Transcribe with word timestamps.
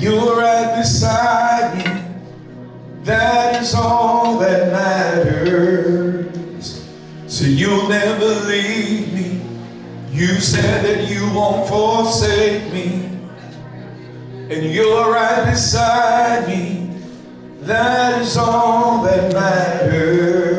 You're 0.00 0.34
right 0.34 0.78
beside 0.78 1.76
me. 1.76 1.84
That 3.02 3.60
is 3.60 3.74
all 3.74 4.38
that 4.38 4.72
matters. 4.72 6.26
So 7.26 7.44
you'll 7.44 7.86
never 7.86 8.24
leave 8.46 9.12
me. 9.12 9.42
You 10.10 10.40
said 10.40 10.86
that 10.86 11.10
you 11.10 11.30
won't 11.34 11.68
forsake 11.68 12.72
me. 12.72 13.10
And 14.48 14.72
you're 14.72 15.12
right 15.12 15.44
beside 15.50 16.48
me. 16.48 16.98
That 17.60 18.22
is 18.22 18.38
all 18.38 19.02
that 19.02 19.34
matters. 19.34 20.49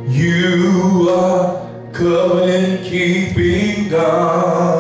You 0.08 1.08
are 1.10 1.60
covenant 1.92 2.84
keeping 2.84 3.88
God. 3.88 4.79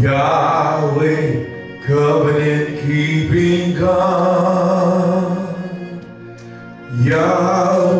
Yahweh, 0.00 1.44
covenant 1.84 2.80
keeping 2.80 3.74
God. 3.74 5.36
Yahweh, 7.02 7.99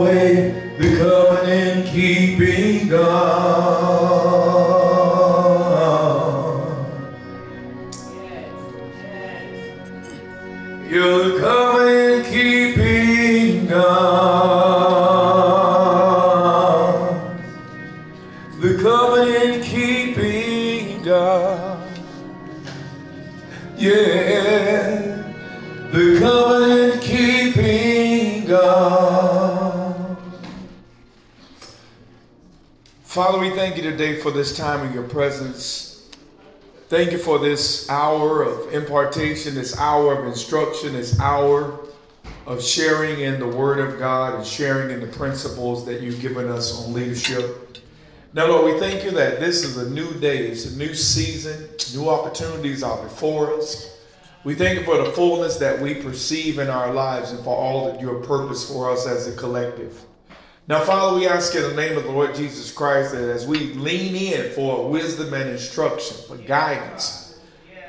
Father, 33.11 33.41
we 33.41 33.51
thank 33.51 33.77
you 33.77 33.83
today 33.83 34.21
for 34.21 34.31
this 34.31 34.57
time 34.57 34.87
in 34.87 34.93
your 34.95 35.03
presence. 35.03 36.09
Thank 36.89 37.11
you 37.11 37.19
for 37.19 37.41
this 37.41 37.91
hour 37.91 38.45
of 38.45 38.73
impartation, 38.73 39.57
this 39.57 39.77
hour 39.77 40.17
of 40.17 40.29
instruction, 40.29 40.93
this 40.93 41.19
hour 41.19 41.89
of 42.47 42.63
sharing 42.63 43.19
in 43.19 43.41
the 43.41 43.49
Word 43.49 43.81
of 43.81 43.99
God 43.99 44.37
and 44.37 44.47
sharing 44.47 44.93
in 44.93 45.01
the 45.01 45.09
principles 45.09 45.85
that 45.87 46.03
you've 46.03 46.21
given 46.21 46.47
us 46.47 46.87
on 46.87 46.93
leadership. 46.93 47.79
Now, 48.33 48.47
Lord, 48.47 48.73
we 48.73 48.79
thank 48.79 49.03
you 49.03 49.11
that 49.11 49.41
this 49.41 49.65
is 49.65 49.77
a 49.77 49.91
new 49.91 50.15
day, 50.21 50.47
it's 50.47 50.67
a 50.67 50.77
new 50.77 50.95
season, 50.95 51.69
new 51.93 52.09
opportunities 52.09 52.85
are 52.85 53.03
before 53.03 53.53
us. 53.55 54.05
We 54.45 54.55
thank 54.55 54.79
you 54.79 54.85
for 54.85 54.99
the 54.99 55.11
fullness 55.11 55.57
that 55.57 55.81
we 55.81 55.95
perceive 55.95 56.61
in 56.61 56.71
our 56.71 56.95
lives 56.95 57.33
and 57.33 57.43
for 57.43 57.57
all 57.57 57.91
that 57.91 58.01
your 58.01 58.23
purpose 58.23 58.71
for 58.71 58.89
us 58.89 59.05
as 59.09 59.27
a 59.27 59.35
collective. 59.35 60.01
Now, 60.71 60.85
Father, 60.85 61.19
we 61.19 61.27
ask 61.27 61.53
in 61.57 61.63
the 61.65 61.75
name 61.75 61.99
of 61.99 62.05
the 62.05 62.13
Lord 62.13 62.33
Jesus 62.33 62.71
Christ 62.71 63.11
that 63.11 63.29
as 63.29 63.45
we 63.45 63.75
lean 63.75 64.15
in 64.15 64.53
for 64.53 64.89
wisdom 64.89 65.35
and 65.35 65.51
instruction, 65.51 66.17
for 66.29 66.37
guidance, 66.37 67.41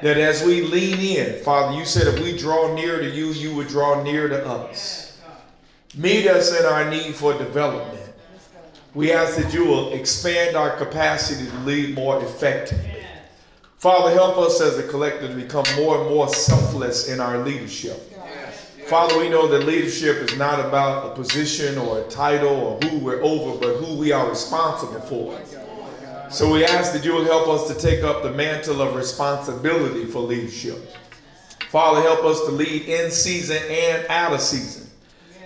that 0.01 0.17
as 0.17 0.43
we 0.43 0.63
lean 0.63 0.97
in, 0.97 1.43
Father, 1.43 1.77
you 1.77 1.85
said 1.85 2.11
if 2.11 2.19
we 2.23 2.35
draw 2.35 2.73
near 2.73 2.99
to 2.99 3.07
you, 3.07 3.33
you 3.33 3.55
would 3.55 3.67
draw 3.67 4.01
near 4.01 4.27
to 4.29 4.47
us. 4.47 5.21
Meet 5.95 6.25
us 6.25 6.59
in 6.59 6.65
our 6.65 6.89
need 6.89 7.13
for 7.13 7.37
development. 7.37 8.01
We 8.95 9.11
ask 9.11 9.37
that 9.37 9.53
you 9.53 9.63
will 9.63 9.93
expand 9.93 10.55
our 10.55 10.75
capacity 10.75 11.51
to 11.51 11.57
lead 11.59 11.93
more 11.93 12.19
effectively. 12.23 13.05
Father, 13.77 14.11
help 14.11 14.39
us 14.39 14.59
as 14.59 14.79
a 14.79 14.87
collective 14.87 15.29
to 15.29 15.35
become 15.35 15.65
more 15.75 16.01
and 16.01 16.09
more 16.09 16.29
selfless 16.29 17.09
in 17.09 17.19
our 17.19 17.37
leadership. 17.45 18.10
Father, 18.91 19.17
we 19.17 19.29
know 19.29 19.47
that 19.47 19.65
leadership 19.65 20.17
is 20.17 20.37
not 20.37 20.59
about 20.59 21.13
a 21.13 21.15
position 21.15 21.77
or 21.77 22.01
a 22.01 22.03
title 22.09 22.53
or 22.53 22.77
who 22.81 22.97
we're 22.97 23.23
over, 23.23 23.57
but 23.57 23.77
who 23.77 23.95
we 23.95 24.11
are 24.11 24.27
responsible 24.29 24.99
for. 24.99 25.39
So 26.29 26.51
we 26.51 26.65
ask 26.65 26.91
that 26.91 27.05
you 27.05 27.13
will 27.13 27.23
help 27.23 27.47
us 27.47 27.73
to 27.73 27.81
take 27.81 28.03
up 28.03 28.21
the 28.21 28.33
mantle 28.33 28.81
of 28.81 28.93
responsibility 28.93 30.03
for 30.03 30.19
leadership. 30.19 30.93
Father, 31.69 32.01
help 32.01 32.25
us 32.25 32.41
to 32.41 32.51
lead 32.51 32.81
in 32.81 33.11
season 33.11 33.63
and 33.69 34.05
out 34.09 34.33
of 34.33 34.41
season. 34.41 34.89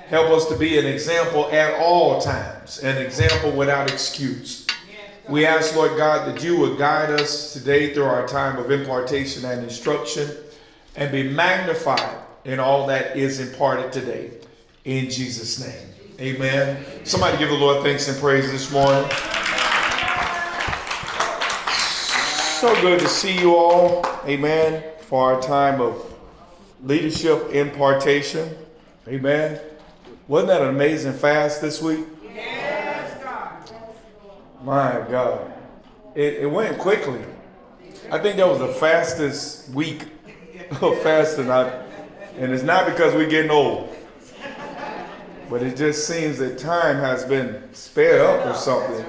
Help 0.07 0.31
us 0.31 0.47
to 0.47 0.57
be 0.57 0.79
an 0.79 0.87
example 0.87 1.45
at 1.51 1.79
all 1.79 2.19
times, 2.19 2.79
an 2.79 2.97
example 2.97 3.51
without 3.51 3.91
excuse. 3.91 4.65
We 5.29 5.45
ask, 5.45 5.75
Lord 5.75 5.97
God, 5.97 6.27
that 6.27 6.43
you 6.43 6.57
would 6.57 6.79
guide 6.79 7.11
us 7.11 7.53
today 7.53 7.93
through 7.93 8.05
our 8.05 8.27
time 8.27 8.57
of 8.57 8.71
impartation 8.71 9.45
and 9.45 9.61
instruction 9.61 10.31
and 10.95 11.11
be 11.11 11.29
magnified 11.29 12.24
in 12.45 12.59
all 12.59 12.87
that 12.87 13.17
is 13.17 13.39
imparted 13.39 13.91
today. 13.91 14.31
In 14.85 15.09
Jesus' 15.09 15.59
name. 15.59 15.89
Amen. 16.19 16.85
Somebody 17.03 17.37
give 17.37 17.49
the 17.49 17.55
Lord 17.55 17.83
thanks 17.83 18.07
and 18.07 18.17
praise 18.19 18.49
this 18.51 18.71
morning. 18.71 19.09
So 22.59 22.73
good 22.81 22.99
to 22.99 23.07
see 23.07 23.37
you 23.37 23.55
all. 23.55 24.05
Amen. 24.25 24.83
For 25.01 25.33
our 25.33 25.41
time 25.41 25.81
of 25.81 26.13
leadership 26.83 27.49
impartation. 27.49 28.55
Amen. 29.07 29.59
Wasn't 30.27 30.47
that 30.47 30.61
an 30.61 30.69
amazing 30.69 31.13
fast 31.13 31.61
this 31.61 31.81
week? 31.81 32.05
Yes, 32.23 33.23
God. 33.23 33.75
My 34.63 35.05
God. 35.09 35.51
It, 36.13 36.35
it 36.35 36.47
went 36.47 36.77
quickly. 36.77 37.23
I 38.11 38.19
think 38.19 38.37
that 38.37 38.47
was 38.47 38.59
the 38.59 38.67
fastest 38.67 39.69
week 39.69 40.03
of 40.81 40.99
fasting. 41.01 41.49
I, 41.51 41.84
and 42.37 42.51
it's 42.51 42.63
not 42.63 42.85
because 42.85 43.13
we're 43.13 43.29
getting 43.29 43.51
old, 43.51 43.95
but 45.49 45.63
it 45.63 45.77
just 45.77 46.07
seems 46.07 46.37
that 46.39 46.57
time 46.57 46.97
has 46.97 47.23
been 47.23 47.73
sped 47.73 48.19
up 48.19 48.45
or 48.45 48.57
something 48.57 49.05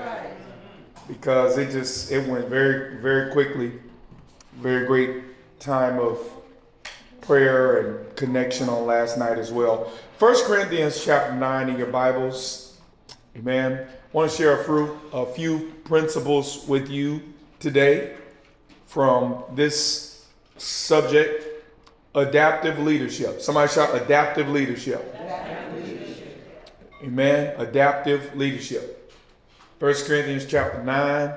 because 1.09 1.59
it 1.59 1.71
just 1.71 2.13
it 2.13 2.27
went 2.29 2.49
very 2.49 3.01
very 3.01 3.33
quickly. 3.33 3.73
Very 4.61 4.87
great 4.87 5.25
time 5.59 5.99
of 5.99 6.19
prayer 7.21 7.79
and 7.79 8.17
connection 8.17 8.69
on 8.69 8.87
last 8.87 9.19
night 9.19 9.39
as 9.39 9.51
well. 9.53 9.93
First 10.19 10.47
Corinthians 10.47 11.05
chapter 11.05 11.35
9 11.35 11.69
in 11.69 11.77
your 11.77 11.89
Bibles. 11.89 12.79
Amen. 13.37 13.85
I 13.85 14.17
want 14.17 14.31
to 14.31 14.37
share 14.37 14.61
a 14.61 14.65
few, 14.65 14.99
a 15.13 15.27
few 15.27 15.75
principles 15.85 16.67
with 16.67 16.89
you 16.89 17.21
today 17.59 18.15
from 18.87 19.43
this 19.55 20.27
subject 20.57 21.46
adaptive 22.17 22.79
leadership. 22.79 23.41
Somebody 23.41 23.71
shout 23.71 23.95
adaptive 23.95 24.49
leadership. 24.49 25.15
Amen. 27.03 27.55
Adaptive 27.59 28.35
leadership. 28.35 29.13
First 29.79 30.07
Corinthians 30.07 30.47
chapter 30.47 30.83
9, 30.83 31.35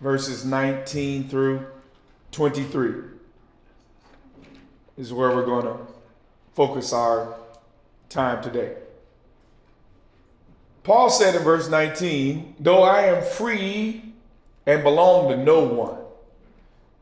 verses 0.00 0.44
19 0.44 1.28
through 1.28 1.66
23 2.30 2.94
is 4.96 5.12
where 5.12 5.30
we're 5.30 5.44
going 5.44 5.64
to 5.64 5.78
focus 6.54 6.92
our 6.92 7.34
time 8.08 8.40
today. 8.40 8.76
Paul 10.84 11.10
said 11.10 11.34
in 11.34 11.42
verse 11.42 11.68
19, 11.68 12.56
Though 12.60 12.84
I 12.84 13.06
am 13.06 13.24
free 13.24 14.12
and 14.66 14.84
belong 14.84 15.30
to 15.30 15.36
no 15.36 15.64
one, 15.64 16.03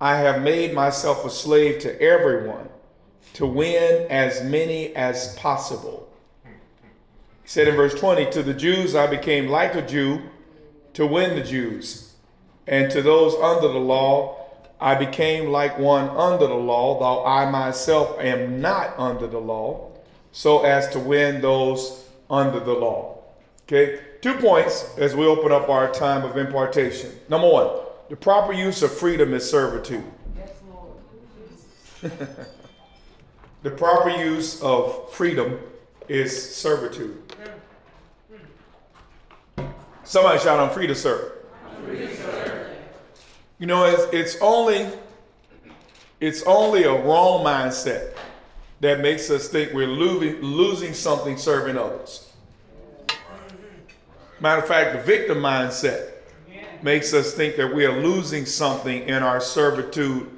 I 0.03 0.17
have 0.17 0.43
made 0.43 0.75
myself 0.75 1.25
a 1.25 1.31
slave 1.31 1.79
to 1.83 2.03
everyone 2.03 2.69
to 3.35 3.47
win 3.47 4.11
as 4.11 4.43
many 4.43 4.93
as 4.97 5.37
possible. 5.37 6.13
He 6.45 6.51
said 7.49 7.69
in 7.69 7.77
verse 7.77 7.95
20, 7.95 8.29
To 8.33 8.43
the 8.43 8.53
Jews 8.53 8.97
I 8.97 9.07
became 9.07 9.47
like 9.47 9.77
a 9.77 9.87
Jew 9.87 10.23
to 10.95 11.07
win 11.07 11.37
the 11.37 11.45
Jews, 11.45 12.15
and 12.67 12.91
to 12.91 13.01
those 13.01 13.37
under 13.37 13.69
the 13.69 13.79
law 13.79 14.45
I 14.81 14.97
became 14.97 15.53
like 15.53 15.79
one 15.79 16.09
under 16.09 16.49
the 16.49 16.55
law, 16.55 16.99
though 16.99 17.25
I 17.25 17.49
myself 17.49 18.19
am 18.19 18.61
not 18.61 18.99
under 18.99 19.29
the 19.29 19.39
law, 19.39 19.93
so 20.33 20.65
as 20.65 20.89
to 20.89 20.99
win 20.99 21.41
those 21.41 22.09
under 22.29 22.59
the 22.59 22.73
law. 22.73 23.23
Okay, 23.69 24.01
two 24.21 24.35
points 24.35 24.99
as 24.99 25.15
we 25.15 25.25
open 25.27 25.53
up 25.53 25.69
our 25.69 25.93
time 25.93 26.25
of 26.25 26.37
impartation. 26.37 27.13
Number 27.29 27.49
one, 27.49 27.71
the 28.13 28.17
proper 28.17 28.53
use 28.53 28.83
of 28.83 28.93
freedom 28.93 29.33
is 29.33 29.51
servitude. 29.51 30.05
the 33.63 33.71
proper 33.71 34.11
use 34.11 34.61
of 34.61 35.11
freedom 35.15 35.59
is 36.11 36.55
servitude. 36.55 37.23
Somebody 40.05 40.41
shout, 40.41 40.61
I'm 40.61 40.69
free 40.75 40.87
to 40.89 40.95
serve. 40.95 41.33
Free 41.87 42.01
to 42.01 42.17
serve. 42.19 42.69
You 43.59 43.67
know, 43.67 43.87
it's, 43.87 44.03
it's 44.13 44.43
only 44.43 44.89
it's 46.21 46.43
only 46.43 46.83
a 46.83 46.93
wrong 46.93 47.43
mindset 47.43 48.13
that 48.81 49.01
makes 49.01 49.31
us 49.31 49.49
think 49.49 49.73
we're 49.73 49.87
losing, 49.87 50.39
losing 50.43 50.93
something 50.93 51.39
serving 51.39 51.79
others. 51.79 52.31
Matter 54.39 54.61
of 54.61 54.69
fact, 54.69 54.99
the 54.99 55.03
victim 55.03 55.39
mindset 55.39 56.12
makes 56.83 57.15
us 57.15 57.33
think 57.35 57.57
that 57.57 57.75
we 57.75 57.85
are 57.87 58.01
losing 58.03 58.47
something 58.47 59.09
in 59.09 59.23
our 59.23 59.41
servitude 59.41 60.29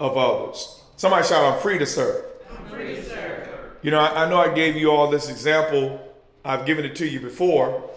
of 0.00 0.16
others. 0.16 0.82
Somebody 0.96 1.26
shout, 1.26 1.52
I'm 1.52 1.60
free 1.60 1.78
to 1.78 1.86
serve. 1.86 2.24
Free 2.68 2.96
to 2.96 3.04
serve. 3.04 3.48
You 3.82 3.90
know, 3.90 4.00
I, 4.00 4.24
I 4.24 4.28
know 4.28 4.38
I 4.38 4.52
gave 4.52 4.76
you 4.76 4.90
all 4.90 5.10
this 5.10 5.28
example. 5.28 6.00
I've 6.44 6.66
given 6.66 6.84
it 6.84 6.96
to 6.96 7.06
you 7.08 7.20
before, 7.20 7.90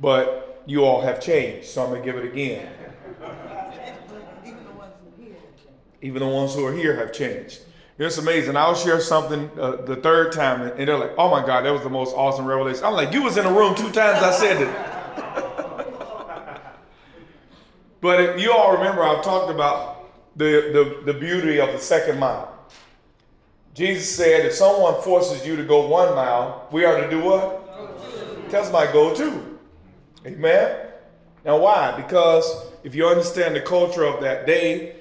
but 0.00 0.62
you 0.66 0.84
all 0.84 1.00
have 1.00 1.20
changed, 1.20 1.68
so 1.68 1.82
I'm 1.82 1.90
going 1.90 2.02
to 2.02 2.06
give 2.06 2.16
it 2.16 2.32
again. 2.32 2.68
Even 6.02 6.20
the 6.20 6.28
ones 6.28 6.54
who 6.54 6.64
are 6.66 6.72
here 6.72 6.96
have 6.96 7.12
changed. 7.12 7.60
It's 7.98 8.18
amazing. 8.18 8.56
I'll 8.56 8.74
share 8.74 9.00
something 9.00 9.50
uh, 9.58 9.76
the 9.76 9.96
third 9.96 10.32
time, 10.32 10.60
and 10.60 10.86
they're 10.86 10.98
like, 10.98 11.12
"Oh 11.16 11.30
my 11.30 11.44
God, 11.44 11.64
that 11.64 11.72
was 11.72 11.82
the 11.82 11.88
most 11.88 12.14
awesome 12.14 12.44
revelation." 12.44 12.84
I'm 12.84 12.92
like, 12.92 13.12
"You 13.12 13.22
was 13.22 13.38
in 13.38 13.44
the 13.44 13.50
room 13.50 13.74
two 13.74 13.90
times. 13.90 14.22
I 14.22 14.32
said 14.32 14.60
it." 14.60 14.95
But 18.00 18.20
if 18.20 18.40
you 18.40 18.52
all 18.52 18.76
remember, 18.76 19.02
I've 19.02 19.24
talked 19.24 19.50
about 19.50 20.10
the, 20.36 21.00
the 21.04 21.12
the 21.12 21.18
beauty 21.18 21.60
of 21.60 21.72
the 21.72 21.78
second 21.78 22.18
mile. 22.18 22.52
Jesus 23.74 24.14
said, 24.14 24.46
"If 24.46 24.52
someone 24.52 25.00
forces 25.02 25.46
you 25.46 25.56
to 25.56 25.64
go 25.64 25.86
one 25.86 26.14
mile, 26.14 26.68
we 26.70 26.84
are 26.84 27.00
to 27.00 27.10
do 27.10 27.20
what? 27.20 28.50
Tell 28.50 28.62
somebody 28.62 28.92
go 28.92 29.14
two. 29.14 29.58
Amen. 30.24 30.86
Now, 31.44 31.58
why? 31.58 31.92
Because 31.96 32.66
if 32.84 32.94
you 32.94 33.06
understand 33.06 33.54
the 33.54 33.60
culture 33.60 34.04
of 34.04 34.20
that 34.22 34.46
day, 34.46 34.96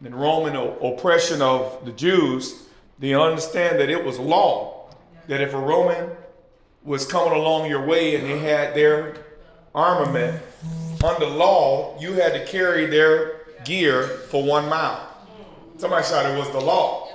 the 0.00 0.10
Roman 0.10 0.56
oppression 0.56 1.42
of 1.42 1.84
the 1.84 1.92
Jews, 1.92 2.62
they 2.98 3.14
understand 3.14 3.80
that 3.80 3.90
it 3.90 4.04
was 4.04 4.18
law 4.18 4.88
that 5.28 5.40
if 5.40 5.54
a 5.54 5.58
Roman 5.58 6.10
was 6.84 7.06
coming 7.06 7.32
along 7.32 7.68
your 7.68 7.84
way 7.86 8.16
and 8.16 8.24
they 8.24 8.38
had 8.38 8.74
their 8.74 9.16
armament, 9.74 10.42
under 11.02 11.26
law, 11.26 11.98
you 12.00 12.12
had 12.12 12.32
to 12.32 12.44
carry 12.46 12.86
their 12.86 13.40
gear 13.64 14.06
for 14.28 14.42
one 14.42 14.68
mile. 14.68 15.06
Somebody 15.76 16.04
said 16.04 16.34
it 16.34 16.38
was 16.38 16.50
the 16.50 16.60
law. 16.60 17.08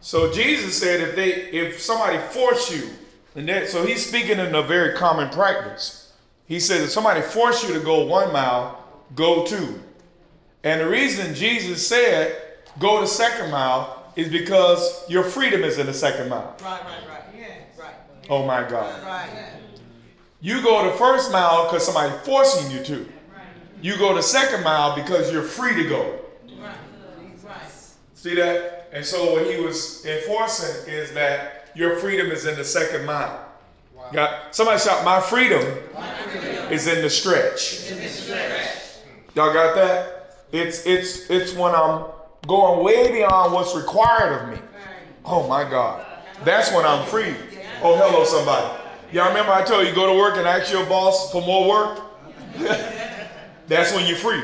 So 0.00 0.32
Jesus 0.32 0.78
said 0.78 1.00
if 1.00 1.16
they 1.16 1.32
if 1.32 1.80
somebody 1.80 2.18
force 2.18 2.70
you, 2.70 2.90
and 3.34 3.48
that 3.48 3.68
so 3.68 3.84
he's 3.84 4.06
speaking 4.06 4.38
in 4.38 4.54
a 4.54 4.62
very 4.62 4.96
common 4.96 5.28
practice. 5.30 6.12
He 6.46 6.60
says 6.60 6.84
if 6.84 6.90
somebody 6.90 7.20
force 7.20 7.66
you 7.66 7.74
to 7.74 7.80
go 7.80 8.06
one 8.06 8.32
mile, 8.32 8.84
go 9.14 9.44
two. 9.44 9.80
And 10.64 10.80
the 10.80 10.88
reason 10.88 11.34
Jesus 11.34 11.86
said, 11.86 12.40
go 12.78 13.00
the 13.00 13.06
second 13.06 13.50
mile 13.50 14.12
is 14.16 14.28
because 14.28 15.08
your 15.08 15.22
freedom 15.22 15.62
is 15.62 15.78
in 15.78 15.86
the 15.86 15.94
second 15.94 16.28
mile. 16.28 16.56
Right, 16.62 16.82
right, 16.84 17.08
right. 17.08 17.22
Yeah, 17.36 17.46
right. 17.78 17.94
Oh 18.28 18.46
my 18.46 18.68
God. 18.68 19.04
Right. 19.04 19.52
You 20.40 20.62
go 20.62 20.90
the 20.90 20.96
first 20.96 21.32
mile 21.32 21.64
because 21.64 21.84
somebody 21.84 22.12
forcing 22.24 22.70
you 22.70 22.84
to. 22.84 23.08
You 23.82 23.96
go 23.96 24.14
the 24.14 24.22
second 24.22 24.64
mile 24.64 24.94
because 24.94 25.32
you're 25.32 25.42
free 25.42 25.74
to 25.74 25.88
go. 25.88 26.18
See 28.14 28.34
that? 28.34 28.88
And 28.92 29.04
so 29.04 29.32
what 29.32 29.46
he 29.46 29.60
was 29.60 30.04
enforcing 30.04 30.92
is 30.92 31.12
that 31.12 31.70
your 31.74 31.96
freedom 31.96 32.32
is 32.32 32.46
in 32.46 32.56
the 32.56 32.64
second 32.64 33.06
mile. 33.06 33.46
Wow. 33.94 34.10
Got 34.12 34.54
somebody 34.54 34.80
shout, 34.80 35.04
my 35.04 35.20
freedom, 35.20 35.62
my 35.94 36.14
freedom. 36.14 36.72
is 36.72 36.86
in 36.88 37.02
the 37.02 37.10
stretch. 37.10 37.90
In 37.90 37.98
the 37.98 38.08
stretch. 38.08 38.96
Y'all 39.34 39.52
got 39.52 39.76
that? 39.76 40.44
It's 40.50 40.84
it's 40.86 41.30
it's 41.30 41.54
when 41.54 41.74
I'm 41.74 42.06
going 42.46 42.82
way 42.82 43.12
beyond 43.12 43.52
what's 43.52 43.76
required 43.76 44.42
of 44.42 44.48
me. 44.48 44.58
Oh 45.24 45.46
my 45.46 45.62
God. 45.62 46.04
That's 46.44 46.72
when 46.72 46.84
I'm 46.84 47.06
free. 47.06 47.34
Oh, 47.82 47.96
hello, 47.96 48.24
somebody. 48.24 48.77
Y'all 49.12 49.28
remember 49.28 49.52
I 49.52 49.64
told 49.64 49.86
you 49.86 49.94
go 49.94 50.06
to 50.12 50.18
work 50.18 50.36
and 50.36 50.46
ask 50.46 50.72
your 50.72 50.84
boss 50.86 51.32
for 51.32 51.40
more 51.42 51.68
work? 51.68 52.00
That's 53.66 53.92
when 53.94 54.06
you're 54.06 54.16
free. 54.16 54.42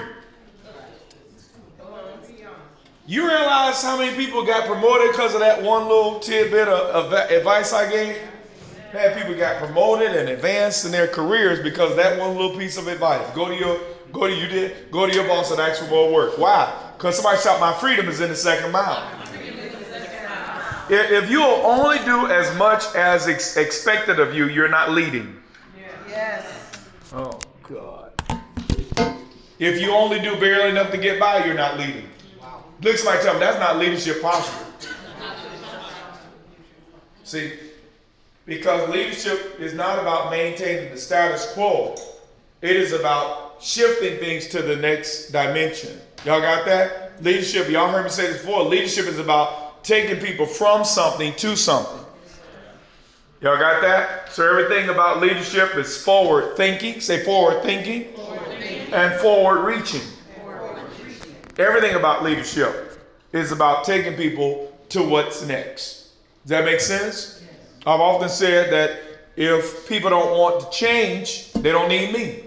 You 3.07 3.27
realize 3.27 3.83
how 3.83 3.99
many 3.99 4.17
people 4.17 4.47
got 4.47 4.67
promoted 4.67 5.11
because 5.11 5.35
of 5.35 5.41
that 5.41 5.63
one 5.63 5.83
little 5.83 6.21
tidbit 6.21 6.69
of, 6.69 7.13
of 7.13 7.13
advice 7.13 7.75
I 7.75 7.91
gave? 7.91 8.17
Had 8.93 9.17
people 9.17 9.35
got 9.35 9.59
promoted 9.59 10.13
and 10.13 10.29
advanced 10.31 10.87
in 10.87 10.93
their 10.93 11.09
careers 11.09 11.63
because 11.63 11.97
that 11.97 12.19
one 12.19 12.37
little 12.37 12.57
piece 12.57 12.79
of 12.79 12.87
advice. 12.87 13.29
Go 13.35 13.49
to 13.49 13.55
your 13.55 13.79
Go 14.15 14.29
to 14.29 14.33
you 14.33 14.47
did. 14.47 14.93
Go 14.93 15.07
to 15.07 15.13
your 15.13 15.27
boss 15.27 15.51
and 15.51 15.61
ask 15.61 15.83
for 15.83 15.91
more 15.91 16.13
work. 16.13 16.39
Why? 16.39 16.73
Because 16.97 17.17
somebody 17.17 17.41
shot 17.43 17.59
"My 17.59 17.73
freedom 17.73 18.09
is 18.09 18.21
in 18.21 18.29
the 18.29 18.37
second 18.37 18.71
mile." 18.71 19.24
If 20.91 21.31
you 21.31 21.41
will 21.41 21.65
only 21.65 21.99
do 21.99 22.27
as 22.27 22.55
much 22.57 22.85
as 22.95 23.27
ex- 23.27 23.57
expected 23.57 24.21
of 24.21 24.35
you, 24.35 24.49
you're 24.49 24.69
not 24.69 24.91
leading. 24.91 25.41
Yes. 26.09 26.47
Oh 27.13 27.39
God. 27.63 28.13
If 29.59 29.81
you 29.81 29.93
only 29.93 30.21
do 30.21 30.39
barely 30.39 30.71
enough 30.71 30.91
to 30.91 30.99
get 30.99 31.19
by, 31.19 31.45
you're 31.45 31.55
not 31.55 31.79
leading. 31.79 32.09
Wow. 32.41 32.65
Look, 32.83 32.97
somebody 32.97 33.23
tell 33.23 33.35
me 33.35 33.41
that's 33.41 33.59
not 33.59 33.79
leadership 33.79 34.21
posture. 34.21 34.65
See, 37.25 37.55
because 38.45 38.89
leadership 38.91 39.59
is 39.59 39.73
not 39.73 39.99
about 39.99 40.31
maintaining 40.31 40.91
the 40.93 40.99
status 40.99 41.51
quo. 41.53 41.97
It 42.61 42.77
is 42.77 42.93
about 42.93 43.63
shifting 43.63 44.19
things 44.19 44.49
to 44.49 44.61
the 44.61 44.77
next 44.77 45.31
dimension. 45.31 45.99
Y'all 46.27 46.43
got 46.43 46.67
that? 46.67 47.23
Leadership, 47.23 47.71
y'all 47.71 47.91
heard 47.91 48.05
me 48.05 48.11
say 48.11 48.27
this 48.27 48.43
before. 48.43 48.65
Leadership 48.65 49.07
is 49.07 49.19
about 49.19 49.64
taking 49.85 50.19
people 50.19 50.47
from 50.47 50.85
something 50.85 51.35
to 51.35 51.57
something. 51.57 52.01
Y'all 53.41 53.59
got 53.59 53.83
that? 53.83 54.33
So 54.33 54.49
everything 54.49 54.89
about 54.89 55.21
leadership 55.21 55.77
is 55.77 56.03
forward 56.03 56.57
thinking. 56.57 57.01
Say 57.01 57.23
forward 57.23 57.63
thinking. 57.63 58.15
Forward 58.15 58.41
thinking. 58.47 58.95
And 58.95 59.21
forward 59.21 59.65
reaching. 59.65 60.01
Everything 61.59 61.95
about 61.95 62.25
leadership 62.25 62.99
is 63.33 63.53
about 63.53 63.85
taking 63.85 64.15
people 64.15 64.77
to 64.89 65.03
what's 65.03 65.47
next. 65.47 66.09
Does 66.43 66.51
that 66.51 66.65
make 66.65 66.81
sense? 66.81 67.45
I've 67.87 68.01
often 68.01 68.29
said 68.29 68.73
that 68.73 68.99
if 69.37 69.89
people 69.89 70.11
don't 70.11 70.39
want 70.39 70.61
to 70.61 70.71
change, 70.77 71.53
they 71.53 71.71
don't 71.71 71.89
need 71.89 72.13
me. 72.15 72.44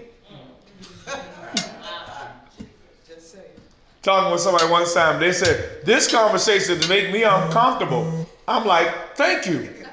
Talking 4.02 4.32
with 4.32 4.40
somebody 4.40 4.70
one 4.70 4.86
time. 4.92 5.20
They 5.20 5.32
said, 5.32 5.84
This 5.84 6.10
conversation 6.10 6.80
to 6.80 6.88
make 6.88 7.12
me 7.12 7.22
uncomfortable. 7.24 8.26
I'm 8.46 8.66
like, 8.66 9.16
Thank 9.16 9.46
you. 9.46 9.74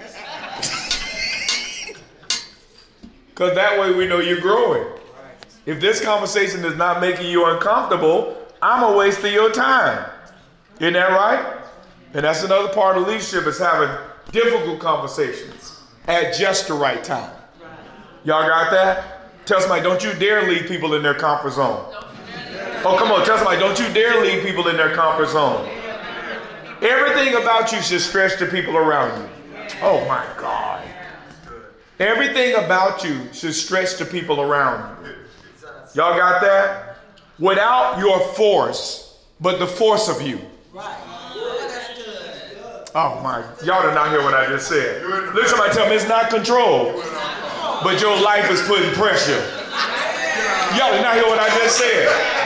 Because 3.29 3.53
that 3.55 3.77
way 3.77 3.91
we 3.93 4.07
know 4.07 4.19
you're 4.19 4.39
growing. 4.39 4.87
If 5.65 5.81
this 5.81 5.99
conversation 6.01 6.63
is 6.63 6.77
not 6.77 7.01
making 7.01 7.29
you 7.29 7.45
uncomfortable, 7.45 8.37
I'm 8.61 8.93
a 8.93 8.95
waste 8.95 9.19
of 9.25 9.31
your 9.33 9.51
time. 9.51 10.09
Isn't 10.79 10.93
that 10.93 11.09
right? 11.09 11.63
And 12.13 12.23
that's 12.23 12.43
another 12.43 12.73
part 12.73 12.97
of 12.97 13.05
leadership 13.05 13.45
is 13.45 13.59
having 13.59 13.89
difficult 14.31 14.79
conversations 14.79 15.81
at 16.07 16.33
just 16.33 16.69
the 16.69 16.75
right 16.75 17.03
time. 17.03 17.29
Y'all 18.23 18.47
got 18.47 18.71
that? 18.71 19.45
Tell 19.45 19.59
somebody, 19.59 19.83
don't 19.83 20.01
you 20.01 20.13
dare 20.13 20.49
leave 20.49 20.67
people 20.67 20.93
in 20.95 21.03
their 21.03 21.13
comfort 21.13 21.51
zone. 21.51 21.93
Oh, 22.87 22.95
come 22.99 23.11
on, 23.11 23.25
tell 23.25 23.37
somebody, 23.37 23.59
don't 23.59 23.79
you 23.79 23.91
dare 23.95 24.21
leave 24.21 24.43
people 24.43 24.67
in 24.67 24.77
their 24.77 24.93
comfort 24.93 25.29
zone. 25.29 25.67
Everything 26.83 27.33
about 27.41 27.71
you 27.71 27.81
should 27.81 27.99
stretch 27.99 28.37
the 28.37 28.45
people 28.45 28.77
around 28.77 29.19
you. 29.19 29.29
Oh 29.81 30.05
my 30.07 30.23
God. 30.37 30.87
Everything 31.99 32.53
about 32.63 33.03
you 33.03 33.21
should 33.33 33.55
stretch 33.55 33.97
the 33.97 34.05
people 34.05 34.39
around 34.39 35.03
you. 35.03 35.15
Y'all 35.95 36.15
got 36.15 36.41
that? 36.41 36.97
Without 37.39 37.97
your 37.97 38.19
force, 38.35 39.17
but 39.41 39.57
the 39.57 39.65
force 39.65 40.07
of 40.07 40.21
you. 40.21 40.39
Oh 42.93 43.19
my, 43.23 43.43
y'all 43.65 43.81
did 43.81 43.95
not 43.95 44.11
hear 44.11 44.21
what 44.21 44.35
I 44.35 44.45
just 44.47 44.67
said. 44.67 45.03
Look, 45.33 45.47
somebody 45.47 45.73
tell 45.73 45.89
me 45.89 45.95
it's 45.95 46.07
not 46.07 46.29
control, 46.29 46.93
but 47.83 47.99
your 47.99 48.21
life 48.21 48.51
is 48.51 48.61
putting 48.67 48.91
pressure. 48.91 49.41
Y'all 50.77 50.91
did 50.91 51.01
not 51.01 51.15
hear 51.15 51.25
what 51.25 51.39
I 51.39 51.49
just 51.57 51.79
said. 51.79 52.44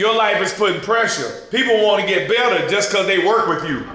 Your 0.00 0.16
life 0.16 0.40
is 0.40 0.54
putting 0.54 0.80
pressure. 0.80 1.30
People 1.50 1.84
want 1.84 2.00
to 2.00 2.08
get 2.08 2.26
better 2.26 2.66
just 2.68 2.90
because 2.90 3.06
they 3.06 3.18
work 3.18 3.46
with 3.46 3.68
you. 3.68 3.86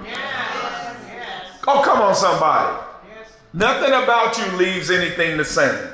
Oh, 1.67 1.81
come 1.83 2.00
on, 2.00 2.13
somebody. 2.13 2.79
Nothing 3.53 3.89
about 3.89 4.38
you 4.38 4.45
leaves 4.55 4.91
anything 4.91 5.35
the 5.35 5.43
same. 5.43 5.89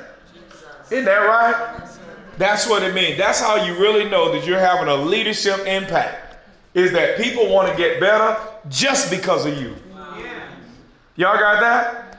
Isn't 0.90 1.06
that 1.06 1.16
right? 1.16 1.88
That's 2.36 2.68
what 2.68 2.82
it 2.82 2.94
means. 2.94 3.16
That's 3.16 3.40
how 3.40 3.64
you 3.64 3.72
really 3.80 4.04
know 4.10 4.30
that 4.32 4.46
you're 4.46 4.58
having 4.58 4.88
a 4.88 4.96
leadership 4.96 5.60
impact. 5.66 6.44
Is 6.74 6.92
that 6.92 7.16
people 7.16 7.48
want 7.48 7.70
to 7.70 7.76
get 7.78 7.98
better 7.98 8.38
just 8.68 9.10
because 9.10 9.46
of 9.46 9.58
you. 9.58 9.74
Y'all 11.16 11.38
got 11.38 11.58
that? 11.60 12.18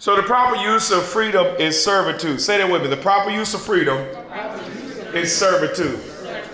So 0.00 0.16
the 0.16 0.24
proper 0.24 0.56
use 0.56 0.90
of 0.90 1.04
freedom 1.04 1.46
is 1.60 1.80
servitude. 1.80 2.40
Say 2.40 2.58
that 2.58 2.68
with 2.68 2.82
me. 2.82 2.88
The 2.88 2.96
proper 2.96 3.30
use 3.30 3.54
of 3.54 3.62
freedom 3.62 3.96
is 5.14 5.32
servitude. 5.32 6.00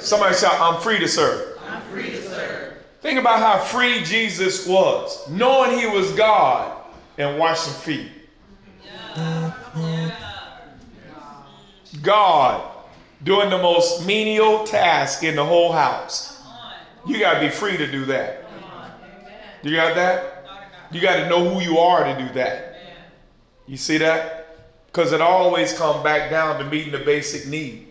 Somebody 0.04 0.34
shout, 0.34 0.60
I'm 0.60 0.80
free 0.82 0.98
to 0.98 1.08
serve. 1.08 1.58
I'm 1.66 1.80
free 1.82 2.10
to 2.10 2.22
serve. 2.22 2.74
Think 3.00 3.18
about 3.18 3.38
how 3.38 3.58
free 3.58 4.02
Jesus 4.02 4.66
was, 4.66 5.28
knowing 5.30 5.78
he 5.78 5.86
was 5.86 6.12
God 6.12 6.78
and 7.16 7.38
washing 7.38 7.72
feet. 7.72 8.10
God 12.02 12.70
doing 13.22 13.48
the 13.48 13.58
most 13.58 14.06
menial 14.06 14.64
task 14.64 15.22
in 15.22 15.36
the 15.36 15.44
whole 15.44 15.72
house. 15.72 16.42
You 17.06 17.18
got 17.18 17.34
to 17.34 17.40
be 17.40 17.48
free 17.48 17.78
to 17.78 17.90
do 17.90 18.04
that. 18.06 18.44
You 19.62 19.74
got 19.74 19.94
that? 19.94 20.46
You 20.90 21.00
got 21.00 21.16
to 21.16 21.28
know 21.30 21.48
who 21.48 21.60
you 21.60 21.78
are 21.78 22.04
to 22.04 22.26
do 22.26 22.34
that. 22.34 22.76
You 23.66 23.78
see 23.78 23.96
that? 23.98 24.56
Because 24.86 25.12
it 25.12 25.22
always 25.22 25.72
comes 25.72 26.02
back 26.02 26.30
down 26.30 26.58
to 26.58 26.70
meeting 26.70 26.92
the 26.92 26.98
basic 26.98 27.48
need. 27.48 27.83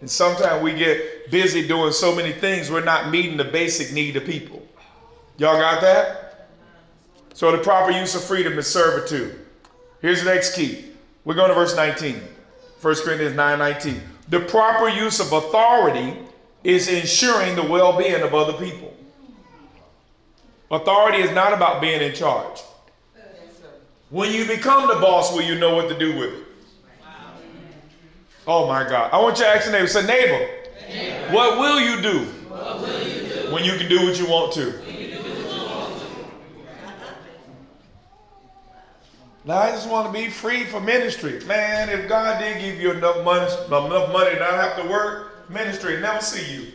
And 0.00 0.10
sometimes 0.10 0.62
we 0.62 0.74
get 0.74 1.30
busy 1.30 1.66
doing 1.66 1.92
so 1.92 2.14
many 2.14 2.32
things, 2.32 2.70
we're 2.70 2.84
not 2.84 3.10
meeting 3.10 3.36
the 3.36 3.44
basic 3.44 3.92
need 3.92 4.16
of 4.16 4.24
people. 4.24 4.66
Y'all 5.38 5.58
got 5.58 5.80
that? 5.80 6.48
So 7.34 7.52
the 7.52 7.58
proper 7.58 7.90
use 7.90 8.14
of 8.14 8.24
freedom 8.24 8.58
is 8.58 8.66
servitude. 8.66 9.38
Here's 10.00 10.22
the 10.22 10.32
next 10.32 10.54
key. 10.54 10.86
We're 11.24 11.34
going 11.34 11.48
to 11.48 11.54
verse 11.54 11.74
19. 11.74 12.20
1 12.80 12.94
Corinthians 12.96 13.34
9 13.34 13.58
19. 13.58 14.00
The 14.28 14.40
proper 14.40 14.88
use 14.88 15.20
of 15.20 15.32
authority 15.32 16.18
is 16.64 16.88
ensuring 16.88 17.56
the 17.56 17.62
well 17.62 17.96
being 17.96 18.22
of 18.22 18.34
other 18.34 18.52
people. 18.52 18.94
Authority 20.70 21.18
is 21.18 21.30
not 21.30 21.52
about 21.52 21.80
being 21.80 22.00
in 22.00 22.14
charge. 22.14 22.60
When 24.10 24.32
you 24.32 24.46
become 24.46 24.88
the 24.88 24.94
boss, 24.94 25.32
will 25.32 25.42
you 25.42 25.56
know 25.56 25.74
what 25.74 25.88
to 25.88 25.98
do 25.98 26.16
with 26.16 26.32
it? 26.32 26.45
Oh 28.46 28.68
my 28.68 28.88
God. 28.88 29.12
I 29.12 29.20
want 29.20 29.38
you 29.38 29.44
to 29.44 29.50
ask 29.50 29.64
your 29.64 29.72
neighbor, 29.72 29.88
say, 29.88 30.06
neighbor, 30.06 30.48
neighbor. 30.88 31.34
What, 31.34 31.58
will 31.58 31.80
you 31.80 32.00
do 32.00 32.32
will 32.50 33.02
you 33.02 33.28
do 33.28 33.52
when 33.52 33.64
you 33.64 33.76
can 33.76 33.88
do 33.88 34.04
what 34.04 34.18
you 34.18 34.26
want 34.26 34.52
to? 34.54 34.72
Now 39.44 39.58
I 39.58 39.70
just 39.70 39.88
want 39.88 40.06
to 40.06 40.12
be 40.12 40.28
free 40.28 40.64
for 40.64 40.80
ministry. 40.80 41.40
Man, 41.46 41.88
if 41.88 42.08
God 42.08 42.40
did 42.40 42.60
give 42.60 42.80
you 42.80 42.92
enough 42.92 43.24
money, 43.24 43.46
enough 43.66 44.12
money 44.12 44.30
to 44.34 44.40
not 44.40 44.54
have 44.54 44.82
to 44.82 44.88
work, 44.88 45.48
ministry 45.48 46.00
never 46.00 46.20
see 46.20 46.54
you. 46.54 46.72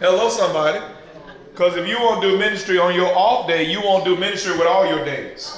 Hello, 0.00 0.28
somebody. 0.30 0.80
Because 1.52 1.76
if 1.76 1.86
you 1.86 1.96
won't 2.00 2.20
do 2.22 2.36
ministry 2.38 2.78
on 2.78 2.94
your 2.94 3.16
off 3.16 3.46
day, 3.46 3.70
you 3.70 3.80
won't 3.80 4.04
do 4.04 4.16
ministry 4.16 4.52
with 4.52 4.66
all 4.66 4.84
your 4.84 5.04
days. 5.04 5.56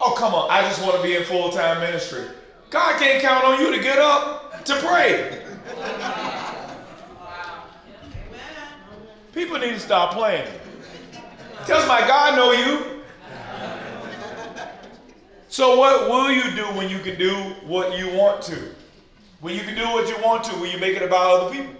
Oh, 0.00 0.14
come 0.16 0.34
on. 0.34 0.50
I 0.50 0.62
just 0.62 0.82
want 0.82 0.96
to 0.96 1.02
be 1.02 1.16
in 1.16 1.24
full 1.24 1.50
time 1.50 1.80
ministry. 1.80 2.24
God 2.70 2.98
can't 3.00 3.22
count 3.22 3.44
on 3.44 3.60
you 3.60 3.74
to 3.74 3.82
get 3.82 3.98
up 3.98 4.64
to 4.64 4.74
pray. 4.76 5.42
People 9.32 9.58
need 9.58 9.72
to 9.72 9.80
stop 9.80 10.12
playing. 10.12 10.46
Tells 11.66 11.86
my 11.86 12.00
God 12.00 12.36
know 12.36 12.52
you. 12.52 13.02
So 15.48 15.76
what 15.78 16.08
will 16.08 16.30
you 16.30 16.54
do 16.54 16.64
when 16.76 16.90
you 16.90 16.98
can 16.98 17.18
do 17.18 17.34
what 17.66 17.98
you 17.98 18.08
want 18.16 18.42
to? 18.42 18.74
When 19.40 19.54
you 19.54 19.60
can 19.60 19.74
do 19.74 19.84
what 19.84 20.08
you 20.08 20.16
want 20.22 20.44
to, 20.44 20.56
will 20.56 20.66
you 20.66 20.78
make 20.78 20.96
it 20.96 21.02
about 21.02 21.40
other 21.40 21.54
people? 21.54 21.74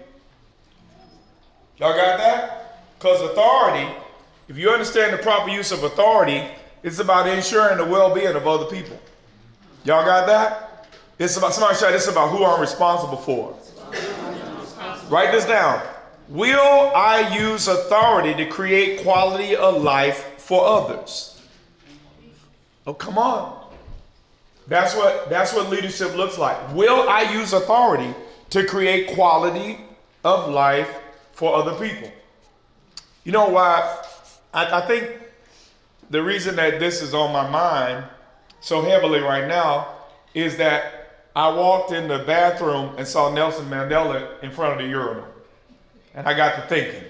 Y'all 1.77 1.95
got 1.95 2.17
that? 2.17 2.81
Because 2.97 3.21
authority, 3.21 3.87
if 4.47 4.57
you 4.57 4.69
understand 4.69 5.13
the 5.13 5.17
proper 5.17 5.49
use 5.49 5.71
of 5.71 5.83
authority, 5.83 6.43
it's 6.83 6.99
about 6.99 7.27
ensuring 7.27 7.77
the 7.77 7.85
well-being 7.85 8.35
of 8.35 8.47
other 8.47 8.65
people. 8.65 8.99
Y'all 9.83 10.05
got 10.05 10.27
that? 10.27 10.87
It's 11.17 11.35
about 11.35 11.53
somebody 11.53 11.75
shout 11.75 11.93
is 11.93 12.07
about 12.07 12.29
who 12.29 12.45
I'm 12.45 12.61
responsible 12.61 13.17
for. 13.17 13.57
Write 15.09 15.31
this 15.31 15.45
down. 15.45 15.85
Will 16.29 16.91
I 16.95 17.35
use 17.35 17.67
authority 17.67 18.35
to 18.35 18.49
create 18.49 19.01
quality 19.01 19.55
of 19.55 19.81
life 19.81 20.35
for 20.37 20.63
others? 20.65 21.41
Oh, 22.85 22.93
come 22.93 23.17
on. 23.17 23.59
That's 24.67 24.95
what 24.95 25.29
that's 25.29 25.53
what 25.53 25.69
leadership 25.69 26.15
looks 26.15 26.37
like. 26.37 26.73
Will 26.73 27.09
I 27.09 27.33
use 27.33 27.53
authority 27.53 28.13
to 28.51 28.65
create 28.65 29.15
quality 29.15 29.79
of 30.23 30.49
life 30.49 30.95
for 31.33 31.55
other 31.55 31.73
people? 31.73 32.11
You 33.23 33.31
know 33.31 33.49
why? 33.49 33.97
I, 34.53 34.81
I 34.81 34.87
think 34.87 35.18
the 36.09 36.21
reason 36.21 36.55
that 36.55 36.79
this 36.79 37.01
is 37.01 37.13
on 37.13 37.31
my 37.31 37.49
mind 37.49 38.05
so 38.61 38.81
heavily 38.81 39.19
right 39.19 39.47
now 39.47 39.95
is 40.33 40.57
that 40.57 41.27
I 41.35 41.49
walked 41.49 41.91
in 41.91 42.07
the 42.07 42.19
bathroom 42.19 42.95
and 42.97 43.07
saw 43.07 43.31
Nelson 43.31 43.65
Mandela 43.69 44.41
in 44.43 44.51
front 44.51 44.73
of 44.73 44.79
the 44.79 44.87
urinal. 44.87 45.25
And 46.13 46.27
I 46.27 46.33
got 46.33 46.55
to 46.55 46.61
thinking. 46.67 47.03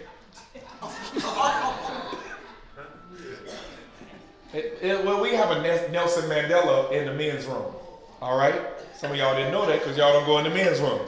It, 4.52 4.80
it, 4.82 5.06
well, 5.06 5.22
we 5.22 5.36
have 5.36 5.52
a 5.52 5.62
Nelson 5.92 6.30
Mandela 6.30 6.92
in 6.92 7.06
the 7.06 7.14
men's 7.14 7.46
room. 7.46 7.74
All 8.22 8.38
right? 8.38 8.60
Some 8.96 9.12
of 9.12 9.18
y'all 9.18 9.36
didn't 9.36 9.52
know 9.52 9.66
that 9.66 9.80
because 9.80 9.98
y'all 9.98 10.12
don't 10.12 10.26
go 10.26 10.40
in 10.40 10.44
the 10.44 10.50
men's 10.50 10.80
room. 10.80 11.00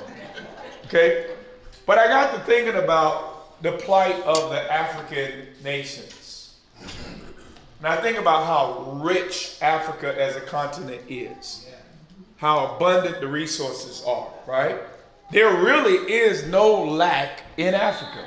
Okay? 0.85 1.31
But 1.85 1.97
I 1.97 2.07
got 2.07 2.33
to 2.35 2.39
thinking 2.41 2.75
about 2.75 3.61
the 3.61 3.73
plight 3.73 4.15
of 4.23 4.49
the 4.51 4.71
African 4.71 5.47
nations. 5.63 6.20
I 7.83 7.95
think 7.97 8.17
about 8.19 8.45
how 8.45 8.99
rich 9.03 9.57
Africa 9.61 10.19
as 10.19 10.35
a 10.35 10.41
continent 10.41 11.01
is, 11.09 11.67
how 12.37 12.75
abundant 12.75 13.19
the 13.19 13.27
resources 13.27 14.03
are, 14.05 14.27
right? 14.47 14.79
There 15.31 15.63
really 15.63 16.13
is 16.13 16.45
no 16.47 16.83
lack 16.83 17.43
in 17.57 17.73
Africa. 17.73 18.23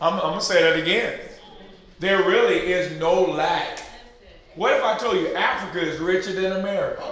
I'm, 0.00 0.12
I'm 0.14 0.20
going 0.20 0.38
to 0.38 0.44
say 0.44 0.62
that 0.62 0.78
again. 0.78 1.20
There 2.00 2.18
really 2.18 2.72
is 2.72 2.98
no 3.00 3.22
lack. 3.22 3.80
What 4.56 4.74
if 4.74 4.82
I 4.82 4.98
told 4.98 5.16
you 5.16 5.34
Africa 5.34 5.80
is 5.80 5.98
richer 6.00 6.32
than 6.32 6.52
America? 6.52 7.02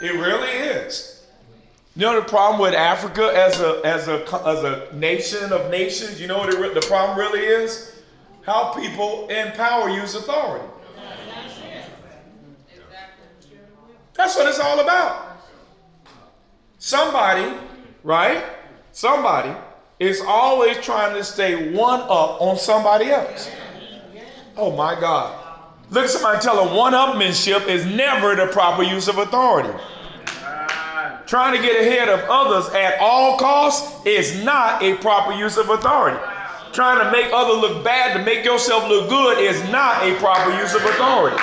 It 0.00 0.12
really 0.12 0.48
is. 0.48 1.07
You 1.98 2.04
know 2.04 2.20
the 2.20 2.28
problem 2.28 2.60
with 2.60 2.74
Africa 2.74 3.32
as 3.34 3.60
a 3.60 3.80
as 3.84 4.06
a 4.06 4.22
as 4.46 4.62
a 4.62 4.88
nation 4.94 5.52
of 5.52 5.68
nations. 5.68 6.20
You 6.20 6.28
know 6.28 6.38
what 6.38 6.54
it, 6.54 6.74
the 6.74 6.80
problem 6.82 7.18
really 7.18 7.40
is? 7.40 8.00
How 8.42 8.72
people 8.72 9.26
in 9.28 9.50
power 9.56 9.90
use 9.90 10.14
authority. 10.14 10.64
That's 14.14 14.36
what 14.36 14.46
it's 14.46 14.60
all 14.60 14.78
about. 14.78 15.40
Somebody 16.78 17.52
right? 18.04 18.44
Somebody 18.92 19.52
is 19.98 20.20
always 20.20 20.78
trying 20.78 21.16
to 21.16 21.24
stay 21.24 21.72
one 21.72 22.02
up 22.02 22.40
on 22.40 22.56
somebody 22.56 23.06
else. 23.06 23.50
Oh 24.56 24.70
my 24.70 24.94
God. 24.98 25.34
Look 25.90 26.06
somebody 26.06 26.38
tell 26.38 26.64
them 26.64 26.76
one 26.76 26.92
upmanship 26.92 27.66
is 27.66 27.84
never 27.86 28.36
the 28.36 28.46
proper 28.52 28.84
use 28.84 29.08
of 29.08 29.18
authority. 29.18 29.76
Trying 31.28 31.54
to 31.54 31.62
get 31.62 31.78
ahead 31.78 32.08
of 32.08 32.20
others 32.30 32.72
at 32.72 32.98
all 33.00 33.36
costs 33.36 34.06
is 34.06 34.42
not 34.42 34.82
a 34.82 34.96
proper 34.96 35.34
use 35.34 35.58
of 35.58 35.68
authority. 35.68 36.18
Trying 36.72 37.04
to 37.04 37.12
make 37.12 37.30
others 37.34 37.60
look 37.60 37.84
bad 37.84 38.16
to 38.16 38.24
make 38.24 38.46
yourself 38.46 38.88
look 38.88 39.10
good 39.10 39.36
is 39.38 39.62
not 39.70 40.02
a 40.08 40.14
proper 40.14 40.50
use 40.58 40.74
of 40.74 40.82
authority. 40.86 41.36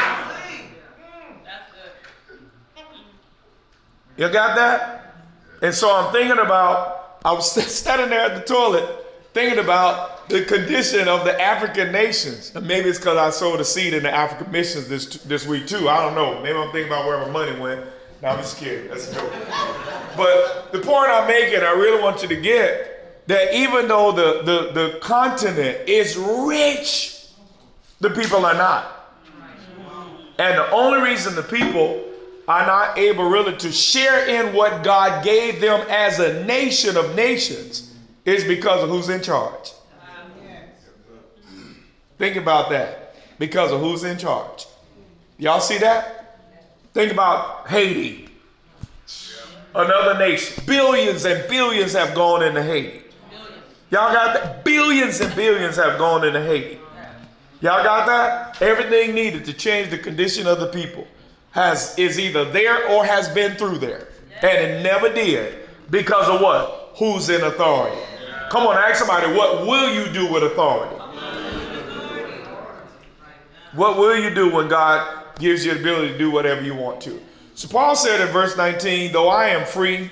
You 4.17 4.27
got 4.29 4.55
that? 4.55 5.13
And 5.61 5.71
so 5.71 5.95
I'm 5.95 6.11
thinking 6.11 6.39
about, 6.39 7.19
I 7.23 7.33
was 7.33 7.51
standing 7.71 8.09
there 8.09 8.21
at 8.21 8.35
the 8.35 8.41
toilet 8.41 9.03
thinking 9.33 9.59
about 9.59 10.29
the 10.29 10.45
condition 10.45 11.07
of 11.07 11.25
the 11.25 11.39
African 11.39 11.91
nations. 11.91 12.53
And 12.55 12.65
maybe 12.65 12.89
it's 12.89 12.97
because 12.97 13.17
I 13.17 13.29
sowed 13.29 13.59
a 13.59 13.65
seed 13.65 13.93
in 13.93 14.01
the 14.01 14.11
African 14.11 14.51
missions 14.51 14.87
this, 14.87 15.17
this 15.23 15.45
week 15.45 15.67
too. 15.67 15.89
I 15.89 16.01
don't 16.01 16.15
know. 16.15 16.41
Maybe 16.41 16.57
I'm 16.57 16.71
thinking 16.71 16.91
about 16.91 17.05
where 17.05 17.19
my 17.19 17.29
money 17.29 17.59
went. 17.59 17.85
No, 18.21 18.29
I'm 18.29 18.37
just 18.39 18.57
kidding. 18.57 18.87
That's 18.89 19.11
a 19.11 19.15
joke. 19.15 19.31
But 20.15 20.71
the 20.71 20.79
point 20.79 21.09
I'm 21.09 21.27
making, 21.27 21.59
I 21.59 21.71
really 21.71 22.01
want 22.01 22.21
you 22.21 22.27
to 22.29 22.35
get 22.35 23.27
that 23.27 23.55
even 23.55 23.87
though 23.87 24.11
the, 24.11 24.43
the, 24.43 24.71
the 24.71 24.99
continent 24.99 25.87
is 25.87 26.15
rich, 26.17 27.27
the 27.99 28.09
people 28.09 28.45
are 28.45 28.53
not. 28.53 28.91
And 30.37 30.57
the 30.57 30.69
only 30.71 31.01
reason 31.01 31.35
the 31.35 31.43
people 31.43 32.03
are 32.47 32.65
not 32.65 32.97
able 32.97 33.29
really 33.29 33.55
to 33.57 33.71
share 33.71 34.27
in 34.27 34.53
what 34.53 34.83
God 34.83 35.23
gave 35.23 35.61
them 35.61 35.85
as 35.89 36.19
a 36.19 36.43
nation 36.45 36.97
of 36.97 37.15
nations 37.15 37.95
is 38.25 38.43
because 38.43 38.83
of 38.83 38.89
who's 38.89 39.09
in 39.09 39.21
charge. 39.21 39.71
Think 42.17 42.35
about 42.35 42.69
that. 42.69 43.15
Because 43.39 43.71
of 43.71 43.81
who's 43.81 44.03
in 44.03 44.17
charge. 44.17 44.65
Y'all 45.37 45.59
see 45.59 45.77
that? 45.79 46.14
Think 46.95 47.11
about 47.11 47.67
Haiti, 47.67 48.29
another 49.75 50.17
nation. 50.17 50.63
Billions 50.65 51.25
and 51.25 51.45
billions 51.49 51.91
have 51.91 52.15
gone 52.15 52.41
into 52.41 52.63
Haiti. 52.63 53.01
Y'all 53.89 54.13
got 54.13 54.33
that? 54.33 54.63
Billions 54.63 55.19
and 55.19 55.35
billions 55.35 55.75
have 55.75 55.99
gone 55.99 56.23
into 56.23 56.41
Haiti. 56.41 56.79
Y'all 57.59 57.83
got 57.83 58.05
that? 58.07 58.61
Everything 58.61 59.13
needed 59.13 59.43
to 59.43 59.51
change 59.51 59.89
the 59.89 59.97
condition 59.97 60.47
of 60.47 60.61
the 60.61 60.67
people 60.67 61.05
has 61.51 61.99
is 61.99 62.17
either 62.17 62.45
there 62.45 62.89
or 62.89 63.03
has 63.05 63.27
been 63.27 63.57
through 63.57 63.79
there. 63.79 64.07
And 64.41 64.57
it 64.57 64.81
never 64.81 65.13
did. 65.13 65.67
Because 65.89 66.29
of 66.29 66.39
what? 66.39 66.93
Who's 66.95 67.27
in 67.27 67.41
authority? 67.41 67.99
Come 68.49 68.65
on, 68.67 68.77
ask 68.77 68.99
somebody, 68.99 69.33
what 69.33 69.67
will 69.67 69.93
you 69.93 70.13
do 70.13 70.31
with 70.31 70.43
authority? 70.43 70.95
What 73.73 73.97
will 73.97 74.17
you 74.17 74.33
do 74.33 74.49
when 74.49 74.69
God 74.69 75.24
gives 75.39 75.65
you 75.65 75.73
the 75.73 75.79
ability 75.79 76.13
to 76.13 76.17
do 76.17 76.31
whatever 76.31 76.61
you 76.61 76.75
want 76.75 77.01
to? 77.01 77.21
So 77.55 77.67
Paul 77.69 77.95
said 77.95 78.21
in 78.21 78.27
verse 78.27 78.57
19, 78.57 79.13
though 79.13 79.29
I 79.29 79.49
am 79.49 79.65
free 79.65 80.11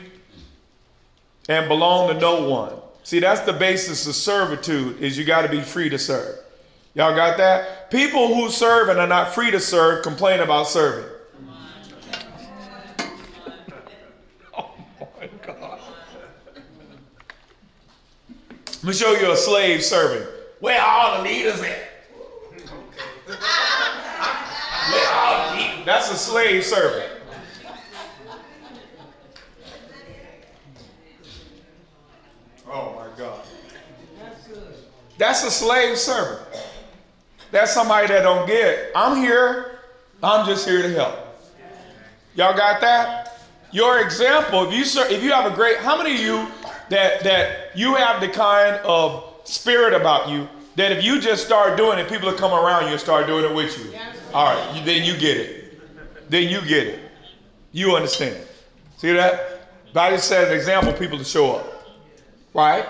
and 1.50 1.68
belong 1.68 2.14
to 2.14 2.20
no 2.20 2.48
one. 2.48 2.74
See, 3.04 3.20
that's 3.20 3.42
the 3.42 3.52
basis 3.52 4.08
of 4.08 4.16
servitude 4.16 5.02
is 5.02 5.18
you 5.18 5.26
got 5.26 5.42
to 5.42 5.50
be 5.50 5.60
free 5.62 5.90
to 5.90 6.00
serve. 6.00 6.40
Y'all 6.96 7.16
got 7.16 7.38
that? 7.38 7.92
People 7.92 8.34
who 8.34 8.50
serve 8.50 8.88
and 8.88 9.00
are 9.00 9.08
not 9.08 9.34
free 9.34 9.52
to 9.52 9.60
serve 9.60 10.04
complain 10.04 10.40
about 10.40 10.68
serving. 10.68 11.10
oh 14.58 14.70
my 15.20 15.30
God. 15.46 15.80
Let 18.68 18.84
me 18.84 18.94
show 18.94 19.12
you 19.14 19.32
a 19.32 19.36
slave 19.36 19.84
serving. 19.84 20.28
Where 20.60 20.80
are 20.80 20.88
all 20.88 21.18
the 21.18 21.30
leaders 21.30 21.62
at? 21.62 21.90
Where 23.28 23.38
all 23.38 23.40
the 23.84 23.98
leaders? 23.98 24.73
That's 25.86 26.12
a 26.12 26.16
slave 26.16 26.64
servant. 26.64 27.12
Oh 32.68 32.96
my 32.96 33.18
God. 33.18 33.46
That's 35.18 35.44
a 35.44 35.52
slave 35.52 35.98
servant. 35.98 36.48
That's 37.52 37.72
somebody 37.72 38.08
that 38.08 38.24
don't 38.24 38.48
get, 38.48 38.92
I'm 38.96 39.18
here, 39.18 39.80
I'm 40.24 40.46
just 40.48 40.68
here 40.68 40.82
to 40.82 40.90
help. 40.90 41.16
Y'all 42.36 42.58
got 42.58 42.82
that? 42.82 43.38
Your 43.72 44.02
example, 44.02 44.68
if 44.68 44.74
you 44.74 44.86
serve, 44.86 45.12
if 45.12 45.24
you 45.24 45.32
have 45.32 45.52
a 45.52 45.56
great, 45.56 45.78
how 45.78 45.98
many 45.98 46.16
of 46.16 46.20
you 46.20 46.48
that 46.90 47.24
that 47.24 47.76
you 47.76 47.96
have 47.96 48.22
the 48.22 48.28
kind 48.28 48.76
of 48.78 49.24
spirit 49.44 49.94
about 49.94 50.30
you 50.30 50.48
that 50.76 50.92
if 50.92 51.04
you 51.04 51.20
just 51.22 51.46
start 51.46 51.78
doing 51.78 52.00
it, 52.00 52.10
people 52.10 52.30
will 52.30 52.38
come 52.38 52.52
around 52.52 52.86
you 52.86 52.92
and 52.92 53.00
start 53.00 53.28
doing 53.28 53.46
it 53.46 53.54
with 53.54 53.78
you. 53.78 53.94
All 54.34 54.46
right, 54.46 54.76
you, 54.76 54.84
then 54.84 55.04
you 55.04 55.18
get 55.18 55.38
it. 55.38 56.30
Then 56.30 56.50
you 56.50 56.62
get 56.62 56.88
it. 56.88 57.00
You 57.72 57.96
understand. 57.96 58.38
See 58.98 59.12
that? 59.14 59.94
God 59.94 60.12
just 60.12 60.28
set 60.28 60.48
an 60.48 60.54
example, 60.56 60.94
people 60.94 61.18
to 61.18 61.24
show 61.24 61.56
up. 61.58 61.96
Right? 62.54 62.86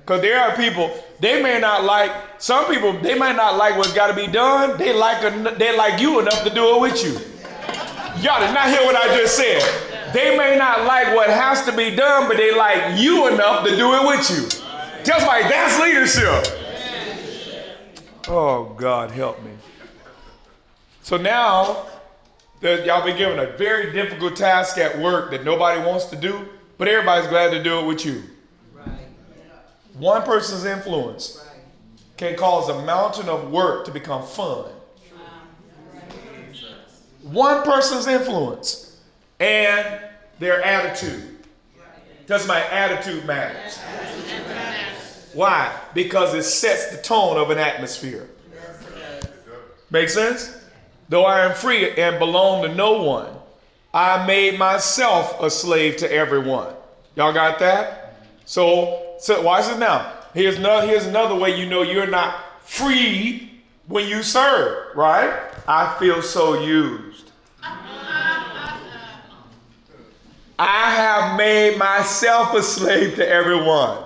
Because 0.00 0.20
there 0.20 0.40
are 0.40 0.56
people, 0.56 0.90
they 1.20 1.42
may 1.42 1.60
not 1.60 1.84
like, 1.84 2.12
some 2.38 2.66
people, 2.66 2.92
they 2.92 3.16
might 3.16 3.36
not 3.36 3.56
like 3.56 3.76
what's 3.76 3.92
got 3.92 4.08
to 4.08 4.14
be 4.14 4.26
done. 4.26 4.76
They 4.76 4.92
like, 4.92 5.20
they 5.58 5.76
like 5.76 6.00
you 6.00 6.20
enough 6.20 6.42
to 6.44 6.50
do 6.50 6.76
it 6.76 6.80
with 6.80 7.04
you. 7.04 7.12
Y'all 8.22 8.40
did 8.40 8.52
not 8.52 8.68
hear 8.68 8.84
what 8.84 8.96
I 8.96 9.16
just 9.16 9.36
said. 9.36 9.62
They 10.12 10.36
may 10.36 10.56
not 10.56 10.84
like 10.84 11.14
what 11.14 11.28
has 11.28 11.64
to 11.66 11.76
be 11.76 11.94
done, 11.94 12.28
but 12.28 12.36
they 12.36 12.54
like 12.54 12.98
you 12.98 13.28
enough 13.28 13.64
to 13.66 13.76
do 13.76 13.94
it 13.94 14.06
with 14.06 14.30
you. 14.30 14.48
Tell 15.04 15.18
somebody, 15.18 15.44
that's 15.44 15.80
leadership. 15.80 16.63
Oh, 18.26 18.74
God, 18.78 19.10
help 19.10 19.42
me. 19.42 19.50
So 21.02 21.16
now, 21.16 21.86
y'all 22.62 23.04
been 23.04 23.16
given 23.16 23.38
a 23.38 23.56
very 23.58 23.92
difficult 23.92 24.36
task 24.36 24.78
at 24.78 24.98
work 24.98 25.30
that 25.32 25.44
nobody 25.44 25.80
wants 25.80 26.06
to 26.06 26.16
do, 26.16 26.48
but 26.78 26.88
everybody's 26.88 27.28
glad 27.28 27.50
to 27.50 27.62
do 27.62 27.80
it 27.80 27.86
with 27.86 28.06
you. 28.06 28.22
One 29.98 30.22
person's 30.22 30.64
influence 30.64 31.46
can 32.16 32.36
cause 32.36 32.68
a 32.68 32.84
mountain 32.84 33.28
of 33.28 33.50
work 33.50 33.84
to 33.84 33.90
become 33.90 34.26
fun. 34.26 34.70
One 37.22 37.62
person's 37.62 38.06
influence 38.06 39.00
and 39.40 40.00
their 40.38 40.62
attitude. 40.62 41.38
Doesn't 42.26 42.48
my 42.48 42.60
attitude 42.68 43.24
matters. 43.26 43.78
Why? 45.34 45.74
Because 45.94 46.34
it 46.34 46.44
sets 46.44 46.94
the 46.94 47.02
tone 47.02 47.36
of 47.36 47.50
an 47.50 47.58
atmosphere. 47.58 48.28
Make 49.90 50.08
sense? 50.08 50.56
Though 51.08 51.24
I 51.24 51.44
am 51.44 51.54
free 51.54 51.90
and 51.90 52.18
belong 52.18 52.62
to 52.62 52.74
no 52.74 53.02
one, 53.02 53.28
I 53.92 54.26
made 54.26 54.58
myself 54.58 55.40
a 55.40 55.50
slave 55.50 55.98
to 55.98 56.10
everyone. 56.10 56.74
Y'all 57.16 57.32
got 57.32 57.58
that? 57.58 58.16
So, 58.44 59.16
so 59.20 59.40
watch 59.42 59.66
this 59.66 59.78
now. 59.78 60.12
Here's 60.34 60.56
another, 60.56 60.86
here's 60.86 61.06
another 61.06 61.34
way 61.34 61.58
you 61.58 61.68
know 61.68 61.82
you're 61.82 62.06
not 62.06 62.62
free 62.62 63.62
when 63.86 64.08
you 64.08 64.22
serve, 64.22 64.96
right? 64.96 65.40
I 65.68 65.96
feel 65.98 66.22
so 66.22 66.60
used. 66.60 67.30
I 70.58 70.94
have 70.94 71.36
made 71.36 71.78
myself 71.78 72.54
a 72.54 72.62
slave 72.62 73.16
to 73.16 73.28
everyone. 73.28 74.04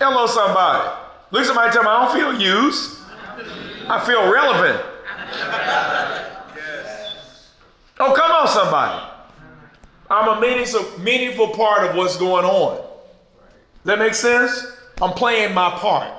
Hello, 0.00 0.26
somebody. 0.26 0.88
Look 1.30 1.42
at 1.42 1.46
somebody 1.46 1.72
tell 1.72 1.82
me 1.82 1.88
I 1.90 2.06
don't 2.06 2.14
feel 2.16 2.40
used. 2.40 3.00
I 3.86 4.02
feel 4.06 4.32
relevant. 4.32 4.82
Oh, 7.98 8.14
come 8.14 8.32
on, 8.32 8.48
somebody. 8.48 9.04
I'm 10.10 10.38
a 10.38 10.40
meaningful, 10.40 10.98
meaningful 11.00 11.48
part 11.48 11.86
of 11.86 11.96
what's 11.96 12.16
going 12.16 12.46
on. 12.46 12.76
Does 12.76 12.84
that 13.84 13.98
make 13.98 14.14
sense? 14.14 14.72
I'm 15.02 15.12
playing 15.12 15.52
my 15.52 15.68
part. 15.68 16.10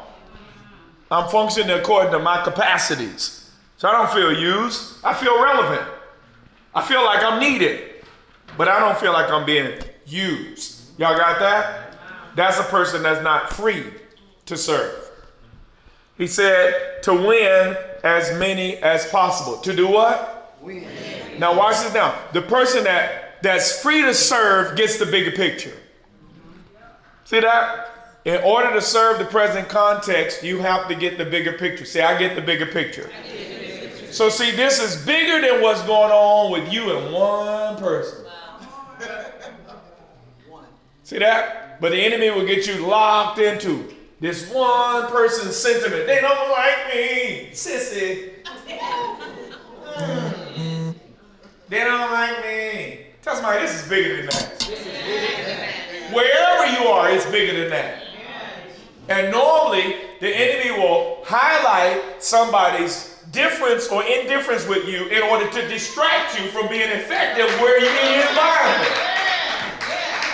I'm 1.10 1.28
functioning 1.30 1.72
according 1.72 2.12
to 2.12 2.20
my 2.20 2.44
capacities. 2.44 3.50
So 3.78 3.90
I 3.90 3.94
don't 3.94 4.12
feel 4.12 4.32
used. 4.32 5.04
I 5.04 5.16
feel 5.16 5.44
relevant. 5.44 5.90
I 6.76 6.84
feel 6.84 7.04
like 7.04 7.24
I'm 7.24 7.40
needed, 7.40 8.06
but 8.60 8.68
I 8.68 8.80
don't 8.80 8.98
feel 9.00 9.12
like 9.12 9.32
I'm 9.32 9.44
being 9.44 9.82
used. 10.06 11.00
Y'all 11.00 11.18
got 11.18 11.40
that? 11.40 11.91
That's 12.36 12.60
a 12.60 12.64
person 12.64 13.04
that's 13.04 13.24
not 13.24 13.54
free 13.54 13.86
to 14.46 14.58
serve. 14.58 15.10
He 16.18 16.28
said 16.28 17.02
to 17.04 17.14
win 17.14 17.78
as 18.04 18.38
many 18.38 18.78
as 18.78 19.08
possible. 19.10 19.58
To 19.58 19.76
do 19.76 19.88
what? 19.88 20.58
Win. 20.62 20.88
Now 21.40 21.58
watch 21.58 21.82
this 21.82 21.94
now. 21.94 22.16
The 22.34 22.42
person 22.42 22.84
that 22.84 23.42
that's 23.42 23.82
free 23.82 24.02
to 24.04 24.14
serve 24.14 24.78
gets 24.78 25.00
the 25.00 25.06
bigger 25.06 25.32
picture. 25.32 25.74
See 27.24 27.40
that? 27.40 27.88
In 28.24 28.40
order 28.44 28.72
to 28.74 28.82
serve 28.82 29.18
the 29.18 29.26
present 29.26 29.68
context, 29.68 30.44
you 30.44 30.60
have 30.60 30.88
to 30.90 30.96
get 30.96 31.18
the 31.18 31.26
bigger 31.26 31.54
picture. 31.54 31.86
See, 31.86 32.02
I 32.02 32.20
get 32.20 32.36
the 32.36 32.42
bigger 32.42 32.68
picture. 32.68 33.10
So 34.12 34.30
see, 34.30 34.52
this 34.52 34.80
is 34.80 35.04
bigger 35.06 35.42
than 35.42 35.62
what's 35.62 35.82
going 35.84 36.12
on 36.12 36.52
with 36.52 36.72
you 36.72 36.96
and 36.96 37.14
one 37.14 37.78
person. 37.78 38.26
See 41.04 41.18
that? 41.18 41.71
But 41.82 41.92
the 41.94 41.98
enemy 41.98 42.30
will 42.30 42.46
get 42.46 42.68
you 42.68 42.86
locked 42.86 43.40
into 43.40 43.92
this 44.20 44.54
one 44.54 45.08
person's 45.08 45.56
sentiment. 45.56 46.06
They 46.06 46.22
don't 46.22 46.52
like 46.52 46.94
me, 46.94 47.50
sissy. 47.54 48.34
they 51.70 51.80
don't 51.80 52.12
like 52.12 52.46
me. 52.46 53.00
Tell 53.24 53.34
somebody 53.34 53.62
this 53.62 53.82
is 53.84 53.90
bigger 53.90 54.18
than 54.18 54.26
that. 54.28 54.62
Wherever 56.14 56.68
you 56.68 56.88
are, 56.88 57.10
it's 57.10 57.26
bigger 57.32 57.60
than 57.62 57.72
that. 57.72 58.04
And 59.10 59.32
normally, 59.32 59.96
the 60.20 60.30
enemy 60.30 60.80
will 60.80 61.24
highlight 61.26 62.22
somebody's 62.22 63.18
difference 63.32 63.88
or 63.88 64.04
indifference 64.04 64.68
with 64.68 64.88
you 64.88 65.08
in 65.08 65.24
order 65.24 65.50
to 65.50 65.68
distract 65.68 66.40
you 66.40 66.48
from 66.50 66.68
being 66.68 66.92
effective 66.92 67.48
where 67.60 67.80
you're 67.82 67.90
in 67.90 68.20
your 68.20 68.30
environment. 68.30 69.31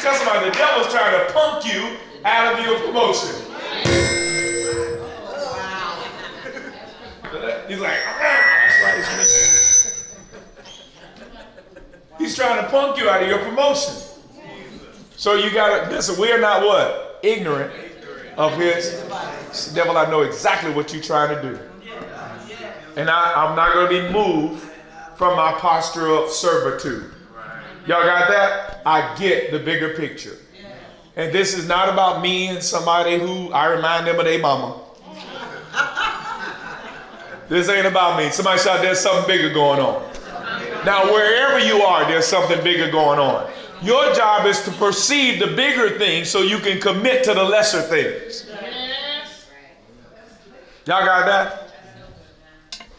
Tell 0.07 0.15
somebody 0.15 0.49
the 0.49 0.55
devil's 0.55 0.87
trying 0.87 1.27
to 1.27 1.33
punk 1.33 1.65
you 1.65 1.97
out 2.23 2.57
of 2.57 2.65
your 2.65 2.79
promotion. 2.79 3.35
He's 7.67 7.79
like, 7.81 7.97
ah. 8.05 8.67
He's 12.17 12.37
trying 12.37 12.63
to 12.63 12.69
punk 12.69 12.97
you 12.97 13.09
out 13.09 13.21
of 13.21 13.27
your 13.27 13.39
promotion. 13.39 13.95
So 15.17 15.33
you 15.33 15.51
gotta 15.51 15.91
listen, 15.91 16.17
we're 16.17 16.39
not 16.39 16.61
what? 16.61 17.19
Ignorant 17.21 17.73
of 18.37 18.57
his 18.57 19.03
devil. 19.73 19.97
I 19.97 20.09
know 20.09 20.21
exactly 20.21 20.71
what 20.71 20.93
you're 20.93 21.03
trying 21.03 21.35
to 21.35 21.41
do. 21.41 21.59
And 22.95 23.09
I, 23.09 23.33
I'm 23.33 23.57
not 23.57 23.73
going 23.73 23.89
to 23.91 24.07
be 24.07 24.13
moved 24.13 24.63
from 25.17 25.35
my 25.35 25.51
posture 25.59 26.07
of 26.07 26.29
servitude. 26.29 27.11
Y'all 27.87 28.03
got 28.03 28.27
that? 28.27 28.81
I 28.85 29.15
get 29.17 29.51
the 29.51 29.59
bigger 29.59 29.93
picture. 29.93 30.35
And 31.15 31.33
this 31.33 31.57
is 31.57 31.67
not 31.67 31.87
about 31.87 32.21
me 32.21 32.47
and 32.47 32.61
somebody 32.61 33.17
who 33.17 33.51
I 33.53 33.67
remind 33.67 34.05
them 34.05 34.19
of 34.19 34.25
their 34.25 34.39
mama. 34.39 34.81
This 37.49 37.69
ain't 37.69 37.87
about 37.87 38.17
me. 38.17 38.29
Somebody 38.29 38.59
shout, 38.59 38.81
there's 38.81 38.99
something 38.99 39.25
bigger 39.25 39.53
going 39.53 39.79
on. 39.79 40.03
Now, 40.85 41.05
wherever 41.05 41.59
you 41.59 41.81
are, 41.81 42.05
there's 42.05 42.25
something 42.25 42.61
bigger 42.61 42.91
going 42.91 43.19
on. 43.19 43.49
Your 43.81 44.13
job 44.13 44.45
is 44.45 44.61
to 44.63 44.71
perceive 44.71 45.39
the 45.39 45.47
bigger 45.47 45.97
things 45.97 46.29
so 46.29 46.41
you 46.41 46.57
can 46.57 46.81
commit 46.81 47.23
to 47.23 47.33
the 47.33 47.43
lesser 47.43 47.81
things. 47.81 48.49
Y'all 50.85 51.05
got 51.05 51.25
that? 51.25 51.73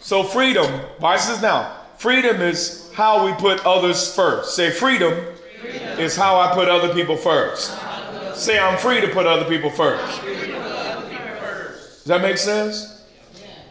So, 0.01 0.22
freedom, 0.22 0.81
watch 0.98 1.27
this 1.27 1.42
now. 1.42 1.77
Freedom 1.98 2.40
is 2.40 2.88
how 2.98 3.24
we 3.24 3.32
put 3.34 3.64
others 3.64 4.12
first. 4.12 4.56
Say, 4.56 4.72
freedom, 4.72 5.14
freedom. 5.61 6.00
is 6.00 6.16
how 6.16 6.40
I 6.40 6.52
put 6.52 6.68
other 6.68 6.92
people 6.92 7.16
first. 7.16 7.78
Say, 8.34 8.58
I'm 8.58 8.76
free 8.76 9.00
to 9.00 9.06
put 9.06 9.24
other 9.24 9.44
people 9.44 9.70
first. 9.70 10.20
Does 10.20 12.04
that 12.06 12.20
make 12.20 12.38
sense? 12.38 13.06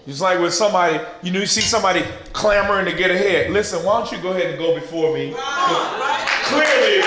It's 0.08 0.22
like 0.22 0.40
with 0.40 0.54
somebody, 0.54 1.04
you 1.24 1.34
know, 1.34 1.42
you 1.42 1.46
see 1.46 1.60
somebody 1.60 2.04
clamoring 2.32 2.86
to 2.86 2.94
get 2.94 3.12
ahead. 3.12 3.52
Listen, 3.52 3.84
why 3.84 4.00
don't 4.00 4.10
you 4.14 4.24
go 4.24 4.32
ahead 4.32 4.52
and 4.52 4.58
go 4.58 4.74
before 4.74 5.14
me? 5.14 5.34
Clearly, 5.34 7.02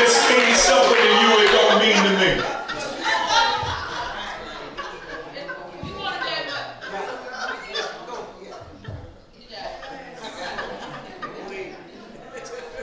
this 0.00 0.16
means 0.30 0.56
something 0.56 0.96
to 0.96 1.10
you, 1.20 1.28
it 1.36 1.52
don't 1.52 1.80
mean 1.82 2.02
to 2.02 2.40
me. 2.40 2.57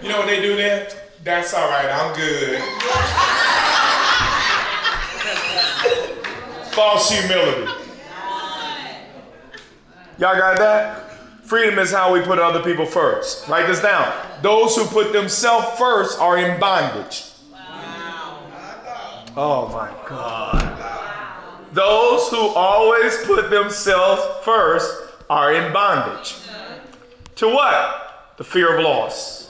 You 0.05 0.11
know 0.11 0.19
what 0.19 0.27
they 0.27 0.39
do 0.39 0.55
there? 0.55 0.87
That's 1.23 1.55
all 1.55 1.67
right, 1.67 1.89
I'm 1.89 2.15
good. 2.15 2.61
False 6.73 7.09
humility. 7.09 7.71
Y'all 10.19 10.37
got 10.37 10.59
that? 10.59 11.11
Freedom 11.41 11.79
is 11.79 11.91
how 11.91 12.13
we 12.13 12.21
put 12.21 12.37
other 12.37 12.61
people 12.61 12.85
first. 12.85 13.47
Write 13.47 13.65
this 13.65 13.81
down. 13.81 14.13
Those 14.43 14.75
who 14.75 14.85
put 14.85 15.11
themselves 15.11 15.75
first 15.79 16.19
are 16.19 16.37
in 16.37 16.59
bondage. 16.59 17.23
Wow. 17.51 18.43
Oh 19.35 19.69
my 19.69 19.89
God. 20.07 21.73
Those 21.73 22.29
who 22.29 22.49
always 22.49 23.17
put 23.25 23.49
themselves 23.49 24.21
first 24.43 24.95
are 25.31 25.51
in 25.51 25.73
bondage. 25.73 26.35
To 27.37 27.47
what? 27.47 28.35
The 28.37 28.43
fear 28.43 28.77
of 28.77 28.83
loss 28.83 29.44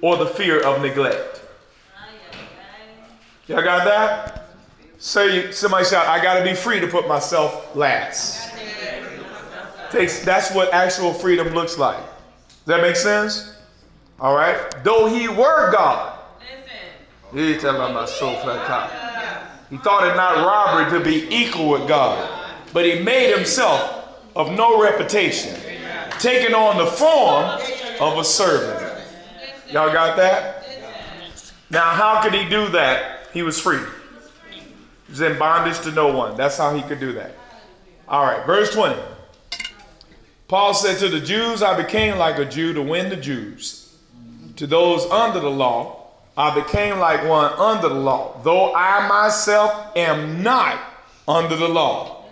or 0.00 0.16
the 0.16 0.26
fear 0.26 0.60
of 0.60 0.82
neglect. 0.82 1.42
Y'all 3.46 3.62
got 3.62 3.84
that? 3.84 4.48
Say, 4.98 5.52
somebody 5.52 5.84
shout, 5.84 6.06
I 6.06 6.22
got 6.22 6.38
to 6.38 6.44
be 6.44 6.54
free 6.54 6.80
to 6.80 6.86
put 6.86 7.06
myself 7.06 7.76
last 7.76 8.46
takes 9.96 10.24
that's 10.24 10.52
what 10.52 10.72
actual 10.72 11.12
freedom 11.12 11.48
looks 11.48 11.78
like. 11.78 11.96
Does 11.96 12.66
that 12.66 12.82
make 12.82 12.96
sense? 12.96 13.56
All 14.20 14.34
right. 14.34 14.56
Though 14.84 15.06
he 15.06 15.28
were 15.28 15.70
God. 15.72 16.18
He 17.32 17.54
He 19.70 19.76
thought 19.78 20.06
it 20.06 20.16
not 20.16 20.46
robbery 20.46 20.98
to 20.98 21.04
be 21.04 21.26
equal 21.34 21.70
with 21.70 21.88
God, 21.88 22.54
but 22.72 22.84
he 22.84 23.00
made 23.00 23.34
himself 23.34 24.16
of 24.36 24.52
no 24.52 24.80
reputation, 24.80 25.58
taking 26.20 26.54
on 26.54 26.76
the 26.76 26.86
form 26.86 27.60
of 28.00 28.18
a 28.18 28.24
servant. 28.24 28.85
Y'all 29.70 29.92
got 29.92 30.16
that? 30.16 30.64
Now, 31.70 31.90
how 31.90 32.22
could 32.22 32.32
he 32.32 32.48
do 32.48 32.68
that? 32.68 33.28
He 33.32 33.42
was 33.42 33.60
free. 33.60 33.80
He 34.50 34.62
was 35.10 35.20
in 35.20 35.38
bondage 35.38 35.80
to 35.80 35.92
no 35.92 36.08
one. 36.16 36.36
That's 36.36 36.56
how 36.56 36.74
he 36.74 36.82
could 36.82 37.00
do 37.00 37.12
that. 37.14 37.32
All 38.08 38.24
right, 38.24 38.46
verse 38.46 38.72
20. 38.72 38.96
Paul 40.48 40.74
said 40.74 40.98
to 40.98 41.08
the 41.08 41.20
Jews, 41.20 41.62
I 41.62 41.76
became 41.76 42.18
like 42.18 42.38
a 42.38 42.44
Jew 42.44 42.72
to 42.74 42.82
win 42.82 43.08
the 43.08 43.16
Jews. 43.16 43.96
To 44.56 44.66
those 44.66 45.04
under 45.06 45.40
the 45.40 45.50
law, 45.50 46.06
I 46.36 46.54
became 46.54 46.98
like 46.98 47.26
one 47.26 47.52
under 47.54 47.88
the 47.88 47.94
law, 47.94 48.40
though 48.44 48.74
I 48.74 49.08
myself 49.08 49.96
am 49.96 50.42
not 50.42 50.78
under 51.26 51.56
the 51.56 51.68
law, 51.68 52.24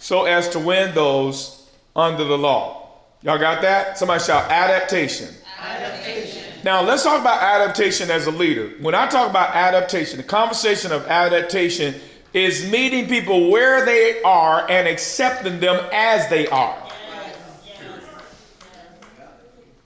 so 0.00 0.24
as 0.24 0.48
to 0.50 0.58
win 0.58 0.94
those 0.94 1.70
under 1.94 2.24
the 2.24 2.36
law. 2.36 2.88
Y'all 3.22 3.38
got 3.38 3.62
that? 3.62 3.98
Somebody 3.98 4.24
shout 4.24 4.50
adaptation. 4.50 5.28
Adaptation. 5.60 6.23
Now 6.64 6.80
let's 6.80 7.02
talk 7.02 7.20
about 7.20 7.42
adaptation 7.42 8.10
as 8.10 8.26
a 8.26 8.30
leader. 8.30 8.70
When 8.80 8.94
I 8.94 9.06
talk 9.06 9.28
about 9.28 9.54
adaptation, 9.54 10.16
the 10.16 10.22
conversation 10.22 10.92
of 10.92 11.06
adaptation 11.08 11.94
is 12.32 12.70
meeting 12.72 13.06
people 13.06 13.50
where 13.50 13.84
they 13.84 14.22
are 14.22 14.68
and 14.70 14.88
accepting 14.88 15.60
them 15.60 15.86
as 15.92 16.26
they 16.30 16.46
are. 16.46 16.78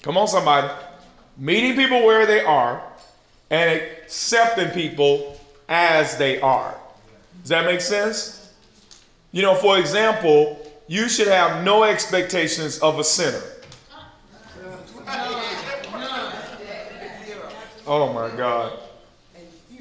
Come 0.03 0.17
on, 0.17 0.29
somebody. 0.29 0.69
Meeting 1.37 1.75
people 1.75 2.07
where 2.07 2.27
they 2.27 2.43
are 2.43 2.81
and 3.51 3.69
accepting 3.71 4.71
people 4.71 5.37
as 5.69 6.17
they 6.17 6.41
are. 6.41 6.79
Does 7.41 7.49
that 7.49 7.65
make 7.65 7.81
sense? 7.81 8.55
You 9.33 9.43
know, 9.43 9.57
for 9.57 9.81
example, 9.81 10.65
you 10.87 11.09
should 11.09 11.29
have 11.29 11.65
no 11.65 11.83
expectations 11.83 12.79
of 12.79 13.01
a 13.01 13.05
sinner. 13.05 13.43
Oh 17.89 18.13
my 18.13 18.29
God. 18.37 18.79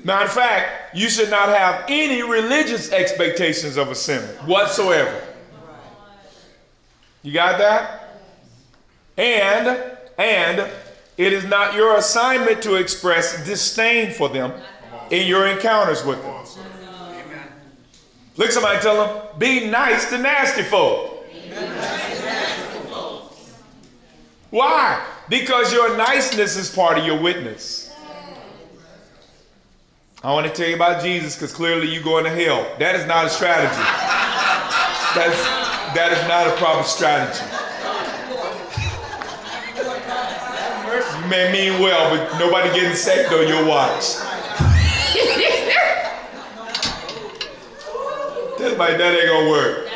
Matter 0.05 0.25
of 0.25 0.31
fact, 0.31 0.95
you 0.95 1.09
should 1.09 1.29
not 1.29 1.49
have 1.49 1.83
any 1.89 2.23
religious 2.23 2.93
expectations 2.93 3.75
of 3.75 3.91
a 3.91 3.95
sinner 3.95 4.27
whatsoever. 4.45 5.21
You 7.21 7.33
got 7.33 7.57
that? 7.57 8.21
And 9.17 9.77
and 10.17 10.71
it 11.17 11.33
is 11.33 11.43
not 11.43 11.75
your 11.75 11.97
assignment 11.97 12.61
to 12.63 12.75
express 12.75 13.45
disdain 13.45 14.13
for 14.13 14.29
them 14.29 14.53
in 15.09 15.27
your 15.27 15.47
encounters 15.47 16.05
with 16.05 16.21
them. 16.21 16.45
Look 18.37 18.51
somebody 18.51 18.79
tell 18.79 19.05
them, 19.05 19.39
be 19.39 19.69
nice 19.69 20.09
to 20.11 20.17
nasty 20.17 20.63
folk. 20.63 21.25
Why? 24.49 25.05
Because 25.27 25.73
your 25.73 25.97
niceness 25.97 26.55
is 26.55 26.73
part 26.73 26.97
of 26.97 27.05
your 27.05 27.19
witness. 27.19 27.86
I 30.27 30.33
want 30.33 30.45
to 30.45 30.51
tell 30.51 30.67
you 30.67 30.75
about 30.75 31.01
Jesus 31.01 31.35
because 31.35 31.53
clearly 31.53 31.87
you're 31.87 32.03
going 32.03 32.25
to 32.25 32.29
hell. 32.29 32.69
That 32.79 32.95
is 32.95 33.05
not 33.05 33.27
a 33.27 33.29
strategy. 33.29 33.81
That's, 35.15 35.41
that 35.95 36.11
is 36.11 36.21
not 36.27 36.47
a 36.47 36.51
proper 36.57 36.83
strategy. 36.83 37.45
You 41.23 41.29
may 41.29 41.49
mean 41.53 41.81
well, 41.81 42.09
but 42.13 42.37
nobody 42.39 42.77
getting 42.77 42.97
saved 42.97 43.31
on 43.31 43.47
your 43.47 43.65
watch. 43.65 44.17
That's 48.59 48.77
like 48.77 48.97
that 48.97 49.15
ain't 49.15 49.29
gonna 49.29 49.49
work. 49.49 49.87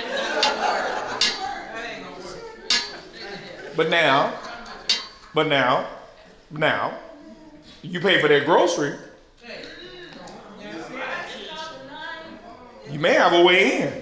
But 3.76 3.90
now, 3.90 4.40
but 5.34 5.48
now, 5.48 5.90
now, 6.50 6.98
you 7.82 8.00
pay 8.00 8.22
for 8.22 8.30
that 8.30 8.46
grocery. 8.46 8.96
You 12.92 13.00
may 13.00 13.14
have 13.14 13.34
a 13.34 13.44
way 13.44 13.82
in. 13.82 13.94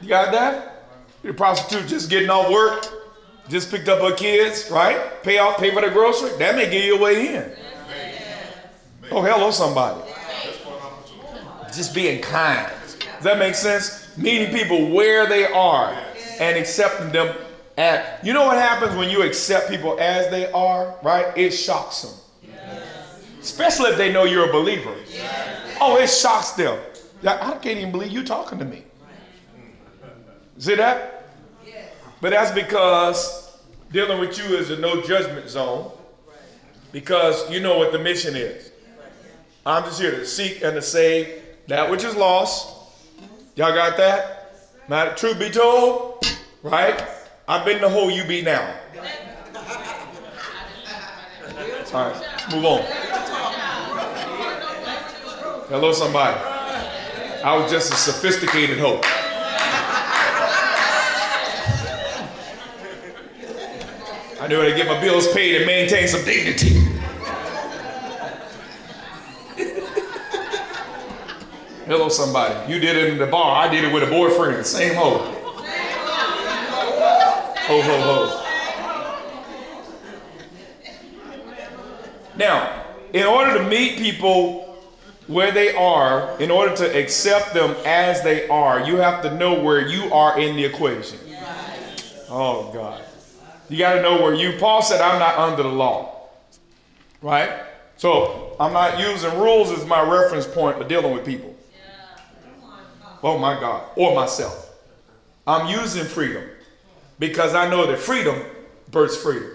You 0.00 0.08
got 0.08 0.32
that? 0.32 0.86
The 1.22 1.32
prostitute 1.32 1.88
just 1.88 2.10
getting 2.10 2.30
off 2.30 2.50
work 2.50 2.86
just 3.48 3.70
picked 3.70 3.88
up 3.88 4.00
her 4.00 4.16
kids, 4.16 4.70
right? 4.70 5.22
Pay 5.22 5.38
off, 5.38 5.58
pay 5.58 5.70
for 5.70 5.82
the 5.82 5.90
grocery. 5.90 6.30
That 6.38 6.56
may 6.56 6.70
give 6.70 6.84
you 6.84 6.96
a 6.96 7.00
way 7.00 7.34
in. 7.34 7.52
Oh, 9.10 9.22
hello, 9.22 9.50
somebody. 9.50 10.00
Just 11.66 11.94
being 11.94 12.22
kind. 12.22 12.70
Does 12.88 13.24
that 13.24 13.38
make 13.38 13.54
sense? 13.54 14.16
Meeting 14.16 14.54
people 14.54 14.90
where 14.90 15.26
they 15.26 15.44
are 15.46 15.96
and 16.40 16.56
accepting 16.56 17.10
them 17.10 17.36
at. 17.76 18.24
You 18.24 18.32
know 18.32 18.46
what 18.46 18.56
happens 18.56 18.96
when 18.96 19.10
you 19.10 19.22
accept 19.22 19.68
people 19.68 19.98
as 20.00 20.30
they 20.30 20.50
are, 20.52 20.94
right? 21.02 21.36
It 21.36 21.50
shocks 21.50 22.02
them. 22.02 22.54
Especially 23.40 23.90
if 23.90 23.98
they 23.98 24.10
know 24.12 24.24
you're 24.24 24.48
a 24.48 24.52
believer. 24.52 24.94
Oh, 25.80 25.98
it 26.00 26.08
shocks 26.08 26.52
them. 26.52 26.78
I 27.26 27.58
can't 27.62 27.78
even 27.78 27.90
believe 27.90 28.12
you 28.12 28.22
talking 28.22 28.58
to 28.58 28.64
me. 28.64 28.84
See 30.58 30.74
that? 30.74 31.26
But 32.20 32.30
that's 32.30 32.50
because 32.50 33.58
dealing 33.92 34.20
with 34.20 34.38
you 34.38 34.56
is 34.56 34.70
a 34.70 34.78
no 34.78 35.02
judgment 35.02 35.48
zone 35.48 35.90
because 36.92 37.50
you 37.50 37.60
know 37.60 37.78
what 37.78 37.92
the 37.92 37.98
mission 37.98 38.36
is. 38.36 38.70
I'm 39.66 39.84
just 39.84 40.00
here 40.00 40.10
to 40.12 40.26
seek 40.26 40.62
and 40.62 40.74
to 40.74 40.82
save 40.82 41.42
that 41.68 41.90
which 41.90 42.04
is 42.04 42.14
lost. 42.14 42.74
Y'all 43.56 43.74
got 43.74 43.96
that? 43.96 44.54
Now, 44.88 45.14
truth 45.14 45.38
be 45.38 45.48
told, 45.50 46.24
right? 46.62 47.02
I've 47.48 47.64
been 47.64 47.80
the 47.80 47.88
hoe 47.88 48.08
you 48.08 48.24
be 48.24 48.42
now. 48.42 48.74
All 51.92 52.10
right, 52.10 52.52
move 52.52 52.64
on. 52.64 52.82
Hello, 55.68 55.92
somebody. 55.92 56.53
I 57.44 57.54
was 57.58 57.70
just 57.70 57.92
a 57.92 57.96
sophisticated 57.96 58.78
hoe. 58.78 59.02
I 64.40 64.48
knew 64.48 64.56
how 64.56 64.64
to 64.64 64.74
get 64.74 64.86
my 64.86 64.98
bills 64.98 65.30
paid 65.30 65.56
and 65.56 65.66
maintain 65.66 66.08
some 66.08 66.24
dignity. 66.24 66.70
Hello, 71.84 72.08
somebody. 72.08 72.72
You 72.72 72.80
did 72.80 72.96
it 72.96 73.10
in 73.12 73.18
the 73.18 73.26
bar. 73.26 73.62
I 73.62 73.68
did 73.68 73.84
it 73.84 73.92
with 73.92 74.04
a 74.04 74.06
boyfriend. 74.06 74.64
Same 74.64 74.94
hoe. 74.94 75.18
Ho, 77.66 77.82
ho, 77.82 78.00
ho. 78.00 78.40
Now, 82.38 82.86
in 83.12 83.26
order 83.26 83.58
to 83.58 83.68
meet 83.68 83.98
people 83.98 84.63
where 85.26 85.52
they 85.52 85.74
are, 85.74 86.38
in 86.38 86.50
order 86.50 86.76
to 86.76 86.98
accept 86.98 87.54
them 87.54 87.74
as 87.84 88.22
they 88.22 88.48
are, 88.48 88.86
you 88.86 88.96
have 88.96 89.22
to 89.22 89.34
know 89.36 89.62
where 89.62 89.86
you 89.86 90.12
are 90.12 90.38
in 90.38 90.56
the 90.56 90.64
equation. 90.64 91.18
Oh, 92.28 92.70
God. 92.72 93.02
You 93.68 93.78
got 93.78 93.94
to 93.94 94.02
know 94.02 94.20
where 94.20 94.34
you, 94.34 94.58
Paul 94.58 94.82
said, 94.82 95.00
I'm 95.00 95.18
not 95.18 95.38
under 95.38 95.62
the 95.62 95.68
law. 95.68 96.28
Right? 97.22 97.50
So 97.96 98.56
I'm 98.60 98.72
not 98.72 98.98
using 98.98 99.38
rules 99.38 99.70
as 99.70 99.86
my 99.86 100.02
reference 100.02 100.46
point 100.46 100.76
for 100.76 100.84
dealing 100.84 101.14
with 101.14 101.24
people. 101.24 101.54
Oh, 103.22 103.38
my 103.38 103.58
God. 103.58 103.88
Or 103.96 104.14
myself. 104.14 104.70
I'm 105.46 105.68
using 105.68 106.04
freedom 106.04 106.44
because 107.18 107.54
I 107.54 107.68
know 107.68 107.86
that 107.86 107.98
freedom 107.98 108.42
births 108.90 109.16
freedom. 109.16 109.50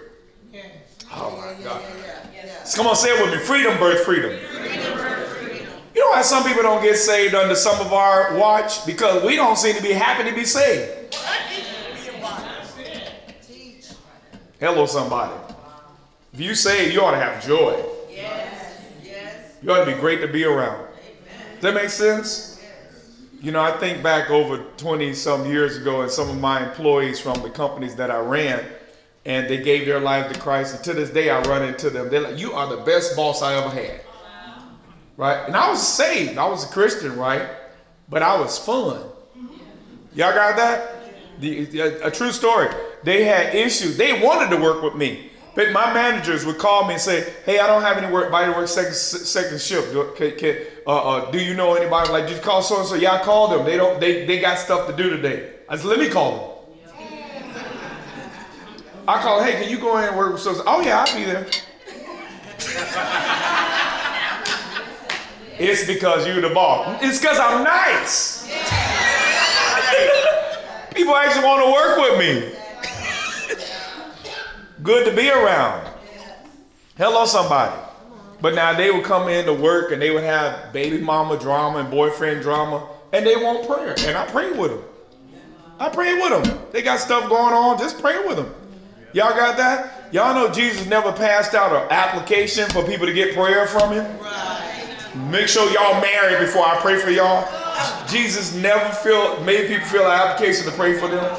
Oh, 1.12 1.38
my 1.38 1.63
God. 1.63 1.82
Come 2.75 2.88
on, 2.88 2.95
say 2.95 3.10
it 3.10 3.21
with 3.23 3.34
me. 3.34 3.39
Freedom 3.45 3.77
births 3.77 4.03
freedom. 4.03 4.32
You 5.99 6.05
know 6.05 6.12
why 6.12 6.21
some 6.21 6.45
people 6.45 6.63
don't 6.63 6.81
get 6.81 6.95
saved 6.95 7.35
under 7.35 7.55
some 7.55 7.77
of 7.85 7.91
our 7.91 8.33
watch? 8.38 8.85
Because 8.85 9.21
we 9.21 9.35
don't 9.35 9.57
seem 9.57 9.75
to 9.75 9.81
be 9.83 9.91
happy 9.91 10.29
to 10.29 10.33
be 10.33 10.45
saved. 10.45 11.13
Hello, 14.62 14.85
somebody. 14.85 15.33
If 16.31 16.39
you 16.39 16.55
saved, 16.55 16.93
you 16.93 17.01
ought 17.01 17.12
to 17.12 17.17
have 17.17 17.45
joy. 17.45 17.83
You 19.62 19.73
ought 19.73 19.83
to 19.83 19.93
be 19.93 19.99
great 19.99 20.21
to 20.21 20.29
be 20.29 20.45
around. 20.45 20.88
Does 21.55 21.63
that 21.63 21.73
make 21.73 21.89
sense? 21.89 22.63
You 23.41 23.51
know, 23.51 23.59
I 23.59 23.77
think 23.77 24.01
back 24.01 24.29
over 24.29 24.63
20 24.77 25.13
some 25.13 25.47
years 25.47 25.75
ago, 25.75 26.03
and 26.03 26.09
some 26.09 26.29
of 26.29 26.39
my 26.39 26.65
employees 26.65 27.19
from 27.19 27.41
the 27.41 27.49
companies 27.49 27.95
that 27.95 28.09
I 28.09 28.19
ran, 28.19 28.63
and 29.25 29.49
they 29.49 29.62
gave 29.62 29.85
their 29.85 29.99
life 29.99 30.31
to 30.31 30.39
Christ. 30.39 30.75
And 30.75 30.83
to 30.85 30.93
this 30.93 31.09
day, 31.09 31.29
I 31.29 31.41
run 31.41 31.67
into 31.67 31.89
them. 31.89 32.09
They're 32.09 32.21
like, 32.21 32.39
You 32.39 32.53
are 32.53 32.73
the 32.73 32.83
best 32.83 33.17
boss 33.17 33.41
I 33.41 33.55
ever 33.55 33.69
had. 33.69 33.99
Right? 35.19 35.45
And 35.47 35.53
I 35.53 35.69
was 35.69 35.86
saved. 35.86 36.38
I 36.38 36.47
was 36.47 36.63
a 36.63 36.67
Christian, 36.71 37.17
right? 37.17 37.45
But 38.08 38.23
I 38.23 38.39
was 38.39 38.58
fun. 38.58 39.01
Y'all 40.13 40.34
got 40.34 40.55
that? 40.55 40.95
The, 41.41 42.05
a, 42.05 42.10
true 42.10 42.32
story. 42.32 42.69
They 43.03 43.25
had 43.25 43.53
issues. 43.53 43.97
They 43.97 44.23
wanted 44.23 44.55
to 44.55 44.62
work 44.62 44.82
with 44.82 44.95
me. 44.95 45.29
But 45.55 45.73
my 45.73 45.93
managers 45.93 46.45
would 46.45 46.58
call 46.58 46.88
me 46.88 46.93
and 46.93 47.01
say, 47.01 47.34
"Hey, 47.45 47.60
I 47.60 47.67
don't 47.67 47.82
have 47.82 47.97
any 47.97 48.10
work. 48.10 48.32
Body 48.32 48.49
work 48.53 48.69
second 48.69 48.93
second 48.93 49.60
shift. 49.60 49.91
Do, 49.91 50.13
can, 50.15 50.38
can, 50.38 50.58
uh, 50.88 51.15
uh, 51.15 51.32
do 51.32 51.39
you 51.39 51.53
know 51.53 51.73
anybody? 51.73 52.10
Like, 52.12 52.29
you 52.29 52.38
call 52.38 52.62
so 52.62 52.79
and 52.79 52.88
so? 52.88 52.95
Yeah, 52.95 53.15
I 53.15 53.21
called 53.21 53.51
them. 53.51 53.65
They 53.65 53.75
don't. 53.75 53.99
They 53.99 54.25
they 54.25 54.39
got 54.39 54.58
stuff 54.58 54.88
to 54.88 54.95
do 54.95 55.10
today. 55.10 55.51
I 55.67 55.75
said, 55.75 55.88
let 55.88 55.99
me 55.99 56.08
call 56.08 56.32
them. 56.32 57.05
I 59.05 59.21
called. 59.21 59.43
Hey, 59.43 59.62
can 59.62 59.69
you 59.69 59.79
go 59.79 59.97
in 59.97 60.05
and 60.05 60.15
work 60.15 60.32
with 60.32 60.41
so? 60.41 60.63
Oh 60.65 60.82
yeah, 60.82 61.03
I'll 61.05 61.13
be 61.13 61.25
there. 61.25 61.45
It's 65.60 65.86
because 65.86 66.26
you're 66.26 66.41
the 66.41 66.50
boss. 66.50 66.98
It's 67.04 67.19
because 67.19 67.38
I'm 67.38 67.63
nice. 67.63 68.48
People 70.95 71.15
actually 71.15 71.45
want 71.45 71.63
to 71.65 71.72
work 71.72 71.98
with 71.98 72.19
me. 72.19 72.52
Good 74.84 75.10
to 75.10 75.15
be 75.15 75.30
around. 75.30 75.88
Hello, 76.98 77.26
somebody. 77.26 77.76
But 78.41 78.56
now 78.56 78.74
they 78.74 78.89
would 78.89 79.04
come 79.04 79.28
in 79.28 79.45
to 79.45 79.54
work 79.54 79.91
and 79.91 80.02
they 80.02 80.12
would 80.12 80.24
have 80.24 80.72
baby 80.72 81.00
mama 81.00 81.38
drama 81.38 81.80
and 81.80 81.91
boyfriend 81.91 82.41
drama, 82.41 82.88
and 83.12 83.26
they 83.26 83.36
want 83.36 83.67
prayer. 83.67 83.95
And 84.08 84.17
I 84.17 84.26
pray 84.28 84.52
with 84.52 84.72
them. 84.72 84.84
I 85.80 85.89
pray 85.89 86.15
with 86.15 86.43
them. 86.43 86.60
They 86.72 86.82
got 86.82 87.00
stuff 87.00 87.30
going 87.30 87.54
on, 87.54 87.78
just 87.78 88.00
pray 88.00 88.26
with 88.26 88.38
them. 88.38 88.54
Y'all 89.13 89.32
got 89.32 89.58
that? 89.58 90.13
Y'all 90.13 90.34
know 90.34 90.54
Jesus 90.54 90.86
never 90.88 91.12
passed 91.12 91.54
out 91.54 91.72
an 91.72 91.91
application 91.91 92.69
for 92.69 92.84
people 92.84 93.06
to 93.06 93.13
get 93.13 93.34
prayer 93.34 93.67
from 93.67 93.93
him? 93.93 94.06
Make 95.15 95.48
sure 95.48 95.69
y'all 95.72 96.00
married 96.02 96.39
before 96.39 96.65
I 96.65 96.78
pray 96.82 97.00
for 97.00 97.10
y'all. 97.10 97.48
Jesus 98.08 98.54
never 98.56 98.89
feel, 98.95 99.41
made 99.43 99.67
people 99.67 99.88
feel 99.88 100.06
an 100.06 100.12
application 100.12 100.65
to 100.65 100.72
pray 100.72 101.00
for 101.00 101.08
them. 101.08 101.36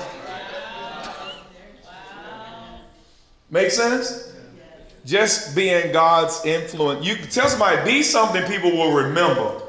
Make 3.51 3.71
sense? 3.71 4.33
Just 5.05 5.55
being 5.57 5.93
God's 5.93 6.45
influence. 6.45 7.05
You 7.05 7.17
tell 7.17 7.49
somebody, 7.49 7.83
be 7.85 8.03
something 8.03 8.43
people 8.45 8.71
will 8.71 8.93
remember 8.93 9.61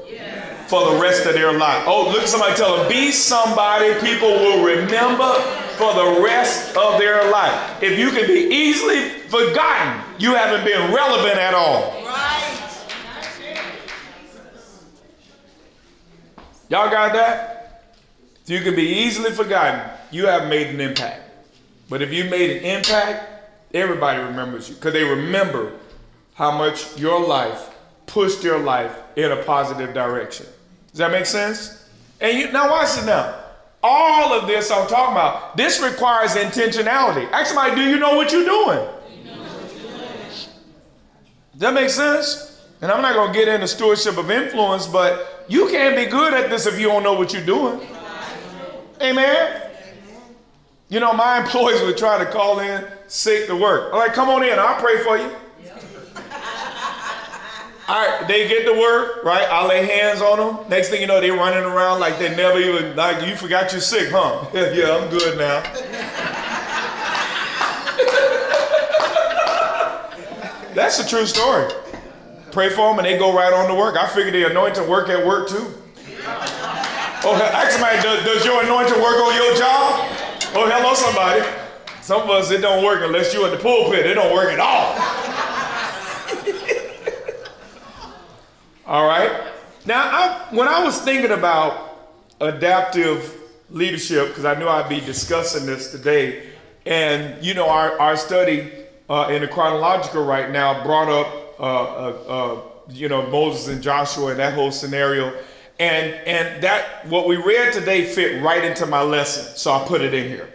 for 0.66 0.92
the 0.92 1.00
rest 1.00 1.26
of 1.26 1.34
their 1.34 1.52
life. 1.52 1.84
Oh, 1.86 2.08
look 2.10 2.22
at 2.22 2.28
somebody 2.28 2.54
tell 2.54 2.76
them, 2.76 2.88
be 2.88 3.12
somebody 3.12 3.92
people 4.00 4.30
will 4.30 4.64
remember 4.64 5.32
for 5.76 5.92
the 5.94 6.22
rest 6.22 6.76
of 6.76 6.98
their 6.98 7.30
life. 7.30 7.82
If 7.82 7.98
you 7.98 8.10
can 8.10 8.26
be 8.26 8.54
easily 8.54 9.08
forgotten, 9.28 10.02
you 10.18 10.34
haven't 10.34 10.64
been 10.64 10.92
relevant 10.94 11.36
at 11.36 11.54
all. 11.54 12.02
Y'all 16.72 16.88
got 16.88 17.12
that? 17.12 17.82
If 18.44 18.48
you 18.48 18.62
can 18.62 18.74
be 18.74 18.88
easily 19.04 19.30
forgotten, 19.30 19.90
you 20.10 20.24
have 20.24 20.48
made 20.48 20.68
an 20.68 20.80
impact. 20.80 21.20
But 21.90 22.00
if 22.00 22.10
you 22.14 22.24
made 22.30 22.56
an 22.56 22.64
impact, 22.64 23.44
everybody 23.74 24.22
remembers 24.22 24.70
you 24.70 24.76
because 24.76 24.94
they 24.94 25.04
remember 25.04 25.74
how 26.32 26.50
much 26.56 26.98
your 26.98 27.28
life 27.28 27.68
pushed 28.06 28.42
your 28.42 28.58
life 28.58 28.96
in 29.16 29.32
a 29.32 29.42
positive 29.42 29.92
direction. 29.92 30.46
Does 30.92 30.98
that 31.00 31.10
make 31.10 31.26
sense? 31.26 31.90
And 32.22 32.38
you 32.38 32.50
now 32.52 32.70
watch 32.70 32.96
it 32.96 33.04
now. 33.04 33.34
All 33.82 34.32
of 34.32 34.46
this 34.46 34.70
I'm 34.70 34.88
talking 34.88 35.12
about, 35.12 35.58
this 35.58 35.78
requires 35.78 36.30
intentionality. 36.36 37.30
Ask 37.32 37.48
somebody, 37.48 37.74
do 37.74 37.82
you 37.82 37.98
know 37.98 38.16
what 38.16 38.32
you're 38.32 38.46
doing? 38.46 38.88
Does 41.52 41.60
that 41.60 41.74
make 41.74 41.90
sense? 41.90 42.64
And 42.80 42.90
I'm 42.90 43.02
not 43.02 43.12
going 43.12 43.30
to 43.30 43.38
get 43.38 43.46
into 43.46 43.68
stewardship 43.68 44.16
of 44.16 44.30
influence, 44.30 44.86
but 44.86 45.31
you 45.48 45.68
can't 45.68 45.96
be 45.96 46.06
good 46.06 46.34
at 46.34 46.50
this 46.50 46.66
if 46.66 46.78
you 46.78 46.88
don't 46.88 47.02
know 47.02 47.14
what 47.14 47.32
you're 47.32 47.44
doing. 47.44 47.80
Amen. 49.00 49.70
You 50.88 51.00
know, 51.00 51.12
my 51.12 51.40
employees 51.40 51.80
would 51.82 51.96
try 51.96 52.22
to 52.22 52.30
call 52.30 52.60
in 52.60 52.84
sick 53.08 53.46
to 53.46 53.56
work. 53.56 53.92
I'm 53.92 53.98
like, 53.98 54.14
come 54.14 54.28
on 54.28 54.44
in, 54.44 54.58
I'll 54.58 54.80
pray 54.80 55.02
for 55.02 55.16
you. 55.16 55.30
All 57.88 58.06
right, 58.06 58.26
they 58.28 58.48
get 58.48 58.64
to 58.64 58.78
work, 58.78 59.24
right? 59.24 59.46
I 59.50 59.66
lay 59.66 59.86
hands 59.86 60.22
on 60.22 60.38
them. 60.38 60.70
Next 60.70 60.88
thing 60.88 61.00
you 61.00 61.06
know, 61.06 61.20
they're 61.20 61.34
running 61.34 61.64
around 61.64 62.00
like 62.00 62.18
they 62.18 62.34
never 62.34 62.58
even, 62.58 62.96
like, 62.96 63.26
you 63.26 63.36
forgot 63.36 63.72
you're 63.72 63.80
sick, 63.80 64.08
huh? 64.10 64.46
yeah, 64.54 64.96
I'm 64.96 65.10
good 65.10 65.36
now. 65.36 65.62
That's 70.74 71.00
a 71.00 71.06
true 71.06 71.26
story. 71.26 71.70
Pray 72.52 72.68
for 72.68 72.90
them 72.90 72.98
and 72.98 73.06
they 73.06 73.18
go 73.18 73.34
right 73.34 73.52
on 73.52 73.66
to 73.68 73.74
work. 73.74 73.96
I 73.96 74.06
figure 74.06 74.30
the 74.30 74.50
anointing 74.50 74.86
work 74.86 75.08
at 75.08 75.26
work 75.26 75.48
too. 75.48 75.74
Oh, 77.24 77.34
ask 77.54 77.72
somebody, 77.72 78.02
does, 78.02 78.24
does 78.24 78.44
your 78.44 78.62
anointing 78.62 79.00
work 79.00 79.16
on 79.16 79.34
your 79.34 79.56
job? 79.56 80.06
Oh, 80.54 80.68
hello, 80.68 80.92
somebody. 80.92 81.42
Some 82.02 82.22
of 82.22 82.30
us, 82.30 82.50
it 82.50 82.60
don't 82.60 82.84
work 82.84 83.00
unless 83.02 83.32
you're 83.32 83.46
in 83.46 83.52
the 83.52 83.58
pulpit. 83.58 84.04
It 84.04 84.14
don't 84.14 84.34
work 84.34 84.52
at 84.52 84.60
all. 84.60 84.92
all 88.86 89.06
right. 89.06 89.50
Now, 89.86 90.02
I, 90.02 90.46
when 90.54 90.68
I 90.68 90.84
was 90.84 91.00
thinking 91.00 91.30
about 91.30 92.12
adaptive 92.40 93.34
leadership, 93.70 94.28
because 94.28 94.44
I 94.44 94.58
knew 94.58 94.68
I'd 94.68 94.88
be 94.88 95.00
discussing 95.00 95.64
this 95.64 95.90
today, 95.90 96.50
and 96.84 97.42
you 97.44 97.54
know, 97.54 97.68
our, 97.68 97.98
our 97.98 98.16
study 98.16 98.72
uh, 99.08 99.28
in 99.30 99.42
the 99.42 99.48
chronological 99.48 100.24
right 100.24 100.50
now 100.50 100.82
brought 100.82 101.08
up, 101.08 101.41
Uh, 101.62 101.64
uh, 101.64 102.24
uh, 102.26 102.60
you 102.90 103.08
know, 103.08 103.24
Moses 103.30 103.68
and 103.68 103.80
Joshua 103.80 104.32
and 104.32 104.40
that 104.40 104.54
whole 104.54 104.72
scenario. 104.72 105.32
And, 105.78 106.12
and 106.26 106.62
that 106.62 107.06
what 107.06 107.28
we 107.28 107.36
read 107.36 107.72
today 107.72 108.04
fit 108.04 108.42
right 108.42 108.64
into 108.64 108.84
my 108.84 109.00
lesson, 109.00 109.56
so 109.56 109.70
I 109.72 109.86
put 109.86 110.00
it 110.00 110.12
in 110.12 110.28
here, 110.28 110.48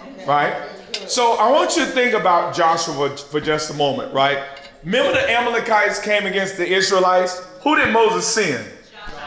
okay. 0.00 0.26
right? 0.26 0.68
So 1.06 1.34
I 1.34 1.50
want 1.50 1.76
you 1.76 1.84
to 1.84 1.90
think 1.90 2.14
about 2.14 2.54
Joshua 2.54 3.14
for 3.14 3.40
just 3.40 3.70
a 3.70 3.74
moment, 3.74 4.14
right? 4.14 4.42
Remember 4.84 5.12
the 5.12 5.30
Amalekites 5.30 6.00
came 6.00 6.24
against 6.24 6.56
the 6.56 6.66
Israelites? 6.66 7.42
Who 7.60 7.76
did 7.76 7.92
Moses 7.92 8.26
send? 8.26 8.66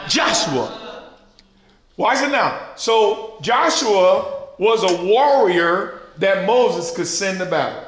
Joshua. 0.08 1.04
Watch 1.96 2.20
it 2.20 2.32
now. 2.32 2.70
So 2.74 3.38
Joshua 3.42 4.48
was 4.58 4.82
a 4.82 5.04
warrior 5.04 6.00
that 6.18 6.46
Moses 6.46 6.94
could 6.94 7.06
send 7.06 7.38
to 7.38 7.46
battle. 7.46 7.87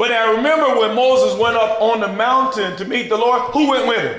But 0.00 0.12
I 0.12 0.34
remember 0.34 0.80
when 0.80 0.96
Moses 0.96 1.38
went 1.38 1.58
up 1.58 1.78
on 1.82 2.00
the 2.00 2.08
mountain 2.08 2.74
to 2.78 2.86
meet 2.86 3.10
the 3.10 3.18
Lord, 3.18 3.42
who 3.52 3.68
went 3.68 3.86
with 3.86 4.00
him? 4.00 4.18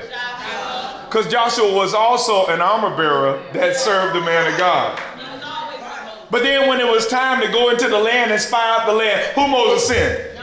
Because 1.07 1.27
Joshua 1.27 1.73
was 1.73 1.95
also 1.95 2.45
an 2.53 2.61
armor 2.61 2.95
bearer 2.95 3.41
that 3.53 3.75
served 3.75 4.15
the 4.15 4.21
man 4.21 4.53
of 4.53 4.59
God. 4.59 5.01
But 6.29 6.43
then 6.43 6.69
when 6.69 6.79
it 6.79 6.85
was 6.85 7.07
time 7.07 7.41
to 7.41 7.51
go 7.51 7.71
into 7.71 7.87
the 7.87 7.97
land 7.97 8.31
and 8.31 8.39
spy 8.39 8.61
out 8.77 8.85
the 8.85 8.93
land, 8.93 9.33
who 9.33 9.47
Moses 9.47 9.87
sent? 9.87 10.37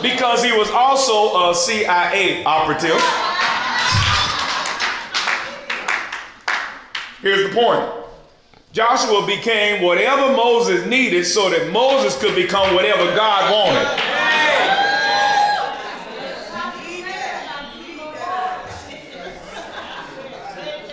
Because 0.00 0.44
he 0.44 0.52
was 0.52 0.70
also 0.70 1.50
a 1.50 1.54
CIA 1.56 2.44
operative. 2.44 3.02
Here's 7.20 7.50
the 7.50 7.52
point. 7.52 7.84
Joshua 8.72 9.26
became 9.26 9.82
whatever 9.82 10.36
Moses 10.36 10.86
needed 10.86 11.24
so 11.24 11.50
that 11.50 11.72
Moses 11.72 12.16
could 12.20 12.36
become 12.36 12.76
whatever 12.76 13.06
God 13.16 13.52
wanted. 13.52 14.37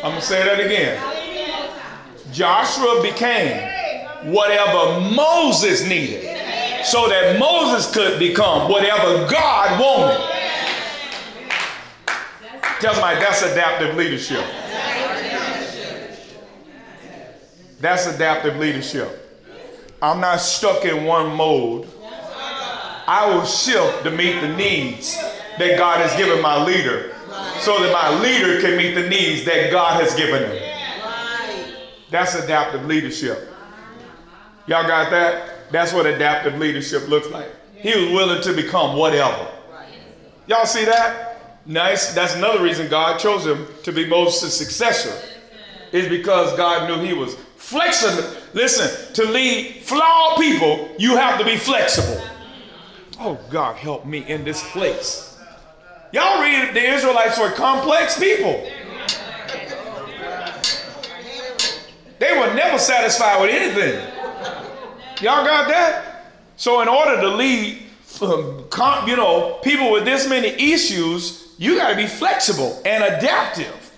I'm 0.06 0.12
going 0.12 0.22
to 0.22 0.28
say 0.28 0.46
that 0.46 0.60
again. 0.60 1.02
Joshua 2.32 3.02
became 3.02 3.58
whatever 4.32 5.02
Moses 5.02 5.84
needed 5.84 6.22
so 6.86 7.10
that 7.10 7.40
Moses 7.40 7.92
could 7.92 8.20
become 8.20 8.70
whatever 8.70 9.28
God 9.28 9.82
wanted. 9.82 10.30
Tell 12.82 12.94
somebody 12.94 13.20
that's 13.20 13.42
adaptive 13.42 13.96
leadership. 13.98 14.46
That's 17.80 18.06
adaptive 18.06 18.58
leadership. 18.58 19.10
I'm 20.04 20.22
not 20.22 20.40
stuck 20.40 20.86
in 20.86 21.06
one 21.06 21.36
mode. 21.36 21.88
I 23.08 23.28
will 23.34 23.46
shift 23.46 24.04
to 24.04 24.12
meet 24.12 24.40
the 24.40 24.56
needs 24.56 25.18
that 25.58 25.80
God 25.80 25.98
has 25.98 26.16
given 26.16 26.44
my 26.44 26.64
leader 26.64 27.15
so 27.60 27.80
that 27.82 27.92
my 27.92 28.20
leader 28.22 28.62
can 28.62 28.78
meet 28.78 28.96
the 28.96 29.10
needs 29.10 29.46
that 29.46 29.72
God 29.72 30.02
has 30.02 30.14
given 30.16 30.44
him. 30.44 30.76
That's 32.12 32.36
adaptive 32.36 32.86
leadership. 32.86 33.50
Y'all 34.68 34.88
got 34.88 35.12
that? 35.12 35.72
That's 35.72 35.94
what 35.94 36.06
adaptive 36.06 36.58
leadership 36.58 37.08
looks 37.08 37.30
like. 37.30 37.50
He 37.76 37.96
was 37.96 38.12
willing 38.12 38.42
to 38.44 38.54
become 38.54 38.98
whatever. 38.98 39.48
Y'all 40.48 40.66
see 40.66 40.86
that? 40.86 41.62
Nice. 41.66 42.14
That's 42.14 42.36
another 42.36 42.64
reason 42.64 42.88
God 42.88 43.20
chose 43.20 43.46
him 43.46 43.68
to 43.84 43.92
be 43.92 44.08
Moses' 44.08 44.56
successor. 44.58 45.14
Is 45.92 46.08
because 46.08 46.56
God 46.58 46.90
knew 46.90 47.06
he 47.06 47.14
was 47.14 47.36
flexible. 47.58 48.30
Listen, 48.54 49.14
to 49.14 49.32
lead 49.32 49.82
flawed 49.84 50.38
people, 50.38 50.90
you 50.98 51.16
have 51.18 51.40
to 51.40 51.46
be 51.46 51.58
flexible. 51.58 52.22
Oh, 53.20 53.40
God, 53.50 53.78
help 53.78 54.06
me 54.06 54.26
in 54.28 54.44
this 54.44 54.68
place. 54.72 55.35
Y'all 56.16 56.42
read 56.42 56.74
the 56.74 56.82
Israelites 56.82 57.38
were 57.38 57.52
complex 57.52 58.18
people. 58.18 58.66
They 62.20 62.32
were 62.40 62.54
never 62.54 62.78
satisfied 62.78 63.42
with 63.42 63.50
anything. 63.50 64.02
Y'all 65.22 65.44
got 65.46 65.68
that? 65.68 66.32
So 66.56 66.80
in 66.80 66.88
order 66.88 67.20
to 67.20 67.28
lead, 67.28 67.84
um, 68.22 68.66
you 69.10 69.18
know, 69.18 69.60
people 69.62 69.92
with 69.92 70.06
this 70.06 70.26
many 70.30 70.48
issues, 70.48 71.54
you 71.58 71.76
got 71.76 71.90
to 71.90 71.98
be 71.98 72.08
flexible 72.08 72.82
and 72.86 73.04
adaptive. 73.04 73.92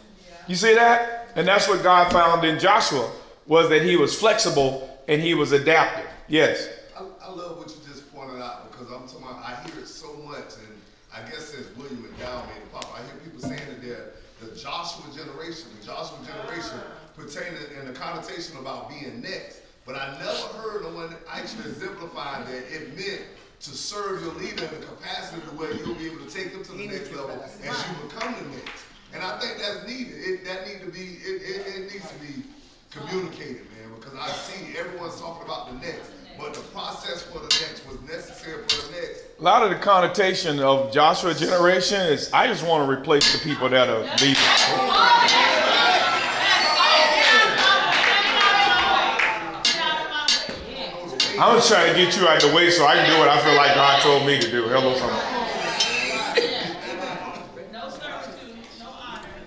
You 0.47 0.55
see 0.55 0.73
that? 0.73 1.29
And 1.35 1.47
that's 1.47 1.67
what 1.67 1.83
God 1.83 2.11
found 2.11 2.43
in 2.43 2.57
Joshua 2.57 3.11
was 3.45 3.69
that 3.69 3.83
he 3.83 3.95
was 3.95 4.19
flexible 4.19 4.99
and 5.07 5.21
he 5.21 5.35
was 5.35 5.51
adaptive. 5.51 6.09
Yes. 6.27 6.67
I, 6.97 7.03
I 7.21 7.29
love 7.29 7.59
what 7.59 7.69
you 7.69 7.75
just 7.87 8.11
pointed 8.11 8.41
out 8.41 8.71
because 8.71 8.91
I'm 8.91 9.07
talking 9.07 9.21
about, 9.21 9.45
I 9.45 9.61
hear 9.69 9.83
it 9.83 9.87
so 9.87 10.15
much, 10.25 10.55
and 10.57 10.77
I 11.17 11.27
guess 11.29 11.49
since 11.49 11.67
William 11.77 12.03
McDowell 12.03 12.45
made 12.47 12.57
it 12.57 12.71
pop, 12.71 12.85
I 12.93 13.01
hear 13.05 13.15
people 13.23 13.39
saying 13.39 13.61
that 13.69 13.81
they're 13.81 14.13
the 14.39 14.55
Joshua 14.55 15.03
generation, 15.47 15.69
the 15.79 15.85
Joshua 15.85 16.17
generation 16.25 16.79
pertaining 17.15 17.59
in 17.79 17.87
the 17.87 17.93
connotation 17.93 18.57
about 18.57 18.89
being 18.89 19.21
next. 19.21 19.61
But 19.85 19.95
I 19.95 20.17
never 20.19 20.59
heard 20.59 20.83
no 20.83 20.89
one 20.89 21.15
actually 21.31 21.69
exemplify 21.69 22.43
that 22.43 22.63
it 22.71 22.95
meant 22.97 23.21
to 23.61 23.69
serve 23.69 24.21
your 24.21 24.33
leader 24.33 24.65
in 24.65 24.81
the 24.81 24.85
capacity 24.85 25.41
to 25.41 25.55
where 25.55 25.73
you'll 25.73 25.95
be 25.95 26.07
able 26.07 26.25
to 26.25 26.29
take 26.29 26.51
them 26.51 26.63
to 26.63 26.71
the 26.73 26.87
next 26.87 27.11
level 27.11 27.41
as 27.41 27.61
you 27.63 28.07
become 28.07 28.35
the 28.35 28.57
next. 28.57 28.85
And 29.13 29.23
I 29.23 29.39
think 29.39 29.57
that's 29.57 29.87
needed. 29.87 30.13
It, 30.17 30.45
that 30.45 30.67
need 30.67 30.81
to 30.81 30.91
be, 30.91 31.17
it, 31.23 31.41
it, 31.41 31.75
it 31.75 31.93
needs 31.93 32.07
to 32.11 32.19
be 32.19 32.43
communicated, 32.91 33.63
man, 33.71 33.95
because 33.95 34.13
I 34.19 34.27
see 34.29 34.77
everyone's 34.77 35.19
talking 35.19 35.45
about 35.45 35.71
the 35.71 35.79
next. 35.79 36.11
But 36.39 36.53
the 36.53 36.61
process 36.61 37.23
for 37.23 37.39
the 37.39 37.45
next 37.45 37.87
was 37.87 37.99
necessary 38.01 38.63
for 38.67 38.87
the 38.87 38.91
next. 38.91 39.23
A 39.39 39.41
lot 39.41 39.63
of 39.63 39.69
the 39.71 39.75
connotation 39.77 40.59
of 40.59 40.91
Joshua 40.91 41.33
generation 41.33 41.99
is 42.01 42.31
I 42.31 42.45
just 42.47 42.65
want 42.65 42.85
to 42.85 42.91
replace 42.91 43.33
the 43.33 43.39
people 43.39 43.69
that 43.69 43.89
are 43.89 44.01
leaving. 44.21 44.35
I 51.39 51.53
was 51.53 51.67
trying 51.67 51.93
to 51.93 51.99
get 51.99 52.15
you 52.17 52.27
out 52.27 52.43
of 52.43 52.49
the 52.49 52.55
way 52.55 52.69
so 52.69 52.85
I 52.85 52.95
can 52.95 53.09
do 53.11 53.19
what 53.19 53.29
I 53.29 53.39
feel 53.43 53.55
like 53.55 53.73
God 53.75 54.01
told 54.01 54.25
me 54.25 54.39
to 54.39 54.51
do. 54.51 54.67
Hello, 54.67 54.95
somebody. 54.95 55.37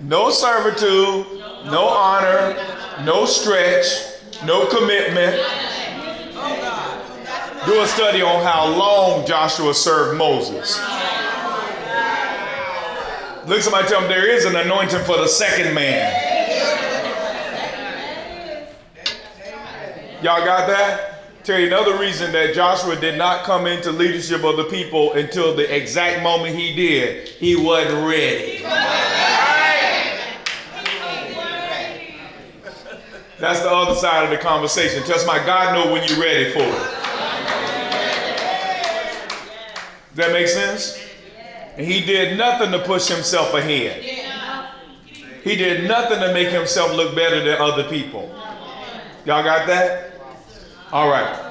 No 0.01 0.31
servitude, 0.31 1.27
no 1.67 1.89
honor, 1.89 2.57
no 3.05 3.27
stretch, 3.27 3.87
no 4.45 4.67
commitment. 4.67 5.41
Do 7.67 7.83
a 7.83 7.87
study 7.87 8.23
on 8.23 8.43
how 8.43 8.75
long 8.75 9.27
Joshua 9.27 9.75
served 9.75 10.17
Moses. 10.17 10.79
Look 13.47 13.61
somebody 13.61 13.87
tell 13.87 14.01
them 14.01 14.09
there 14.09 14.29
is 14.31 14.47
an 14.47 14.57
anointing 14.57 15.05
for 15.05 15.19
the 15.19 15.29
second 15.29 15.75
man. 15.75 16.11
Y'all 20.23 20.45
got 20.45 20.69
that? 20.69 21.45
Tell 21.45 21.59
you 21.59 21.67
another 21.67 21.99
reason 21.99 22.33
that 22.33 22.55
Joshua 22.55 22.99
did 22.99 23.19
not 23.19 23.45
come 23.45 23.67
into 23.67 23.93
leadership 23.93 24.43
of 24.45 24.57
the 24.57 24.65
people 24.65 25.13
until 25.13 25.55
the 25.55 25.75
exact 25.75 26.23
moment 26.23 26.55
he 26.55 26.75
did. 26.75 27.29
He 27.29 27.57
wasn't 27.57 28.07
ready. 28.07 28.63
That's 33.39 33.61
the 33.61 33.71
other 33.71 33.95
side 33.95 34.25
of 34.25 34.31
the 34.31 34.39
conversation. 34.39 35.03
Just 35.07 35.27
my 35.27 35.39
God 35.39 35.75
know 35.75 35.93
when 35.93 36.07
you're 36.09 36.21
ready 36.21 36.53
for 36.53 36.61
it. 36.61 37.00
That 40.21 40.33
make 40.33 40.49
sense? 40.49 40.99
And 41.77 41.87
he 41.87 42.05
did 42.05 42.37
nothing 42.37 42.71
to 42.73 42.79
push 42.81 43.09
himself 43.09 43.55
ahead. 43.55 44.03
He 45.43 45.57
did 45.57 45.89
nothing 45.89 46.21
to 46.21 46.33
make 46.35 46.49
himself 46.49 46.95
look 46.95 47.15
better 47.15 47.43
than 47.43 47.61
other 47.61 47.85
people. 47.85 48.35
Y'all 49.25 49.43
got 49.43 49.67
that? 49.67 50.13
All 50.93 51.09
right. 51.09 51.51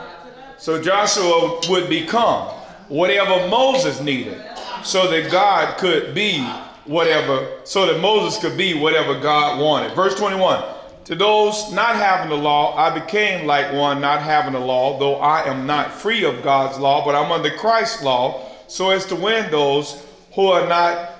So 0.58 0.82
Joshua 0.82 1.60
would 1.70 1.90
become 1.90 2.50
whatever 2.90 3.48
Moses 3.48 4.02
needed 4.02 4.44
so 4.84 5.10
that 5.10 5.32
God 5.32 5.78
could 5.78 6.14
be 6.14 6.42
whatever, 6.86 7.48
so 7.64 7.86
that 7.86 8.02
Moses 8.02 8.40
could 8.42 8.58
be 8.58 8.74
whatever 8.74 9.20
God 9.20 9.60
wanted. 9.60 9.96
Verse 9.96 10.16
21 10.16 10.64
To 11.06 11.16
those 11.16 11.72
not 11.72 11.96
having 11.96 12.30
the 12.30 12.36
law, 12.36 12.76
I 12.76 12.98
became 13.00 13.48
like 13.48 13.72
one 13.74 14.02
not 14.02 14.22
having 14.22 14.54
the 14.54 14.60
law, 14.60 15.00
though 15.00 15.16
I 15.16 15.44
am 15.48 15.66
not 15.66 15.94
free 15.94 16.26
of 16.26 16.44
God's 16.44 16.78
law, 16.80 17.06
but 17.06 17.16
I'm 17.16 17.32
under 17.32 17.52
Christ's 17.52 18.04
law, 18.04 18.49
so 18.70 18.92
as 18.92 19.06
to 19.08 19.16
win 19.16 19.50
those 19.52 20.06
who 20.36 20.48
are 20.48 20.68
not, 20.68 21.12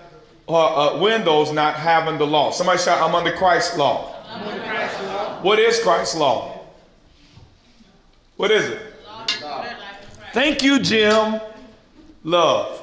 uh, 0.48 0.96
uh, 0.96 1.00
win 1.00 1.26
those 1.26 1.52
not 1.52 1.76
having 1.76 2.18
the 2.18 2.26
law. 2.26 2.52
Somebody 2.52 2.80
shout, 2.80 3.02
I'm 3.02 3.16
under 3.16 3.32
Christ's 3.34 3.78
law. 3.78 4.16
Under 4.30 4.62
Christ's 4.62 5.02
law. 5.04 5.42
What 5.42 5.60
is 5.60 5.82
Christ's 5.82 6.16
law? 6.16 6.60
What 8.38 8.52
is 8.52 8.70
it? 8.70 8.82
Thank 10.32 10.62
you, 10.62 10.80
Jim. 10.80 11.42
Love. 12.24 12.82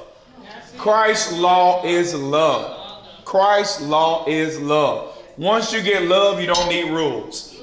Christ's 0.77 1.33
law 1.33 1.83
is 1.85 2.13
love. 2.13 3.23
Christ's 3.23 3.81
law 3.81 4.25
is 4.27 4.59
love. 4.59 5.17
Once 5.37 5.71
you 5.71 5.81
get 5.81 6.03
love, 6.03 6.39
you 6.41 6.47
don't 6.47 6.69
need 6.69 6.91
rules. 6.91 7.56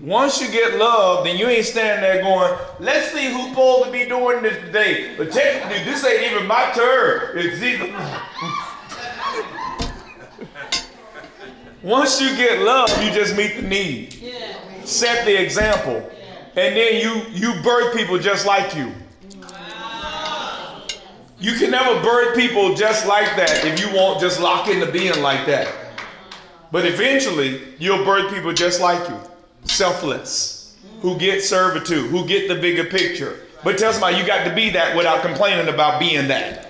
Once 0.00 0.40
you 0.40 0.48
get 0.50 0.78
love, 0.78 1.24
then 1.24 1.36
you 1.36 1.48
ain't 1.48 1.64
standing 1.64 2.02
there 2.02 2.22
going, 2.22 2.56
let's 2.78 3.10
see 3.12 3.32
who's 3.32 3.48
supposed 3.48 3.86
to 3.86 3.90
be 3.90 4.06
doing 4.06 4.42
this 4.42 4.56
today. 4.64 5.14
But 5.16 5.32
technically, 5.32 5.84
this 5.84 6.04
ain't 6.04 6.32
even 6.32 6.46
my 6.46 6.70
turn. 6.72 7.36
It's 7.36 7.60
either. 7.62 7.92
Once 11.82 12.20
you 12.20 12.36
get 12.36 12.60
love, 12.62 12.90
you 13.02 13.10
just 13.10 13.36
meet 13.36 13.56
the 13.56 13.62
need. 13.62 14.34
Set 14.84 15.24
the 15.24 15.40
example. 15.40 16.10
And 16.56 16.76
then 16.76 17.00
you 17.00 17.22
you 17.32 17.60
birth 17.62 17.96
people 17.96 18.18
just 18.18 18.46
like 18.46 18.74
you. 18.74 18.92
You 21.40 21.52
can 21.54 21.70
never 21.70 22.02
birth 22.02 22.36
people 22.36 22.74
just 22.74 23.06
like 23.06 23.36
that 23.36 23.64
if 23.64 23.78
you 23.80 23.94
won't 23.94 24.20
just 24.20 24.40
lock 24.40 24.68
into 24.68 24.90
being 24.90 25.22
like 25.22 25.46
that. 25.46 25.72
But 26.72 26.84
eventually, 26.84 27.60
you'll 27.78 28.04
birth 28.04 28.32
people 28.34 28.52
just 28.52 28.80
like 28.80 29.08
you, 29.08 29.16
selfless, 29.64 30.76
who 31.00 31.18
get 31.18 31.42
servitude, 31.42 32.10
who 32.10 32.26
get 32.26 32.48
the 32.48 32.54
bigger 32.54 32.84
picture. 32.84 33.40
But 33.64 33.78
tell 33.78 33.92
somebody 33.92 34.16
you 34.16 34.26
got 34.26 34.44
to 34.44 34.54
be 34.54 34.70
that 34.70 34.96
without 34.96 35.22
complaining 35.22 35.72
about 35.72 36.00
being 36.00 36.28
that. 36.28 36.68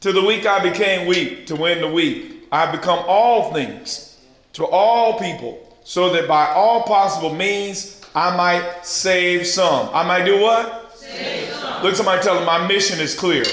To 0.00 0.12
the 0.12 0.22
weak 0.22 0.46
I 0.46 0.62
became 0.62 1.06
weak 1.06 1.46
to 1.46 1.56
win 1.56 1.80
the 1.80 1.88
weak. 1.88 2.46
I 2.52 2.70
become 2.70 3.02
all 3.06 3.52
things 3.52 4.20
to 4.52 4.64
all 4.64 5.18
people, 5.18 5.76
so 5.84 6.12
that 6.12 6.28
by 6.28 6.46
all 6.46 6.82
possible 6.82 7.34
means 7.34 8.00
I 8.14 8.36
might 8.36 8.86
save 8.86 9.46
some. 9.46 9.90
I 9.92 10.06
might 10.06 10.24
do 10.24 10.40
what? 10.40 10.96
Save 10.96 11.50
some. 11.50 11.82
Look, 11.82 11.94
somebody 11.96 12.22
tell 12.22 12.36
them 12.36 12.46
my 12.46 12.66
mission 12.66 13.00
is 13.00 13.14
clear. 13.14 13.44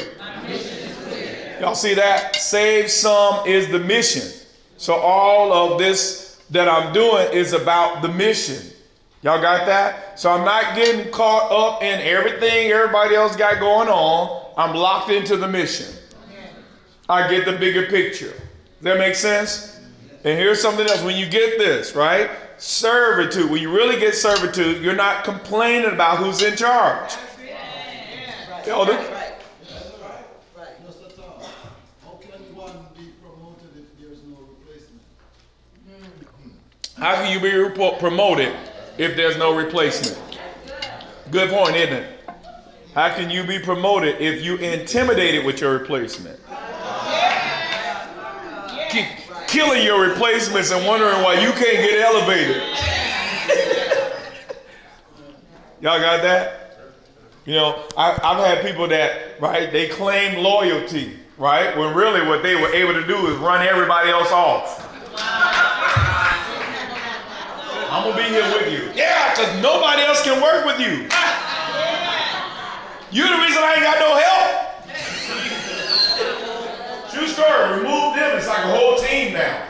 Y'all 1.60 1.76
see 1.76 1.94
that? 1.94 2.36
Save 2.36 2.90
some 2.90 3.48
is 3.48 3.70
the 3.70 3.80
mission. 3.80 4.30
So 4.78 4.96
all 4.96 5.54
of 5.54 5.80
this 5.80 6.23
that 6.52 6.68
I'm 6.70 6.94
doing 6.94 7.28
is 7.34 7.54
about 7.54 8.02
the 8.02 8.10
mission. 8.10 8.72
Y'all 9.22 9.42
got 9.42 9.66
that? 9.66 10.20
So 10.20 10.30
I'm 10.30 10.44
not 10.44 10.76
getting 10.76 11.12
caught 11.12 11.52
up 11.52 11.82
in 11.82 12.00
everything 12.02 12.72
everybody 12.72 13.16
else 13.16 13.36
got 13.36 13.60
going 13.60 13.88
on. 13.88 14.52
I'm 14.58 14.76
locked 14.76 15.10
into 15.10 15.38
the 15.38 15.48
mission. 15.48 15.96
I 17.10 17.30
get 17.30 17.46
the 17.46 17.54
bigger 17.54 17.88
picture. 17.88 18.34
That 18.82 18.98
make 18.98 19.16
sense? 19.16 19.80
And 20.26 20.38
here's 20.38 20.62
something 20.62 20.88
else. 20.88 21.02
When 21.04 21.16
you 21.16 21.28
get 21.28 21.58
this, 21.58 21.96
right? 21.96 22.30
Servitude. 22.58 23.50
When 23.50 23.62
you 23.62 23.74
really 23.74 24.00
get 24.00 24.14
servitude, 24.16 24.82
you're 24.84 24.96
not 24.96 25.24
complaining 25.24 25.92
about 25.92 26.18
who's 26.18 26.42
in 26.42 26.56
charge. 26.56 27.14
Y'all 28.68 28.86
do- 28.86 28.94
Mr. 28.94 29.06
Tom, 31.18 31.42
how 32.04 32.12
can 32.22 32.40
one 32.56 32.72
be 32.96 33.12
promoted 33.22 33.76
if 33.76 34.00
there's 34.00 34.24
no 34.24 34.38
replacement? 34.48 35.02
How 36.98 37.16
can 37.16 37.32
you 37.32 37.40
be 37.40 37.70
promoted 38.00 38.54
if 38.98 39.16
there's 39.16 39.38
no 39.38 39.56
replacement? 39.56 40.20
Good 41.32 41.50
point, 41.50 41.76
isn't 41.76 41.94
it? 41.94 42.20
How 42.94 43.14
can 43.16 43.32
you 43.32 43.44
be 43.44 43.58
promoted 43.58 44.22
if 44.22 44.44
you 44.44 44.58
intimidated 44.58 45.44
with 45.46 45.60
your 45.60 45.74
replacement? 45.74 46.40
Ki- 48.92 49.08
killing 49.48 49.84
your 49.84 50.08
replacements 50.08 50.72
and 50.72 50.86
wondering 50.86 51.22
why 51.24 51.34
you 51.34 51.52
can't 51.54 51.62
get 51.62 52.00
elevated. 52.00 52.62
Y'all 55.82 56.00
got 56.00 56.22
that? 56.22 56.60
You 57.46 57.54
know, 57.56 57.84
I, 57.98 58.12
I've 58.24 58.46
had 58.46 58.64
people 58.64 58.88
that, 58.90 59.42
right, 59.42 59.72
they 59.72 59.88
claim 59.90 60.44
loyalty, 60.44 61.18
right, 61.40 61.76
when 61.76 61.96
really 61.96 62.26
what 62.28 62.44
they 62.44 62.56
were 62.56 62.70
able 62.70 62.94
to 62.94 63.06
do 63.06 63.28
is 63.28 63.38
run 63.38 63.66
everybody 63.66 64.12
else 64.12 64.32
off. 64.32 64.83
I'm 67.94 68.10
gonna 68.10 68.18
be 68.18 68.24
here 68.24 68.42
with 68.58 68.74
you. 68.74 68.90
Yeah, 68.96 69.30
because 69.30 69.62
nobody 69.62 70.02
else 70.02 70.24
can 70.24 70.42
work 70.42 70.66
with 70.66 70.80
you. 70.80 71.06
You're 73.14 73.30
the 73.30 73.38
reason 73.38 73.62
I 73.62 73.74
ain't 73.78 73.86
got 73.86 74.00
no 74.02 74.18
help. 74.18 74.50
True 77.14 77.28
story. 77.28 77.78
Remove 77.78 78.16
them. 78.16 78.36
It's 78.36 78.48
like 78.48 78.66
a 78.66 78.74
whole 78.74 78.98
team 78.98 79.34
now. 79.34 79.68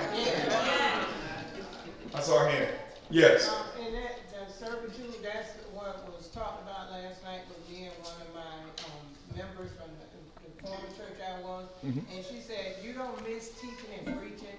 I 2.16 2.22
saw 2.22 2.48
a 2.48 2.50
hand. 2.50 2.70
Yes. 3.10 3.50
Um, 3.50 3.66
and 3.84 3.94
that, 3.94 4.16
that 4.32 4.50
servitude, 4.50 5.20
that's 5.22 5.60
what 5.74 6.08
was 6.08 6.30
talked 6.30 6.64
about 6.64 6.92
last 6.92 7.22
night 7.26 7.42
with 7.50 7.60
me 7.70 7.88
and 7.88 7.94
one 8.00 8.22
of 8.24 8.34
my, 8.34 8.56
um, 8.88 9.04
members 9.36 9.72
from 9.76 9.92
the, 10.00 10.08
the 10.40 10.64
former 10.66 10.88
church 10.96 11.20
I 11.20 11.42
was. 11.42 11.68
And 11.84 12.24
she 12.24 12.40
said, 12.40 12.78
you 12.82 12.94
don't 12.94 13.22
miss 13.28 13.50
teaching 13.60 13.92
and 14.00 14.18
preaching. 14.18 14.56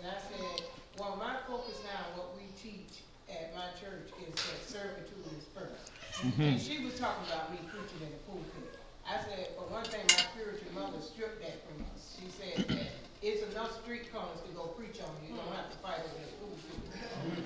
And 0.00 0.08
I 0.08 0.16
said, 0.16 0.64
well, 0.98 1.16
my 1.16 1.36
focus 1.46 1.80
now, 1.84 2.00
is 2.12 2.16
what 2.18 2.36
we 2.36 2.48
teach 2.56 3.01
at 3.40 3.54
my 3.54 3.68
church 3.80 4.12
is 4.20 4.34
that 4.34 4.60
servitude 4.68 5.26
is 5.32 5.46
first. 5.56 5.92
Mm-hmm. 6.20 6.42
And 6.42 6.60
she 6.60 6.84
was 6.84 6.98
talking 6.98 7.24
about 7.32 7.50
me 7.52 7.58
preaching 7.72 8.04
in 8.04 8.12
the 8.12 8.22
pulpit. 8.28 8.76
I 9.08 9.18
said, 9.24 9.56
for 9.56 9.66
one 9.72 9.84
thing, 9.84 10.04
my 10.12 10.22
spiritual 10.30 10.72
mother 10.76 11.00
stripped 11.00 11.42
that 11.42 11.58
from 11.66 11.82
us. 11.90 12.14
She 12.14 12.28
said 12.30 12.68
that 12.68 12.92
it's 13.22 13.42
enough 13.50 13.74
street 13.82 14.12
corners 14.12 14.42
to 14.46 14.50
go 14.54 14.74
preach 14.78 15.02
on, 15.02 15.10
you 15.24 15.34
don't 15.34 15.54
have 15.56 15.70
to 15.72 15.78
fight 15.82 16.02
over 16.02 16.20
the 16.20 16.34
pulpit. 16.38 16.78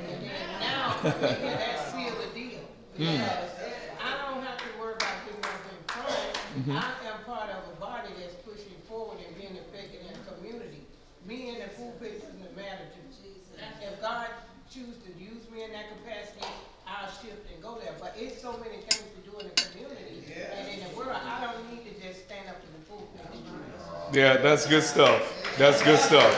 And 0.08 0.20
then 0.24 0.46
now, 0.60 0.96
that 1.02 1.92
sealed 1.92 2.18
the 2.20 2.30
deal. 2.34 2.64
Mm. 2.96 3.16
Because 3.16 3.52
I 4.00 4.10
don't 4.24 4.40
have 4.44 4.56
to 4.56 4.68
worry 4.80 4.96
about 4.96 5.16
getting 5.24 5.44
up 5.44 5.62
in 5.68 5.80
front. 5.88 6.32
Mm-hmm. 6.56 6.76
I 6.80 6.90
am 7.12 7.18
part 7.28 7.48
of 7.52 7.60
a 7.72 7.76
body 7.80 8.12
that's 8.16 8.36
pushing 8.40 8.76
forward 8.88 9.20
and 9.20 9.32
being 9.36 9.56
effective 9.56 10.00
in 10.00 10.12
the 10.16 10.24
community. 10.32 10.80
Me 11.28 11.52
in 11.52 11.60
the 11.60 11.68
pulpit 11.76 12.24
doesn't 12.24 12.56
matter 12.56 12.88
to 12.88 13.00
me. 13.04 13.36
If 13.82 14.00
God 14.00 14.28
choose 14.76 14.96
to 15.08 15.24
use 15.24 15.50
me 15.50 15.64
in 15.64 15.72
that 15.72 15.88
capacity, 15.88 16.44
I'll 16.86 17.08
shift 17.08 17.50
and 17.50 17.62
go 17.62 17.78
there. 17.80 17.94
But 17.98 18.14
it's 18.18 18.42
so 18.42 18.52
many 18.58 18.76
things 18.76 19.08
to 19.08 19.30
do 19.30 19.38
in 19.38 19.48
the 19.48 19.54
community 19.62 20.22
and 20.36 20.68
in 20.68 20.86
the 20.86 20.94
world. 20.94 21.16
I 21.16 21.46
don't 21.46 21.72
need 21.72 21.84
to 21.86 22.06
just 22.06 22.26
stand 22.26 22.50
up 22.50 22.60
to 22.60 22.66
the 22.66 22.84
pulpit 22.90 23.26
and 23.32 23.42
do 23.46 23.52
this. 23.72 24.16
Yeah, 24.16 24.36
that's 24.36 24.66
good 24.66 24.82
stuff. 24.82 25.32
That's 25.56 25.82
good 25.82 25.98
stuff. 25.98 26.30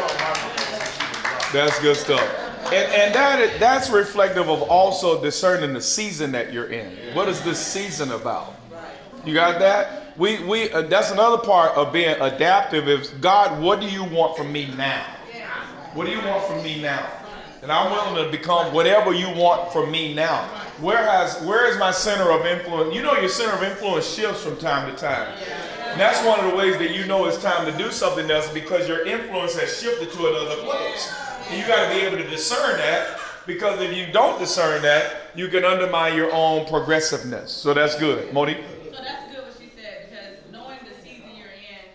That's 1.53 1.81
good 1.81 1.97
stuff. 1.97 2.23
And, 2.67 2.93
and 2.93 3.15
that 3.15 3.41
is, 3.41 3.59
that's 3.59 3.91
reflective 3.91 4.49
of 4.49 4.63
also 4.63 5.21
discerning 5.21 5.73
the 5.73 5.81
season 5.81 6.31
that 6.33 6.53
you're 6.53 6.71
in. 6.71 7.15
What 7.17 7.29
is 7.29 7.43
this 7.43 7.59
season 7.59 8.13
about? 8.13 8.55
You 9.25 9.35
got 9.35 9.59
that? 9.59 10.17
We 10.17 10.45
we 10.45 10.71
uh, 10.71 10.83
that's 10.83 11.11
another 11.11 11.39
part 11.39 11.77
of 11.77 11.93
being 11.93 12.21
adaptive. 12.21 12.89
Is 12.89 13.09
God, 13.09 13.61
what 13.61 13.81
do 13.81 13.89
you 13.89 14.05
want 14.05 14.37
from 14.37 14.53
me 14.53 14.73
now? 14.77 15.05
What 15.95 16.07
do 16.07 16.13
you 16.13 16.21
want 16.21 16.45
from 16.45 16.63
me 16.63 16.81
now? 16.81 17.18
And 17.63 17.73
I'm 17.73 17.91
willing 17.91 18.25
to 18.25 18.31
become 18.31 18.73
whatever 18.73 19.13
you 19.13 19.29
want 19.31 19.73
from 19.73 19.91
me 19.91 20.15
now. 20.15 20.45
Where 20.81 20.99
has 20.99 21.43
where 21.43 21.67
is 21.67 21.77
my 21.79 21.91
center 21.91 22.31
of 22.31 22.47
influence? 22.47 22.95
You 22.95 23.03
know 23.03 23.15
your 23.15 23.29
center 23.29 23.55
of 23.55 23.63
influence 23.63 24.07
shifts 24.07 24.43
from 24.43 24.57
time 24.59 24.91
to 24.91 24.97
time. 24.97 25.33
And 25.91 26.01
that's 26.01 26.25
one 26.25 26.39
of 26.39 26.51
the 26.51 26.57
ways 26.57 26.79
that 26.79 26.95
you 26.95 27.07
know 27.07 27.27
it's 27.27 27.43
time 27.43 27.71
to 27.71 27.77
do 27.77 27.91
something 27.91 28.31
else 28.31 28.49
because 28.53 28.87
your 28.87 29.05
influence 29.07 29.59
has 29.59 29.77
shifted 29.81 30.13
to 30.13 30.29
another 30.29 30.63
place. 30.63 31.13
And 31.49 31.59
you 31.59 31.67
got 31.67 31.89
to 31.89 31.95
be 31.95 32.07
able 32.07 32.19
to 32.19 32.29
discern 32.29 32.77
that 32.77 33.19
because 33.47 33.81
if 33.81 33.97
you 33.97 34.13
don't 34.13 34.39
discern 34.39 34.83
that, 34.83 35.33
you 35.35 35.49
can 35.49 35.65
undermine 35.65 36.15
your 36.15 36.31
own 36.33 36.67
progressiveness. 36.67 37.51
So 37.51 37.73
that's 37.73 37.99
good. 37.99 38.33
Monique? 38.33 38.59
So 38.85 39.01
that's 39.03 39.35
good 39.35 39.43
what 39.43 39.57
she 39.59 39.73
said 39.75 40.07
because 40.11 40.53
knowing 40.53 40.79
the 40.85 40.95
season 41.03 41.31
you're 41.35 41.49
in, 41.49 41.89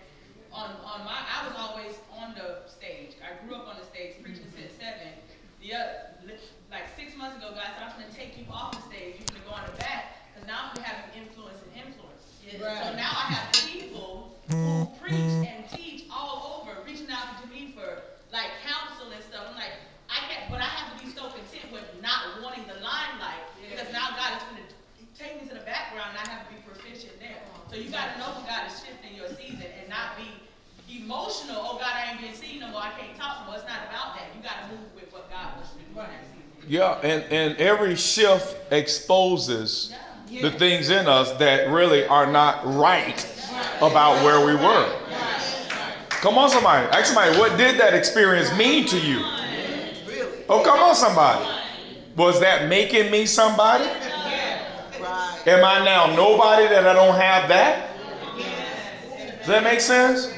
on 0.51 0.71
on 0.83 1.05
my 1.05 1.13
I 1.13 1.47
was 1.47 1.55
always 1.55 1.93
on 2.11 2.33
the 2.33 2.67
stage. 2.67 3.13
I 3.21 3.45
grew 3.45 3.55
up 3.55 3.67
on 3.67 3.77
the 3.79 3.85
stage 3.85 4.15
preaching 4.23 4.49
since 4.57 4.73
seven. 4.81 5.13
The 5.61 5.73
uh, 5.77 6.33
like 6.73 6.89
six 6.97 7.15
months 7.15 7.37
ago, 7.37 7.53
guys, 7.53 7.77
I'm 7.77 7.93
gonna 7.93 8.11
take 8.11 8.35
you 8.35 8.45
off 8.51 8.73
the 8.73 8.81
stage. 8.89 9.21
You're 9.21 9.37
gonna 9.37 9.47
go 9.47 9.53
on 9.53 9.69
the 9.69 9.77
back 9.77 10.33
because 10.33 10.42
now 10.53 10.69
I'm 10.69 10.83
having 10.85 11.09
influence 11.17 11.57
and 11.65 11.73
influence. 11.81 12.21
So 12.45 12.61
Right. 12.61 12.93
now 12.93 13.09
I 13.09 13.25
have 13.33 13.49
people 13.65 14.37
who 14.45 14.53
mm-hmm. 14.53 15.01
preach 15.01 15.49
and 15.49 15.65
teach 15.73 16.05
all 16.13 16.61
over, 16.61 16.77
reaching 16.85 17.09
out 17.09 17.41
to 17.41 17.49
me 17.49 17.73
for 17.73 18.05
like 18.29 18.53
counsel 18.61 19.09
and 19.09 19.23
stuff. 19.25 19.49
I'm 19.49 19.57
like, 19.57 19.73
I 20.13 20.21
can't, 20.29 20.45
but 20.53 20.61
I 20.61 20.69
have 20.69 20.93
to 20.93 20.97
be 21.01 21.09
so 21.09 21.33
content 21.33 21.73
with 21.73 21.89
not 22.05 22.37
wanting 22.45 22.69
the 22.69 22.77
limelight 22.85 23.41
because 23.65 23.89
now 23.89 24.13
God 24.13 24.37
is 24.37 24.45
gonna 24.45 24.69
take 25.17 25.41
me 25.41 25.49
to 25.49 25.57
the 25.57 25.65
background 25.65 26.13
and 26.13 26.21
I 26.21 26.25
have 26.29 26.45
to 26.45 26.53
be 26.53 26.61
proficient 26.61 27.17
there. 27.17 27.41
So 27.73 27.81
you 27.81 27.89
gotta 27.89 28.13
know 28.21 28.37
when 28.37 28.45
God 28.45 28.69
is 28.69 28.77
shifting 28.77 29.17
your 29.17 29.33
season 29.33 29.65
and 29.81 29.89
not 29.89 30.13
be 30.21 30.29
emotional. 30.85 31.57
Oh 31.65 31.81
God, 31.81 31.89
I 31.89 32.13
ain't 32.13 32.21
getting 32.21 32.37
seen 32.37 32.61
no 32.61 32.69
more. 32.69 32.85
I 32.85 32.93
can't 32.93 33.17
talk 33.17 33.41
no 33.41 33.49
more. 33.49 33.57
It's 33.57 33.65
not 33.65 33.89
about 33.89 34.13
that. 34.21 34.29
You 34.37 34.45
gotta 34.45 34.69
move 34.69 34.85
with 34.93 35.09
what 35.09 35.33
God 35.33 35.57
wants 35.57 35.73
you 35.73 35.81
to 35.81 35.89
do 35.89 35.97
in 35.97 36.05
that 36.13 36.21
season. 36.29 36.69
Yeah, 36.69 37.01
and, 37.01 37.25
and 37.33 37.57
every 37.57 37.95
shift 37.97 38.53
exposes 38.71 39.89
Yeah. 39.89 40.02
The 40.41 40.51
things 40.51 40.89
in 40.89 41.07
us 41.07 41.31
that 41.33 41.69
really 41.69 42.05
are 42.07 42.25
not 42.25 42.65
right 42.65 43.25
about 43.77 44.23
where 44.23 44.45
we 44.45 44.55
were. 44.55 44.99
Come 46.09 46.37
on, 46.37 46.49
somebody. 46.49 46.87
Ask 46.87 47.13
somebody, 47.13 47.37
what 47.37 47.57
did 47.57 47.79
that 47.79 47.93
experience 47.93 48.55
mean 48.57 48.87
to 48.87 48.99
you? 48.99 49.19
Oh, 50.49 50.61
come 50.63 50.79
on, 50.79 50.95
somebody. 50.95 51.45
Was 52.15 52.39
that 52.39 52.69
making 52.69 53.11
me 53.11 53.25
somebody? 53.25 53.85
Am 55.45 55.65
I 55.65 55.83
now 55.83 56.15
nobody 56.15 56.67
that 56.67 56.87
I 56.87 56.93
don't 56.93 57.15
have 57.15 57.49
that? 57.49 57.89
Does 59.39 59.47
that 59.47 59.63
make 59.63 59.81
sense? 59.81 60.33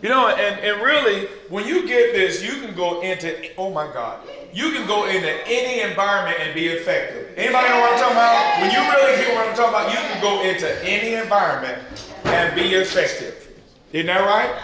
You 0.00 0.08
know, 0.08 0.28
and, 0.28 0.60
and 0.60 0.80
really, 0.80 1.26
when 1.48 1.66
you 1.66 1.88
get 1.88 2.12
this, 2.12 2.40
you 2.40 2.60
can 2.64 2.74
go 2.76 3.00
into, 3.00 3.50
oh 3.58 3.72
my 3.72 3.92
God, 3.92 4.20
you 4.58 4.72
can 4.72 4.88
go 4.88 5.06
into 5.06 5.30
any 5.46 5.82
environment 5.88 6.36
and 6.40 6.52
be 6.52 6.66
effective. 6.66 7.32
Anybody 7.36 7.68
know 7.68 7.78
what 7.78 7.92
I'm 7.92 8.00
talking 8.00 8.16
about? 8.16 8.60
When 8.60 8.70
you 8.72 8.80
really 8.90 9.24
hear 9.24 9.34
what 9.36 9.48
I'm 9.48 9.54
talking 9.54 9.70
about, 9.70 9.92
you 9.92 9.98
can 9.98 10.20
go 10.20 10.42
into 10.42 10.84
any 10.84 11.14
environment 11.14 11.80
and 12.24 12.56
be 12.56 12.74
effective. 12.74 13.56
Isn't 13.92 14.08
that 14.08 14.26
right? 14.26 14.60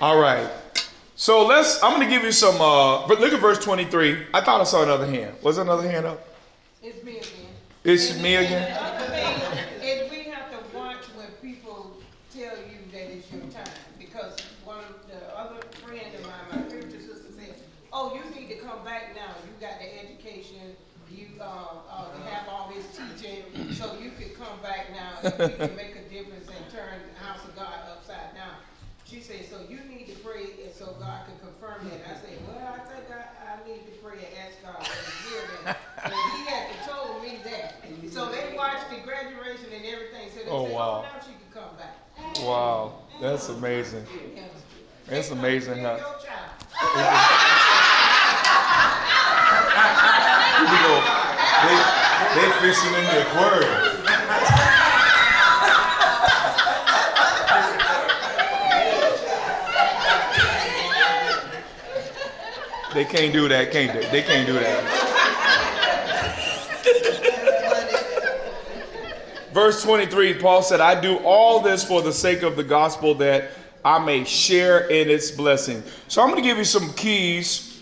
All 0.00 0.18
right. 0.18 0.48
So 1.14 1.46
let's, 1.46 1.82
I'm 1.82 1.94
going 1.94 2.08
to 2.08 2.14
give 2.14 2.24
you 2.24 2.32
some, 2.32 2.54
uh, 2.54 3.06
but 3.06 3.20
look 3.20 3.34
at 3.34 3.40
verse 3.40 3.58
23. 3.58 4.28
I 4.32 4.40
thought 4.40 4.62
I 4.62 4.64
saw 4.64 4.82
another 4.82 5.06
hand. 5.06 5.34
Was 5.42 5.58
another 5.58 5.90
hand 5.90 6.06
up? 6.06 6.26
It's 6.82 7.04
me 7.04 7.18
again. 7.18 7.28
It's 7.84 8.18
me 8.22 8.36
again? 8.36 8.72
The 9.77 9.77
need 18.48 18.58
to 18.58 18.64
come 18.64 18.84
back 18.84 19.14
now. 19.14 19.34
You 19.44 19.52
got 19.60 19.78
the 19.78 19.88
education. 20.04 20.76
You 21.10 21.28
uh, 21.40 21.44
uh, 21.88 22.12
have 22.28 22.48
all 22.48 22.70
this 22.74 22.84
teaching, 22.92 23.42
so 23.72 23.96
you 23.96 24.10
can 24.10 24.28
come 24.36 24.60
back 24.62 24.92
now 24.92 25.16
and 25.24 25.74
make 25.74 25.96
a 25.96 26.04
difference 26.12 26.46
and 26.48 26.70
turn 26.70 27.00
the 27.14 27.24
house 27.24 27.42
of 27.44 27.56
God 27.56 27.88
upside 27.90 28.34
down. 28.34 28.52
She 29.06 29.20
said, 29.20 29.46
so 29.48 29.60
you 29.70 29.78
need 29.88 30.06
to 30.08 30.14
pray 30.20 30.44
and 30.62 30.70
so 30.74 30.94
God 31.00 31.24
can 31.24 31.38
confirm 31.40 31.88
that. 31.88 32.04
I 32.04 32.20
said, 32.20 32.36
well, 32.46 32.60
I 32.60 32.78
think 32.92 33.08
I, 33.08 33.56
I 33.56 33.66
need 33.66 33.86
to 33.86 33.92
pray 34.04 34.18
and 34.18 34.36
ask 34.36 34.62
God 34.62 34.84
to 34.84 35.30
hear 35.30 35.48
that. 35.64 35.78
and 36.04 36.12
he 36.12 36.44
had 36.44 36.68
told 36.86 37.22
me 37.22 37.38
that. 37.44 37.76
So 38.12 38.30
they 38.30 38.54
watched 38.54 38.90
the 38.90 39.00
graduation 39.00 39.72
and 39.74 39.86
everything. 39.86 40.28
So 40.36 40.44
they 40.44 40.50
oh, 40.50 40.66
said, 40.66 40.72
oh, 40.72 40.76
wow. 40.76 41.06
oh, 41.06 41.14
now 41.14 41.20
she 41.20 41.32
can 41.32 41.50
come 41.54 41.74
back. 41.78 41.96
Wow, 42.44 42.98
that's 43.18 43.48
amazing. 43.48 44.04
Yeah. 44.36 44.42
That's 45.08 45.30
amazing, 45.30 45.80
huh? 45.80 45.96
your 45.96 46.20
child. 46.20 46.52
People 50.58 50.78
go, 50.84 51.00
they, 51.64 51.76
they 52.34 52.48
fishing 52.60 52.92
in 52.92 53.04
the 53.04 53.22
aquarium. 53.22 53.98
They 62.92 63.04
can't 63.04 63.32
do 63.32 63.48
that, 63.48 63.70
can't 63.72 63.92
they? 63.94 64.10
They 64.10 64.22
can't 64.22 64.46
do 64.46 64.54
that. 64.54 64.84
Verse 69.54 69.82
23, 69.82 70.34
Paul 70.34 70.62
said, 70.62 70.80
I 70.80 71.00
do 71.00 71.16
all 71.18 71.60
this 71.60 71.82
for 71.82 72.02
the 72.02 72.12
sake 72.12 72.42
of 72.42 72.56
the 72.56 72.64
gospel 72.64 73.14
that 73.14 73.50
I 73.88 73.98
may 73.98 74.22
share 74.24 74.80
in 74.88 75.08
its 75.08 75.30
blessing. 75.30 75.82
So 76.08 76.20
I'm 76.20 76.28
going 76.28 76.42
to 76.42 76.46
give 76.46 76.58
you 76.58 76.64
some 76.64 76.92
keys 76.92 77.80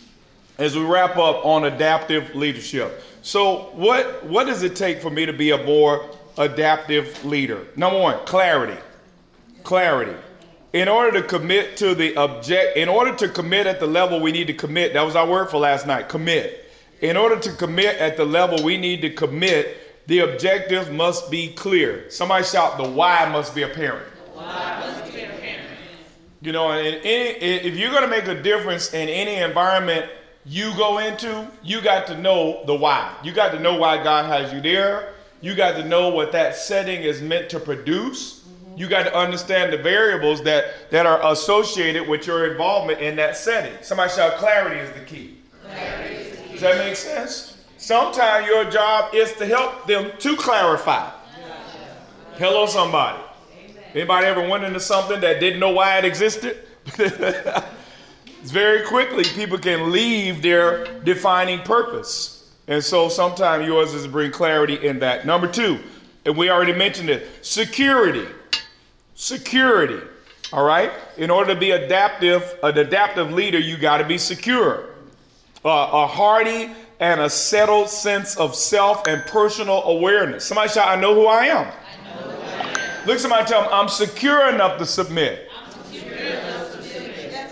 as 0.57 0.76
we 0.76 0.84
wrap 0.84 1.16
up 1.16 1.44
on 1.44 1.64
adaptive 1.64 2.32
leadership. 2.36 3.02
So, 3.22 3.70
what 3.74 4.24
what 4.24 4.46
does 4.46 4.62
it 4.62 4.76
take 4.76 5.02
for 5.02 5.11
me 5.11 5.26
to 5.26 5.32
be 5.32 5.50
a 5.50 5.64
more 5.64 6.09
adaptive 6.38 7.24
leader? 7.24 7.66
Number 7.74 7.98
one, 7.98 8.24
clarity. 8.24 8.80
Clarity. 9.64 10.14
In 10.72 10.86
order 10.86 11.20
to 11.20 11.26
commit 11.26 11.76
to 11.78 11.92
the 11.96 12.16
object, 12.16 12.76
in 12.76 12.88
order 12.88 13.12
to 13.16 13.28
commit 13.28 13.66
at 13.66 13.80
the 13.80 13.88
level 13.88 14.20
we 14.20 14.30
need 14.30 14.46
to 14.46 14.54
commit, 14.54 14.92
that 14.92 15.02
was 15.02 15.16
our 15.16 15.28
word 15.28 15.50
for 15.50 15.59
last 15.59 15.88
night, 15.88 16.09
commit. 16.09 16.70
In 17.00 17.16
order 17.16 17.36
to 17.40 17.50
commit 17.50 17.96
at 17.96 18.16
the 18.16 18.24
level 18.24 18.62
we 18.62 18.76
need 18.76 19.00
to 19.00 19.11
commit, 19.11 20.07
the 20.07 20.20
objective 20.20 20.92
must 20.92 21.32
be 21.32 21.52
clear. 21.54 22.09
Somebody 22.11 22.44
shout, 22.44 22.78
the 22.78 22.88
why 22.88 23.28
must 23.28 23.57
be 23.57 23.62
apparent. 23.62 24.07
You 26.47 26.53
know, 26.53 26.70
and 26.70 27.01
any, 27.03 27.30
if 27.40 27.74
you're 27.74 27.90
going 27.90 28.05
to 28.05 28.09
make 28.09 28.28
a 28.28 28.40
difference 28.40 28.94
in 28.94 29.09
any 29.09 29.42
environment 29.42 30.09
you 30.44 30.72
go 30.76 30.99
into, 30.99 31.51
you 31.64 31.80
got 31.80 32.07
to 32.07 32.16
know 32.16 32.62
the 32.66 32.74
why. 32.76 33.12
You 33.24 33.32
got 33.32 33.51
to 33.51 33.59
know 33.59 33.74
why 33.74 34.01
God 34.01 34.26
has 34.26 34.53
you 34.53 34.61
there. 34.61 35.14
You 35.40 35.57
got 35.57 35.72
to 35.72 35.84
know 35.84 36.11
what 36.11 36.30
that 36.30 36.55
setting 36.55 37.03
is 37.03 37.20
meant 37.20 37.51
to 37.51 37.59
produce. 37.59 38.44
You 38.76 38.88
got 38.88 39.03
to 39.07 39.16
understand 39.16 39.72
the 39.72 39.78
variables 39.78 40.40
that, 40.44 40.88
that 40.92 41.05
are 41.05 41.32
associated 41.32 42.07
with 42.07 42.28
your 42.28 42.53
involvement 42.53 43.01
in 43.01 43.16
that 43.16 43.36
setting. 43.36 43.76
Somebody 43.82 44.12
shout, 44.12 44.36
clarity 44.36 44.78
is 44.78 44.92
the 44.92 45.05
key. 45.05 45.38
Does 46.53 46.61
that 46.61 46.78
make 46.78 46.94
sense? 46.94 47.61
Sometimes 47.76 48.47
your 48.47 48.70
job 48.70 49.12
is 49.16 49.32
to 49.32 49.47
help 49.47 49.88
them 49.88 50.12
to 50.20 50.36
clarify. 50.36 51.11
Hello, 52.38 52.66
somebody. 52.66 53.26
Anybody 53.97 54.26
ever 54.26 54.47
went 54.47 54.62
into 54.62 54.78
something 54.78 55.22
that 55.22 55.40
didn't 55.40 55.59
know 55.59 55.70
why 55.70 55.99
it 55.99 56.05
existed? 56.05 56.59
It's 58.42 58.53
very 58.53 58.86
quickly 58.86 59.24
people 59.24 59.59
can 59.59 59.90
leave 59.90 60.40
their 60.40 61.01
defining 61.01 61.59
purpose. 61.62 62.49
And 62.68 62.84
so 62.84 63.09
sometimes 63.09 63.66
yours 63.66 63.92
is 63.92 64.05
to 64.05 64.09
bring 64.09 64.30
clarity 64.30 64.86
in 64.86 65.01
that. 65.01 65.26
Number 65.26 65.49
two, 65.49 65.80
and 66.24 66.36
we 66.36 66.49
already 66.49 66.72
mentioned 66.72 67.11
it, 67.11 67.26
security. 67.44 68.24
Security. 69.16 70.01
All 70.53 70.64
right? 70.64 70.92
In 71.16 71.28
order 71.28 71.55
to 71.55 71.59
be 71.59 71.72
adaptive, 71.72 72.57
an 72.62 72.78
adaptive 72.78 73.32
leader, 73.32 73.59
you 73.59 73.76
got 73.76 73.99
to 73.99 74.05
be 74.05 74.16
secure. 74.16 74.90
Uh, 75.64 75.90
a 75.92 76.07
hearty 76.07 76.70
and 77.01 77.20
a 77.20 77.28
settled 77.28 77.88
sense 77.88 78.36
of 78.36 78.55
self 78.55 79.09
and 79.09 79.22
personal 79.22 79.82
awareness. 79.82 80.44
Somebody 80.44 80.68
shout, 80.68 80.86
I 80.86 81.01
know 81.01 81.16
who 81.16 81.26
I 81.26 81.47
am. 81.47 81.72
Look, 83.07 83.20
somebody 83.20 83.46
tell 83.46 83.62
them, 83.62 83.70
I'm 83.72 83.88
secure 83.88 84.48
enough 84.48 84.78
to 84.78 84.86
submit. 84.86 85.48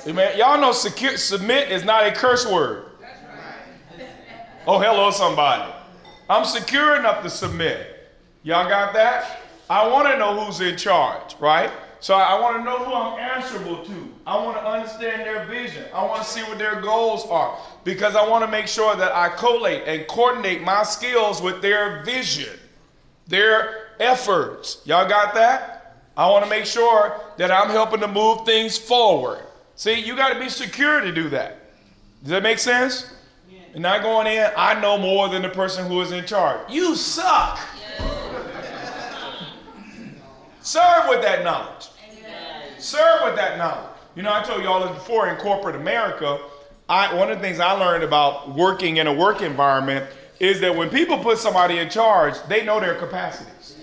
Amen. 0.07 0.36
Y'all 0.36 0.61
know 0.61 0.72
secure, 0.72 1.16
submit 1.16 1.70
is 1.70 1.84
not 1.84 2.07
a 2.07 2.12
curse 2.12 2.44
word. 2.44 2.86
Oh, 4.66 4.80
hello, 4.80 5.11
somebody. 5.11 5.72
I'm 6.28 6.44
secure 6.44 6.96
enough 6.96 7.22
to 7.22 7.30
submit. 7.30 8.11
Y'all 8.42 8.68
got 8.68 8.92
that? 8.94 9.40
I 9.70 9.86
want 9.86 10.09
to 10.09 10.18
know 10.18 10.44
who's 10.44 10.61
in 10.61 10.76
charge, 10.76 11.36
right? 11.38 11.70
So 12.00 12.14
I 12.14 12.38
want 12.38 12.57
to 12.57 12.64
know 12.64 12.78
who 12.78 12.92
I'm 12.92 13.18
answerable 13.18 13.84
to. 13.84 14.14
I 14.26 14.36
want 14.36 14.59
to 14.59 14.66
understand 14.66 15.22
their 15.22 15.46
vision. 15.46 15.84
I 15.94 16.05
want 16.05 16.22
to 16.22 16.28
see 16.28 16.42
what 16.42 16.59
their 16.59 16.80
goals 16.80 17.24
are 17.26 17.57
because 17.84 18.16
I 18.16 18.28
want 18.28 18.44
to 18.44 18.50
make 18.50 18.66
sure 18.66 18.96
that 18.96 19.12
I 19.14 19.28
collate 19.30 19.84
and 19.86 20.07
coordinate 20.09 20.62
my 20.62 20.82
skills 20.82 21.40
with 21.40 21.62
their 21.62 22.02
vision, 22.02 22.59
their 23.26 23.84
efforts. 24.01 24.82
Y'all 24.84 25.09
got 25.09 25.34
that? 25.34 25.97
I 26.16 26.30
want 26.30 26.45
to 26.45 26.51
make 26.51 26.64
sure 26.64 27.20
that 27.36 27.51
I'm 27.51 27.70
helping 27.70 28.01
to 28.01 28.09
move 28.09 28.45
things 28.45 28.78
forward. 28.78 29.40
See, 29.76 29.99
you 29.99 30.14
got 30.14 30.32
to 30.32 30.38
be 30.38 30.49
secure 30.49 31.01
to 31.01 31.12
do 31.12 31.28
that. 31.30 31.59
Does 32.22 32.30
that 32.30 32.42
make 32.42 32.59
sense? 32.59 33.12
And 33.74 33.82
not 33.82 34.03
going 34.03 34.28
in, 34.28 34.49
I 34.57 34.80
know 34.80 34.97
more 34.97 35.28
than 35.28 35.42
the 35.42 35.49
person 35.49 35.86
who 35.86 36.01
is 36.01 36.12
in 36.12 36.24
charge. 36.24 36.70
You 36.70 36.95
suck. 36.95 37.59
Serve 40.61 41.09
with 41.09 41.22
that 41.22 41.42
knowledge. 41.45 41.88
Serve 42.78 43.24
with 43.24 43.36
that 43.36 43.59
knowledge. 43.59 43.90
You 44.14 44.22
know, 44.22 44.32
I 44.32 44.45
told 44.45 44.62
y'all 44.62 44.86
this 44.86 44.97
before 44.97 45.28
in 45.28 45.36
corporate 45.36 45.74
America, 45.74 46.38
I, 46.88 47.12
one 47.14 47.30
of 47.30 47.38
the 47.38 47.42
things 47.42 47.59
I 47.59 47.72
learned 47.72 48.05
about 48.05 48.55
working 48.55 48.99
in 48.99 49.09
a 49.09 49.12
work 49.12 49.42
environment 49.42 50.09
is 50.38 50.61
that 50.61 50.74
when 50.74 50.88
people 50.88 51.18
put 51.18 51.38
somebody 51.38 51.78
in 51.78 51.90
charge, 51.90 52.34
they 52.49 52.64
know 52.64 52.78
their 52.78 52.95
capacities. 52.95 53.74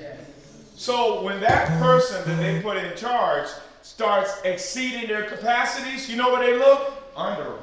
So 0.82 1.22
when 1.22 1.40
that 1.42 1.68
person 1.80 2.28
that 2.28 2.42
they 2.42 2.60
put 2.60 2.76
in 2.76 2.98
charge 2.98 3.48
starts 3.84 4.42
exceeding 4.44 5.08
their 5.08 5.26
capacities, 5.26 6.10
you 6.10 6.18
know 6.18 6.32
where 6.32 6.44
they 6.44 6.58
look? 6.58 6.92
Under 7.16 7.44
them. 7.44 7.60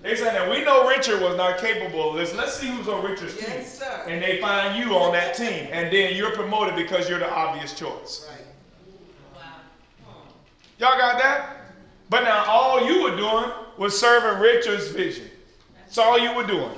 They 0.00 0.14
said 0.14 0.36
that 0.36 0.48
we 0.48 0.64
know 0.64 0.88
Richard 0.88 1.20
was 1.20 1.36
not 1.36 1.58
capable 1.58 2.10
of 2.10 2.16
this. 2.16 2.32
Let's 2.36 2.54
see 2.54 2.68
who's 2.68 2.86
on 2.86 3.04
Richard's 3.04 3.34
team. 3.34 3.48
Yes. 3.48 3.82
And 4.06 4.22
they 4.22 4.40
find 4.40 4.78
you 4.78 4.94
on 4.94 5.10
that 5.10 5.34
team. 5.34 5.66
And 5.72 5.92
then 5.92 6.14
you're 6.14 6.30
promoted 6.30 6.76
because 6.76 7.08
you're 7.08 7.18
the 7.18 7.28
obvious 7.28 7.76
choice. 7.76 8.30
Y'all 10.78 10.96
got 10.98 11.20
that? 11.20 11.72
But 12.10 12.22
now 12.22 12.44
all 12.44 12.86
you 12.86 13.02
were 13.02 13.16
doing 13.16 13.50
was 13.76 13.98
serving 13.98 14.40
Richard's 14.40 14.86
vision. 14.86 15.28
That's 15.80 15.98
all 15.98 16.16
you 16.16 16.32
were 16.32 16.46
doing. 16.46 16.70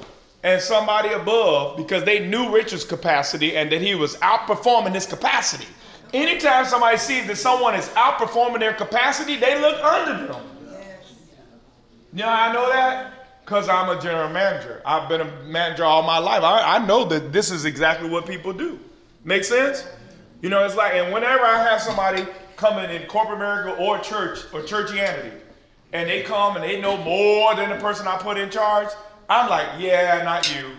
And 0.42 0.60
somebody 0.60 1.10
above, 1.10 1.76
because 1.76 2.04
they 2.04 2.26
knew 2.26 2.50
Richard's 2.50 2.84
capacity 2.84 3.56
and 3.56 3.70
that 3.72 3.82
he 3.82 3.94
was 3.94 4.16
outperforming 4.16 4.94
his 4.94 5.04
capacity. 5.04 5.66
Anytime 6.14 6.64
somebody 6.64 6.96
sees 6.96 7.26
that 7.26 7.36
someone 7.36 7.74
is 7.74 7.88
outperforming 7.90 8.60
their 8.60 8.72
capacity, 8.72 9.36
they 9.36 9.60
look 9.60 9.82
under 9.84 10.26
them. 10.26 10.42
You 12.12 12.22
know 12.22 12.28
I 12.28 12.52
know 12.52 12.68
that? 12.70 13.44
Because 13.44 13.68
I'm 13.68 13.96
a 13.96 14.00
general 14.00 14.30
manager. 14.30 14.82
I've 14.84 15.08
been 15.08 15.20
a 15.20 15.42
manager 15.44 15.84
all 15.84 16.02
my 16.02 16.18
life. 16.18 16.42
I, 16.42 16.76
I 16.76 16.86
know 16.86 17.04
that 17.04 17.32
this 17.32 17.50
is 17.50 17.64
exactly 17.64 18.08
what 18.08 18.26
people 18.26 18.52
do. 18.52 18.78
Make 19.24 19.44
sense? 19.44 19.86
You 20.40 20.48
know, 20.48 20.64
it's 20.64 20.74
like, 20.76 20.94
and 20.94 21.12
whenever 21.12 21.44
I 21.44 21.62
have 21.62 21.82
somebody 21.82 22.26
coming 22.56 22.90
in 22.90 23.06
corporate 23.06 23.36
America 23.36 23.76
or 23.76 23.98
church 23.98 24.40
or 24.52 24.62
churchianity, 24.62 25.32
and 25.92 26.08
they 26.08 26.22
come 26.22 26.56
and 26.56 26.64
they 26.64 26.80
know 26.80 26.96
more 26.96 27.54
than 27.54 27.70
the 27.70 27.76
person 27.76 28.06
I 28.06 28.16
put 28.16 28.38
in 28.38 28.50
charge, 28.50 28.88
I'm 29.30 29.48
like, 29.48 29.68
yeah, 29.78 30.22
not 30.24 30.52
you. 30.52 30.72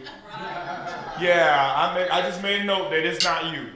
Yeah, 1.22 1.74
I, 1.78 1.96
made, 1.96 2.10
I 2.10 2.22
just 2.22 2.44
made 2.44 2.62
a 2.62 2.64
note 2.66 2.90
that 2.90 3.06
it's 3.06 3.24
not 3.24 3.46
you. 3.46 3.68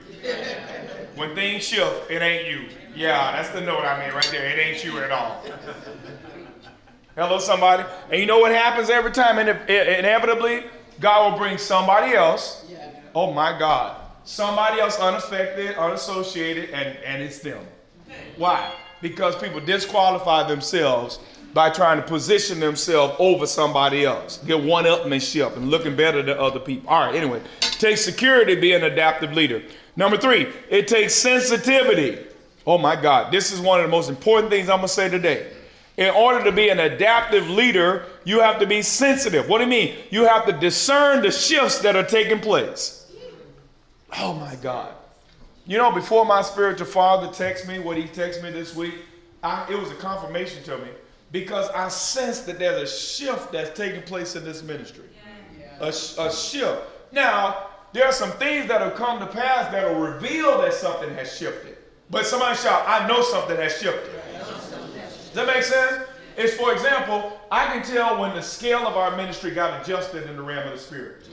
When 1.14 1.34
things 1.34 1.64
shift, 1.64 2.10
it 2.10 2.20
ain't 2.20 2.46
you. 2.46 2.68
Yeah, 2.94 3.32
that's 3.32 3.48
the 3.50 3.62
note 3.62 3.84
I 3.84 3.98
made 3.98 4.12
right 4.12 4.28
there. 4.30 4.46
It 4.46 4.58
ain't 4.58 4.84
you 4.84 4.98
at 4.98 5.10
all. 5.10 5.42
Hello, 7.14 7.38
somebody. 7.38 7.84
And 8.10 8.20
you 8.20 8.26
know 8.26 8.38
what 8.38 8.52
happens 8.52 8.90
every 8.90 9.12
time? 9.12 9.38
And 9.38 9.48
inevitably, 9.70 10.64
God 11.00 11.32
will 11.32 11.38
bring 11.38 11.56
somebody 11.56 12.12
else. 12.12 12.70
Oh 13.14 13.32
my 13.32 13.58
God. 13.58 14.02
Somebody 14.24 14.80
else 14.80 14.98
unaffected, 14.98 15.76
unassociated, 15.76 16.68
and, 16.70 16.98
and 16.98 17.22
it's 17.22 17.38
them. 17.38 17.64
Why? 18.36 18.74
Because 19.00 19.36
people 19.36 19.60
disqualify 19.60 20.46
themselves 20.46 21.18
by 21.56 21.70
trying 21.70 21.96
to 21.96 22.06
position 22.06 22.60
themselves 22.60 23.16
over 23.18 23.46
somebody 23.46 24.04
else. 24.04 24.36
Get 24.46 24.62
one 24.62 24.84
upmanship 24.84 25.56
and 25.56 25.70
looking 25.70 25.96
better 25.96 26.20
than 26.20 26.36
other 26.36 26.60
people. 26.60 26.90
All 26.90 27.06
right, 27.06 27.14
anyway. 27.14 27.40
It 27.62 27.76
takes 27.78 28.02
security 28.02 28.54
to 28.54 28.60
be 28.60 28.74
an 28.74 28.84
adaptive 28.84 29.32
leader. 29.32 29.62
Number 29.96 30.18
three, 30.18 30.52
it 30.68 30.86
takes 30.86 31.14
sensitivity. 31.14 32.26
Oh 32.66 32.76
my 32.76 32.94
God. 32.94 33.32
This 33.32 33.52
is 33.52 33.60
one 33.62 33.80
of 33.80 33.86
the 33.86 33.90
most 33.90 34.10
important 34.10 34.50
things 34.50 34.68
I'm 34.68 34.82
to 34.82 34.88
say 34.88 35.08
today. 35.08 35.50
In 35.96 36.10
order 36.10 36.44
to 36.44 36.52
be 36.52 36.68
an 36.68 36.78
adaptive 36.78 37.48
leader, 37.48 38.04
you 38.24 38.40
have 38.40 38.58
to 38.58 38.66
be 38.66 38.82
sensitive. 38.82 39.48
What 39.48 39.56
do 39.56 39.64
you 39.64 39.70
mean? 39.70 39.94
You 40.10 40.26
have 40.26 40.44
to 40.44 40.52
discern 40.52 41.22
the 41.22 41.30
shifts 41.30 41.78
that 41.78 41.96
are 41.96 42.04
taking 42.04 42.38
place. 42.38 43.10
Oh 44.18 44.34
my 44.34 44.56
God. 44.56 44.92
You 45.66 45.78
know, 45.78 45.90
before 45.90 46.26
my 46.26 46.42
spiritual 46.42 46.86
father 46.86 47.28
texted 47.28 47.66
me 47.66 47.78
what 47.78 47.96
he 47.96 48.02
texted 48.02 48.42
me 48.42 48.50
this 48.50 48.76
week, 48.76 48.96
I, 49.42 49.66
it 49.70 49.78
was 49.78 49.90
a 49.90 49.94
confirmation 49.94 50.62
to 50.64 50.76
me 50.76 50.88
because 51.40 51.68
I 51.70 51.88
sense 51.88 52.40
that 52.40 52.58
there's 52.58 52.80
a 52.80 52.86
shift 52.90 53.52
that's 53.52 53.76
taking 53.76 54.00
place 54.02 54.36
in 54.36 54.44
this 54.44 54.62
ministry. 54.62 55.04
A, 55.80 55.92
sh- 55.92 56.14
a 56.18 56.32
shift. 56.32 56.80
Now, 57.12 57.68
there 57.92 58.06
are 58.06 58.12
some 58.12 58.30
things 58.32 58.66
that 58.68 58.80
have 58.80 58.94
come 58.94 59.20
to 59.20 59.26
pass 59.26 59.70
that 59.70 59.86
will 59.86 60.00
reveal 60.00 60.62
that 60.62 60.72
something 60.72 61.10
has 61.14 61.36
shifted. 61.36 61.76
But 62.08 62.24
somebody 62.24 62.56
shout, 62.56 62.84
I 62.86 63.06
know 63.06 63.20
something 63.20 63.56
has 63.56 63.78
shifted. 63.78 64.12
Does 64.32 65.32
that 65.34 65.46
make 65.46 65.62
sense? 65.62 66.08
It's 66.38 66.54
for 66.54 66.72
example, 66.72 67.38
I 67.50 67.66
can 67.66 67.82
tell 67.82 68.18
when 68.18 68.34
the 68.34 68.42
scale 68.42 68.86
of 68.86 68.96
our 68.96 69.14
ministry 69.14 69.50
got 69.50 69.82
adjusted 69.82 70.28
in 70.30 70.36
the 70.36 70.42
realm 70.42 70.66
of 70.66 70.72
the 70.72 70.78
spirit. 70.78 71.28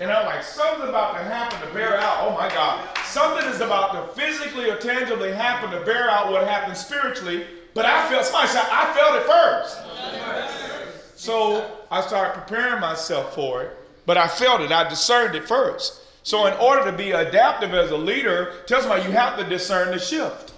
And 0.00 0.10
I'm 0.10 0.24
like, 0.24 0.42
something's 0.42 0.88
about 0.88 1.18
to 1.18 1.24
happen 1.24 1.60
to 1.68 1.74
bear 1.74 1.98
out. 1.98 2.26
Oh 2.26 2.34
my 2.34 2.48
God. 2.48 2.88
Something 3.04 3.46
is 3.50 3.60
about 3.60 3.92
to 3.92 4.18
physically 4.18 4.70
or 4.70 4.78
tangibly 4.78 5.30
happen 5.30 5.70
to 5.78 5.84
bear 5.84 6.08
out 6.08 6.32
what 6.32 6.48
happened 6.48 6.76
spiritually. 6.78 7.44
But 7.74 7.84
I 7.86 8.08
felt, 8.08 8.24
somebody 8.24 8.48
said, 8.48 8.66
I 8.70 8.92
felt 8.94 9.16
it 9.16 9.26
first. 9.26 11.18
So 11.18 11.70
I 11.90 12.00
started 12.00 12.40
preparing 12.40 12.80
myself 12.80 13.34
for 13.34 13.62
it, 13.62 13.76
but 14.06 14.16
I 14.16 14.26
felt 14.26 14.60
it. 14.62 14.72
I 14.72 14.88
discerned 14.88 15.34
it 15.34 15.46
first. 15.46 16.00
So 16.22 16.46
in 16.46 16.54
order 16.54 16.90
to 16.90 16.96
be 16.96 17.12
adaptive 17.12 17.74
as 17.74 17.90
a 17.90 17.96
leader, 17.96 18.54
tell 18.66 18.80
somebody 18.80 19.04
you 19.04 19.10
have 19.10 19.38
to 19.38 19.44
discern 19.44 19.90
the 19.90 19.98
shift. 19.98 20.52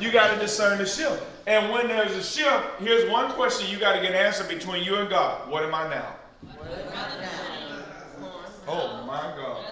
You 0.00 0.12
got 0.12 0.32
to 0.32 0.38
discern 0.38 0.78
the 0.78 0.86
shift. 0.86 1.22
And 1.46 1.72
when 1.72 1.88
there's 1.88 2.12
a 2.12 2.22
shift, 2.22 2.66
here's 2.78 3.10
one 3.10 3.32
question 3.32 3.70
you 3.70 3.78
got 3.78 3.96
to 3.96 4.02
get 4.02 4.12
answered 4.12 4.48
between 4.48 4.84
you 4.84 4.96
and 4.96 5.08
God. 5.08 5.50
What 5.50 5.64
am 5.64 5.74
I 5.74 5.88
now? 5.88 6.14
Oh 8.66 9.04
my 9.06 9.34
God. 9.36 9.64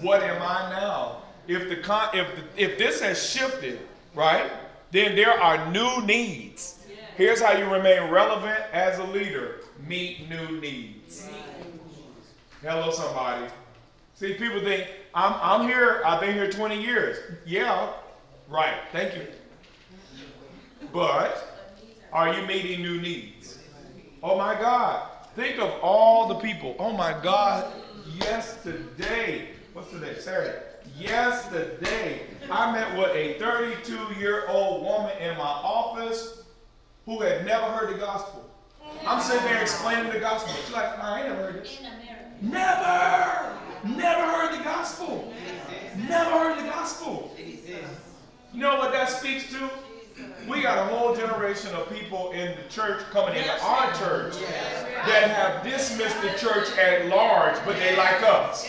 What 0.00 0.22
am 0.22 0.40
I 0.40 0.70
now? 0.70 1.22
If 1.46 1.68
the 1.68 1.76
con- 1.76 2.08
if 2.14 2.26
the, 2.34 2.42
if 2.56 2.78
this 2.78 3.00
has 3.00 3.22
shifted, 3.30 3.80
right? 4.14 4.50
Then 4.90 5.14
there 5.14 5.40
are 5.40 5.70
new 5.70 6.04
needs. 6.04 6.84
Here's 7.16 7.40
how 7.40 7.52
you 7.52 7.70
remain 7.70 8.10
relevant 8.10 8.58
as 8.72 8.98
a 8.98 9.04
leader. 9.04 9.60
Meet 9.86 10.28
new 10.28 10.60
needs. 10.60 11.28
Hello, 12.62 12.90
somebody. 12.90 13.46
See, 14.14 14.34
people 14.34 14.60
think 14.60 14.88
I'm 15.14 15.34
I'm 15.40 15.68
here. 15.68 16.02
I've 16.04 16.20
been 16.20 16.34
here 16.34 16.50
20 16.50 16.82
years. 16.82 17.18
Yeah, 17.46 17.92
right. 18.48 18.76
Thank 18.92 19.14
you. 19.16 19.26
But 20.92 21.68
are 22.12 22.34
you 22.34 22.46
meeting 22.46 22.82
new 22.82 23.00
needs? 23.00 23.58
Oh 24.22 24.36
my 24.36 24.54
God. 24.54 25.08
Think 25.36 25.58
of 25.58 25.70
all 25.82 26.28
the 26.28 26.34
people. 26.34 26.74
Oh 26.78 26.92
my 26.92 27.18
God. 27.22 27.72
Yesterday. 28.18 29.50
What's 29.72 29.90
today? 29.90 30.18
Saturday. 30.18 30.58
Yesterday, 31.00 32.20
I 32.50 32.72
met 32.72 32.96
with 32.96 33.08
a 33.16 33.38
32 33.38 34.20
year 34.20 34.46
old 34.48 34.82
woman 34.82 35.16
in 35.18 35.36
my 35.38 35.44
office 35.44 36.42
who 37.06 37.20
had 37.22 37.46
never 37.46 37.64
heard 37.66 37.94
the 37.94 37.98
gospel. 37.98 38.48
I'm 39.06 39.22
sitting 39.22 39.44
there 39.44 39.62
explaining 39.62 40.12
the 40.12 40.20
gospel. 40.20 40.52
She's 40.62 40.74
like, 40.74 40.98
"Nah, 40.98 41.14
I 41.14 41.18
ain't 41.20 41.28
never 41.30 41.52
heard 41.52 41.62
this. 41.62 41.80
Never! 42.42 43.56
Never 43.84 44.22
heard 44.22 44.58
the 44.58 44.62
gospel. 44.62 45.32
Never 46.06 46.30
heard 46.30 46.58
the 46.58 46.68
gospel. 46.68 47.34
You 48.52 48.60
know 48.60 48.76
what 48.76 48.92
that 48.92 49.08
speaks 49.08 49.50
to? 49.52 49.70
We 50.46 50.60
got 50.60 50.78
a 50.78 50.94
whole 50.94 51.14
generation 51.14 51.74
of 51.74 51.88
people 51.88 52.32
in 52.32 52.54
the 52.56 52.68
church 52.68 53.00
coming 53.10 53.36
into 53.36 53.62
our 53.62 53.90
church 53.94 54.34
that 55.06 55.30
have 55.30 55.64
dismissed 55.64 56.20
the 56.20 56.30
church 56.36 56.76
at 56.76 57.06
large, 57.06 57.56
but 57.64 57.76
they 57.76 57.96
like 57.96 58.22
us. 58.22 58.68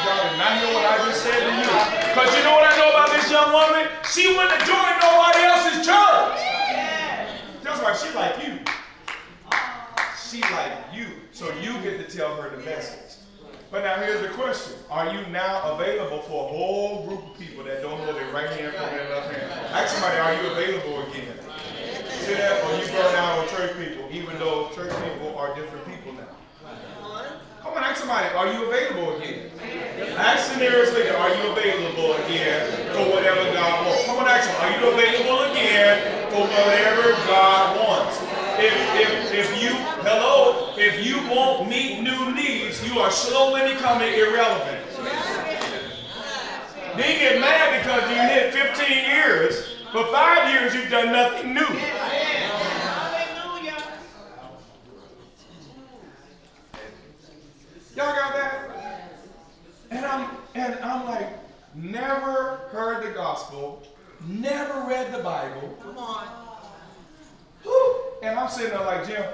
Y'all 0.00 0.16
did 0.30 0.38
not 0.38 0.56
hear 0.56 0.72
what 0.72 0.86
I 0.88 0.96
just 1.04 1.20
said 1.22 1.40
to 1.44 1.52
you. 1.60 1.68
Because 2.08 2.32
you 2.36 2.42
know 2.44 2.56
what 2.56 2.64
I 2.64 2.76
know 2.80 2.88
about 2.88 3.12
this 3.12 3.30
young 3.30 3.52
woman? 3.52 3.84
She 4.08 4.28
wouldn't 4.32 4.50
have 4.50 4.64
joined 4.64 4.96
nobody 4.96 5.44
else's 5.44 5.84
church. 5.84 6.40
That's 7.60 7.80
why 7.84 7.92
she 7.92 8.08
like 8.16 8.40
you. 8.40 8.58
She 10.16 10.40
like 10.54 10.72
you. 10.94 11.28
So 11.32 11.52
you 11.60 11.74
get 11.82 12.00
to 12.00 12.16
tell 12.16 12.40
her 12.40 12.48
the 12.48 12.64
message. 12.64 13.20
But 13.70 13.84
now 13.84 13.96
here's 14.02 14.22
the 14.22 14.28
question. 14.34 14.72
Are 14.90 15.12
you 15.12 15.24
now 15.28 15.74
available 15.74 16.22
for 16.22 16.46
a 16.46 16.48
whole 16.48 17.06
group 17.06 17.30
of 17.30 17.38
people 17.38 17.62
that 17.64 17.82
don't 17.82 18.00
know 18.00 18.12
their 18.12 18.32
right 18.32 18.48
hand 18.48 18.74
from 18.74 18.86
their 18.90 19.08
left 19.10 19.32
hand? 19.32 19.52
Ask 19.70 19.94
somebody, 19.94 20.18
are 20.18 20.42
you 20.42 20.50
available 20.50 21.02
again? 21.10 21.36
See 22.24 22.34
that? 22.34 22.64
Or 22.64 22.74
you 22.80 22.86
burn 22.90 23.14
out 23.16 23.38
on 23.38 23.48
church 23.48 23.76
people, 23.76 24.08
even 24.10 24.38
though 24.38 24.70
church 24.74 24.92
people 25.04 25.36
are 25.36 25.54
different 25.54 25.86
people 25.86 26.14
now. 26.14 26.26
Come 27.62 27.74
on, 27.74 27.84
ask 27.84 28.00
somebody, 28.00 28.34
are 28.34 28.52
you 28.52 28.64
available 28.66 29.18
again? 29.18 29.50
Ask 30.20 30.52
the 30.52 30.58
nearest 30.58 30.92
are 30.92 31.34
you 31.34 31.50
available 31.50 32.12
again 32.24 32.92
for 32.92 33.08
whatever 33.08 33.42
God 33.54 33.86
wants? 33.86 34.04
Come 34.04 34.18
on, 34.18 34.28
ask 34.28 34.50
them, 34.50 34.60
are 34.60 34.70
you 34.76 34.92
available 34.92 35.50
again 35.50 36.30
for 36.30 36.42
whatever 36.42 37.12
God 37.26 37.80
wants? 37.80 38.20
If, 38.58 38.74
if, 39.00 39.32
if 39.32 39.62
you, 39.62 39.70
hello, 40.04 40.74
if 40.76 41.06
you 41.06 41.26
won't 41.26 41.70
meet 41.70 42.02
new 42.02 42.34
needs, 42.34 42.86
you 42.86 42.98
are 42.98 43.10
slowly 43.10 43.72
becoming 43.72 44.12
irrelevant. 44.12 44.84
Then 46.96 47.18
get 47.18 47.40
mad 47.40 47.80
because 47.80 48.02
you 48.10 48.16
hit 48.16 48.52
15 48.52 48.88
years. 48.90 49.76
For 49.90 50.04
five 50.12 50.50
years, 50.50 50.74
you've 50.74 50.90
done 50.90 51.12
nothing 51.12 51.54
new. 51.54 51.64
Hallelujah. 52.84 53.82
Y'all 57.96 58.14
got 58.14 58.34
that? 58.34 58.59
And 60.54 60.74
I'm 60.82 61.06
like, 61.06 61.28
never 61.74 62.60
heard 62.72 63.06
the 63.06 63.10
gospel, 63.10 63.82
never 64.26 64.88
read 64.88 65.12
the 65.12 65.22
Bible. 65.22 65.78
Come 65.82 65.98
on. 65.98 66.26
Whew. 67.62 67.96
And 68.22 68.38
I'm 68.38 68.48
sitting 68.50 68.70
there 68.70 68.80
like 68.80 69.06
Jim. 69.06 69.24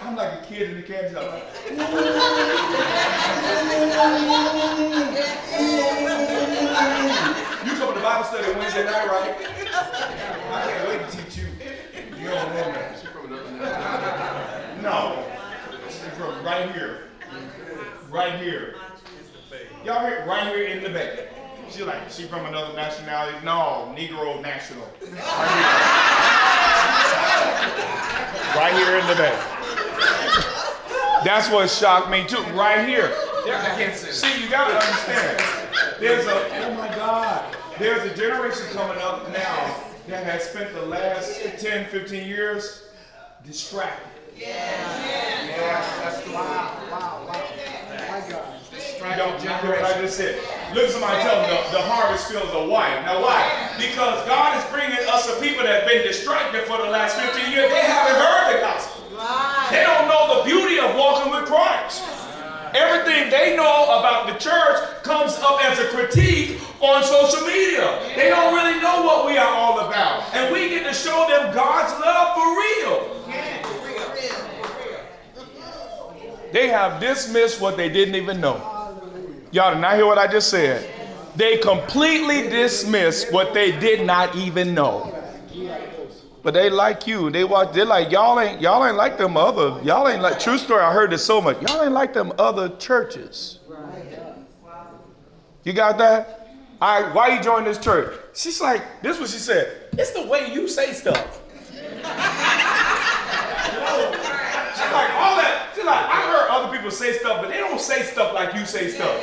I'm 0.00 0.16
like 0.16 0.40
a 0.40 0.44
kid 0.46 0.70
in 0.70 0.76
the 0.76 0.82
candy 0.82 1.12
shop. 1.12 1.32
Like, 1.32 1.42
you 7.64 7.72
come 7.72 7.88
to 7.88 7.94
the 7.94 8.00
Bible 8.00 8.24
study 8.24 8.52
Wednesday 8.58 8.84
night, 8.84 9.06
right? 9.08 9.34
I 10.52 10.62
can't 10.66 10.88
wait 10.88 11.10
to 11.10 11.16
teach 11.16 11.36
you. 11.38 11.48
You 12.18 12.30
don't 12.30 12.48
know 12.54 12.72
that. 12.72 13.02
No. 14.82 15.24
She's 15.88 15.98
from 16.16 16.44
right 16.44 16.72
here. 16.72 17.08
Right 18.10 18.40
here. 18.40 18.76
Y'all 19.84 20.06
hear 20.06 20.24
right 20.28 20.54
here 20.54 20.68
in 20.68 20.84
the 20.84 20.90
back. 20.90 21.10
She 21.68 21.82
like, 21.82 22.08
she 22.08 22.22
from 22.24 22.46
another 22.46 22.72
nationality? 22.76 23.36
No, 23.44 23.92
Negro 23.96 24.40
national. 24.40 24.86
Right 28.54 28.74
here 28.74 28.98
in 28.98 29.06
the 29.08 29.14
back. 29.14 29.34
That's 31.24 31.50
what 31.50 31.68
shocked 31.68 32.10
me 32.10 32.24
too. 32.28 32.42
Right 32.52 32.86
here. 32.86 33.12
See, 33.94 34.40
you 34.40 34.48
gotta 34.48 34.74
understand. 34.74 35.40
There's 35.98 36.26
a, 36.26 36.66
oh 36.66 36.74
my 36.74 36.86
God. 36.94 37.56
There's 37.78 38.08
a 38.08 38.14
generation 38.14 38.66
coming 38.72 38.98
up 38.98 39.32
now 39.32 39.74
that 40.06 40.22
has 40.24 40.44
spent 40.44 40.72
the 40.74 40.82
last 40.82 41.40
10, 41.58 41.86
15 41.86 42.28
years 42.28 42.84
distracted. 43.44 44.06
You 44.36 44.46
don't 44.46 44.54
you 48.28 48.51
hear 49.62 49.74
what 49.74 49.84
I 49.84 50.00
just 50.00 50.16
said. 50.16 50.38
Look 50.74 50.84
at 50.86 50.90
somebody 50.90 51.20
tell 51.22 51.42
them 51.42 51.50
the, 51.50 51.78
the 51.78 51.82
harvest 51.82 52.30
fields 52.30 52.50
are 52.54 52.66
white. 52.66 53.02
Now 53.02 53.22
why? 53.22 53.42
Because 53.76 54.22
God 54.26 54.56
is 54.56 54.64
bringing 54.70 55.02
us 55.10 55.28
a 55.28 55.40
people 55.40 55.64
that 55.64 55.82
have 55.82 55.88
been 55.90 56.06
distracted 56.06 56.64
for 56.64 56.78
the 56.78 56.90
last 56.90 57.18
15 57.18 57.50
years. 57.50 57.70
They 57.70 57.82
haven't 57.82 58.16
heard 58.16 58.56
the 58.56 58.60
gospel. 58.62 59.02
They 59.70 59.82
don't 59.82 60.08
know 60.08 60.38
the 60.38 60.44
beauty 60.46 60.78
of 60.78 60.94
walking 60.96 61.32
with 61.32 61.46
Christ. 61.46 62.02
Everything 62.74 63.28
they 63.28 63.54
know 63.54 64.00
about 64.00 64.32
the 64.32 64.38
church 64.38 64.80
comes 65.02 65.34
up 65.44 65.62
as 65.64 65.78
a 65.78 65.88
critique 65.88 66.60
on 66.80 67.04
social 67.04 67.46
media. 67.46 68.00
They 68.16 68.30
don't 68.30 68.54
really 68.54 68.80
know 68.80 69.02
what 69.02 69.26
we 69.26 69.36
are 69.36 69.54
all 69.54 69.80
about. 69.80 70.24
And 70.34 70.52
we 70.52 70.70
get 70.70 70.84
to 70.84 70.94
show 70.94 71.26
them 71.28 71.54
God's 71.54 71.92
love 72.00 72.34
for 72.34 72.48
real. 72.56 73.12
They 76.52 76.68
have 76.68 77.00
dismissed 77.00 77.60
what 77.60 77.76
they 77.76 77.88
didn't 77.88 78.14
even 78.14 78.40
know. 78.40 78.81
Y'all 79.52 79.74
did 79.74 79.80
not 79.80 79.96
hear 79.96 80.06
what 80.06 80.16
I 80.16 80.26
just 80.26 80.48
said. 80.48 80.88
They 81.36 81.58
completely 81.58 82.48
dismissed 82.48 83.30
what 83.32 83.52
they 83.52 83.78
did 83.78 84.06
not 84.06 84.34
even 84.34 84.74
know. 84.74 85.14
But 86.42 86.54
they 86.54 86.70
like 86.70 87.06
you. 87.06 87.30
They 87.30 87.44
watch. 87.44 87.72
They're 87.72 87.84
like 87.84 88.10
y'all 88.10 88.40
ain't 88.40 88.60
y'all 88.60 88.84
ain't 88.84 88.96
like 88.96 89.18
them 89.18 89.36
other. 89.36 89.78
Y'all 89.84 90.08
ain't 90.08 90.22
like. 90.22 90.40
True 90.40 90.58
story. 90.58 90.82
I 90.82 90.92
heard 90.92 91.10
this 91.10 91.24
so 91.24 91.40
much. 91.40 91.60
Y'all 91.62 91.84
ain't 91.84 91.92
like 91.92 92.12
them 92.12 92.32
other 92.38 92.70
churches. 92.76 93.60
You 95.64 95.72
got 95.72 95.98
that? 95.98 96.48
All 96.80 97.02
right. 97.02 97.14
Why 97.14 97.36
you 97.36 97.42
join 97.42 97.64
this 97.64 97.78
church? 97.78 98.18
She's 98.34 98.60
like. 98.60 99.02
This 99.02 99.16
is 99.16 99.20
what 99.20 99.30
she 99.30 99.38
said. 99.38 99.86
It's 99.92 100.10
the 100.10 100.26
way 100.26 100.52
you 100.52 100.66
say 100.66 100.92
stuff. 100.92 101.40
She's 101.72 101.82
like 104.90 105.10
all 105.14 105.36
that. 105.36 105.70
She's 105.76 105.84
like 105.84 106.04
I 106.04 106.22
heard 106.26 106.50
people 106.82 106.96
say 106.96 107.12
stuff, 107.12 107.40
but 107.40 107.48
they 107.48 107.58
don't 107.58 107.80
say 107.80 108.02
stuff 108.02 108.34
like 108.34 108.54
you 108.56 108.66
say 108.66 108.88
stuff. 108.88 109.16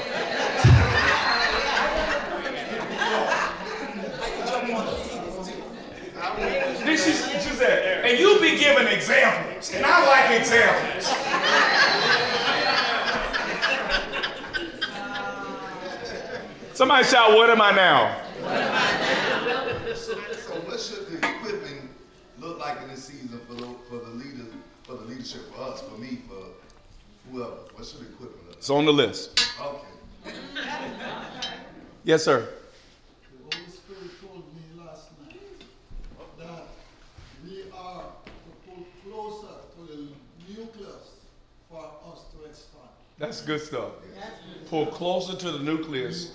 this 6.85 7.05
is 7.05 7.43
Giselle. 7.43 8.05
And 8.05 8.17
you 8.17 8.39
be 8.39 8.57
giving 8.57 8.87
examples. 8.87 9.73
And 9.73 9.85
I 9.85 10.07
like 10.07 10.39
examples. 10.39 11.05
Somebody 16.73 17.03
shout, 17.03 17.35
what 17.35 17.49
am 17.49 17.61
I 17.61 17.71
now? 17.71 18.15
look 22.39 22.57
like 22.57 22.81
in 22.83 22.87
this 22.87 23.03
season 23.03 23.37
for 23.45 23.55
the, 23.55 23.67
for 23.89 23.97
the 23.97 24.11
leader, 24.11 24.45
for 24.83 24.93
the 24.93 25.03
leadership, 25.03 25.53
for 25.53 25.63
us, 25.63 25.81
for 25.81 25.97
me, 25.97 26.19
for 26.25 26.58
whoever? 27.31 27.51
What 27.75 27.85
should 27.85 27.99
the 28.01 28.05
equipment 28.05 28.55
It's 28.57 28.69
on 28.69 28.85
the 28.85 28.93
list. 28.93 29.51
Okay. 29.61 30.35
Yes, 32.05 32.23
sir. 32.23 32.47
The 33.49 33.57
Holy 33.57 33.69
Spirit 33.69 34.09
told 34.21 34.43
me 34.55 34.83
last 34.83 35.09
night 35.21 35.41
that 36.39 36.63
we 37.45 37.63
are 37.75 38.03
to 38.25 38.31
pull 38.65 38.85
closer 39.03 39.53
to 39.75 39.81
the 39.93 40.07
nucleus 40.47 41.09
for 41.69 41.85
us 42.11 42.21
to 42.31 42.45
expand. 42.49 42.87
That's 43.17 43.41
good 43.41 43.61
stuff. 43.61 43.91
Pull 44.69 44.85
closer 44.87 45.35
to 45.35 45.51
the 45.51 45.59
nucleus 45.59 46.31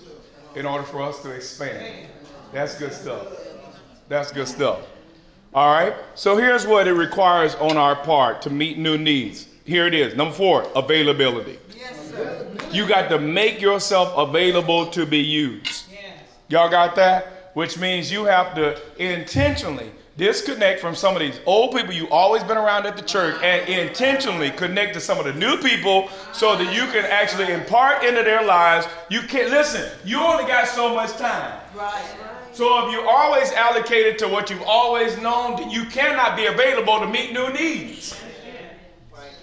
in 0.55 0.66
order 0.66 0.84
for 0.84 1.03
us 1.03 1.22
to 1.22 1.30
expand. 1.30 2.09
That's 2.53 2.78
good 2.78 2.92
stuff. 2.92 3.26
That's 4.09 4.32
good 4.32 4.47
stuff. 4.47 4.80
All 5.55 5.72
right. 5.72 5.95
So 6.14 6.36
here's 6.36 6.66
what 6.66 6.86
it 6.86 6.92
requires 6.92 7.55
on 7.57 7.76
our 7.76 7.97
part 7.97 8.42
to 8.42 8.51
meet 8.51 8.76
new 8.78 8.99
needs. 8.99 9.49
Here 9.65 9.87
it 9.87 9.95
is. 9.95 10.15
Number 10.15 10.35
four, 10.35 10.71
availability. 10.77 11.59
Yes, 11.75 12.11
sir. 12.11 12.47
You 12.71 12.87
got 12.87 13.09
to 13.09 13.19
make 13.19 13.61
yourself 13.62 14.12
available 14.17 14.91
to 14.91 15.07
be 15.07 15.19
used. 15.19 15.87
Yes. 15.91 16.19
Y'all 16.49 16.69
got 16.69 16.95
that? 16.97 17.51
Which 17.55 17.79
means 17.79 18.12
you 18.12 18.25
have 18.25 18.55
to 18.57 18.79
intentionally 18.99 19.91
disconnect 20.17 20.81
from 20.81 20.95
some 20.95 21.15
of 21.15 21.21
these 21.21 21.41
old 21.47 21.75
people 21.75 21.93
you 21.93 22.09
always 22.11 22.43
been 22.45 22.57
around 22.57 22.87
at 22.87 22.97
the 22.97 23.03
church 23.03 23.41
and 23.43 23.69
intentionally 23.69 24.51
connect 24.51 24.95
to 24.95 25.01
some 25.01 25.19
of 25.19 25.25
the 25.25 25.33
new 25.33 25.57
people 25.59 26.09
so 26.33 26.57
that 26.57 26.75
you 26.75 26.83
can 26.93 27.05
actually 27.07 27.53
impart 27.53 28.05
into 28.05 28.23
their 28.23 28.45
lives. 28.45 28.87
You 29.09 29.23
can't 29.23 29.51
listen, 29.51 29.91
you 30.05 30.21
only 30.21 30.45
got 30.45 30.69
so 30.69 30.95
much 30.95 31.12
time. 31.17 31.59
Right. 31.75 32.05
So 32.53 32.87
if 32.87 32.93
you're 32.93 33.09
always 33.09 33.51
allocated 33.53 34.19
to 34.19 34.29
what 34.29 34.51
you've 34.51 34.62
always 34.62 35.19
known, 35.19 35.71
you 35.71 35.87
cannot 35.87 36.37
be 36.37 36.47
available 36.47 37.01
to 37.01 37.09
meet 37.09 37.33
new 37.33 37.53
needs. 37.53 38.21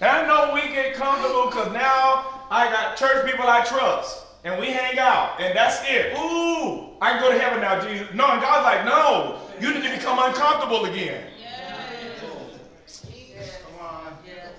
And 0.02 0.10
I 0.10 0.26
know 0.26 0.52
we 0.52 0.62
get 0.72 0.94
comfortable 0.94 1.46
because 1.46 1.72
now 1.72 2.42
I 2.50 2.68
got 2.72 2.96
church 2.96 3.24
people 3.24 3.46
I 3.46 3.64
trust. 3.64 4.26
And 4.42 4.60
we 4.60 4.66
hang 4.66 4.98
out. 4.98 5.40
And 5.40 5.56
that's 5.56 5.78
it. 5.88 6.18
Ooh, 6.18 6.90
I 7.00 7.12
can 7.12 7.20
go 7.20 7.30
to 7.30 7.38
heaven 7.38 7.60
now, 7.60 7.80
Jesus. 7.80 8.12
No, 8.12 8.26
and 8.26 8.42
God's 8.42 8.64
like, 8.64 8.84
no, 8.84 9.38
you 9.60 9.72
need 9.72 9.84
to 9.84 9.96
become 9.96 10.18
uncomfortable 10.18 10.86
again. 10.86 11.28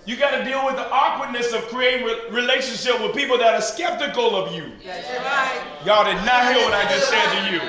You 0.05 0.15
got 0.17 0.31
to 0.37 0.45
deal 0.45 0.65
with 0.65 0.75
the 0.75 0.89
awkwardness 0.89 1.51
of 1.51 1.67
creating 1.67 2.05
re- 2.05 2.29
relationship 2.29 3.01
with 3.01 3.13
people 3.13 3.37
that 3.37 3.53
are 3.53 3.61
skeptical 3.61 4.37
of 4.37 4.53
you. 4.53 4.71
That's 4.85 5.09
right. 5.09 5.61
Y'all 5.85 6.05
did 6.05 6.23
not 6.25 6.53
hear 6.53 6.63
what 6.63 6.73
I 6.73 6.83
just 6.89 7.09
said 7.09 7.23
to 7.35 7.51
you. 7.51 7.61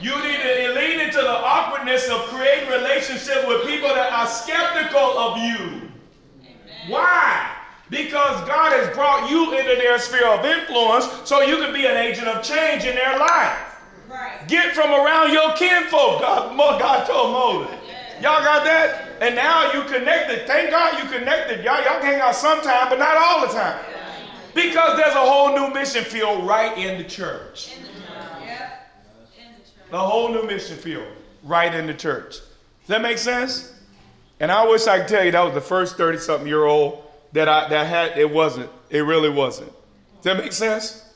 You 0.00 0.16
need 0.22 0.42
to 0.42 0.74
lean 0.74 1.00
into 1.00 1.18
the 1.18 1.28
awkwardness 1.28 2.08
of 2.08 2.20
creating 2.22 2.70
relationship 2.70 3.48
with 3.48 3.66
people 3.66 3.88
that 3.88 4.12
are 4.12 4.26
skeptical 4.28 5.18
of 5.18 5.38
you. 5.38 5.89
Why? 6.90 7.56
Because 7.88 8.46
God 8.46 8.72
has 8.72 8.94
brought 8.94 9.30
you 9.30 9.58
into 9.58 9.74
their 9.76 9.98
sphere 9.98 10.28
of 10.28 10.44
influence 10.44 11.06
so 11.24 11.42
you 11.42 11.56
can 11.56 11.72
be 11.72 11.86
an 11.86 11.96
agent 11.96 12.28
of 12.28 12.42
change 12.42 12.84
in 12.84 12.94
their 12.94 13.18
life. 13.18 13.58
Right. 14.08 14.46
Get 14.48 14.74
from 14.74 14.90
around 14.90 15.32
your 15.32 15.52
kinfolk. 15.54 16.20
God, 16.20 16.56
God 16.80 17.06
told 17.06 17.32
Moses. 17.32 17.76
Y'all 18.20 18.42
got 18.44 18.64
that? 18.64 19.08
And 19.20 19.34
now 19.34 19.72
you 19.72 19.82
connected. 19.84 20.46
Thank 20.46 20.70
God 20.70 21.02
you 21.02 21.10
connected. 21.10 21.64
Y'all, 21.64 21.82
y'all 21.82 22.00
can 22.00 22.12
hang 22.12 22.20
out 22.20 22.34
sometime, 22.34 22.88
but 22.88 22.98
not 22.98 23.16
all 23.16 23.46
the 23.46 23.52
time. 23.52 23.80
Because 24.54 24.96
there's 24.96 25.14
a 25.14 25.18
whole 25.18 25.54
new 25.56 25.72
mission 25.72 26.04
field 26.04 26.46
right 26.46 26.76
in 26.76 26.98
the 26.98 27.08
church. 27.08 27.76
Yep. 28.44 28.92
The 29.90 29.98
whole 29.98 30.28
new 30.28 30.44
mission 30.44 30.76
field 30.76 31.06
right 31.44 31.74
in 31.74 31.86
the 31.86 31.94
church. 31.94 32.32
Does 32.32 32.88
that 32.88 33.02
make 33.02 33.18
sense? 33.18 33.72
And 34.40 34.50
I 34.50 34.66
wish 34.66 34.86
I 34.86 34.98
could 34.98 35.08
tell 35.08 35.24
you 35.24 35.30
that 35.32 35.42
was 35.42 35.54
the 35.54 35.60
first 35.60 35.96
30 35.96 36.18
something 36.18 36.48
year 36.48 36.64
old 36.64 37.04
that 37.32 37.48
I 37.48 37.68
that 37.68 37.86
had 37.86 38.18
it 38.18 38.28
wasn't. 38.28 38.70
It 38.88 39.00
really 39.00 39.30
wasn't. 39.30 39.70
Does 40.16 40.24
that 40.24 40.38
make 40.38 40.52
sense? 40.52 41.14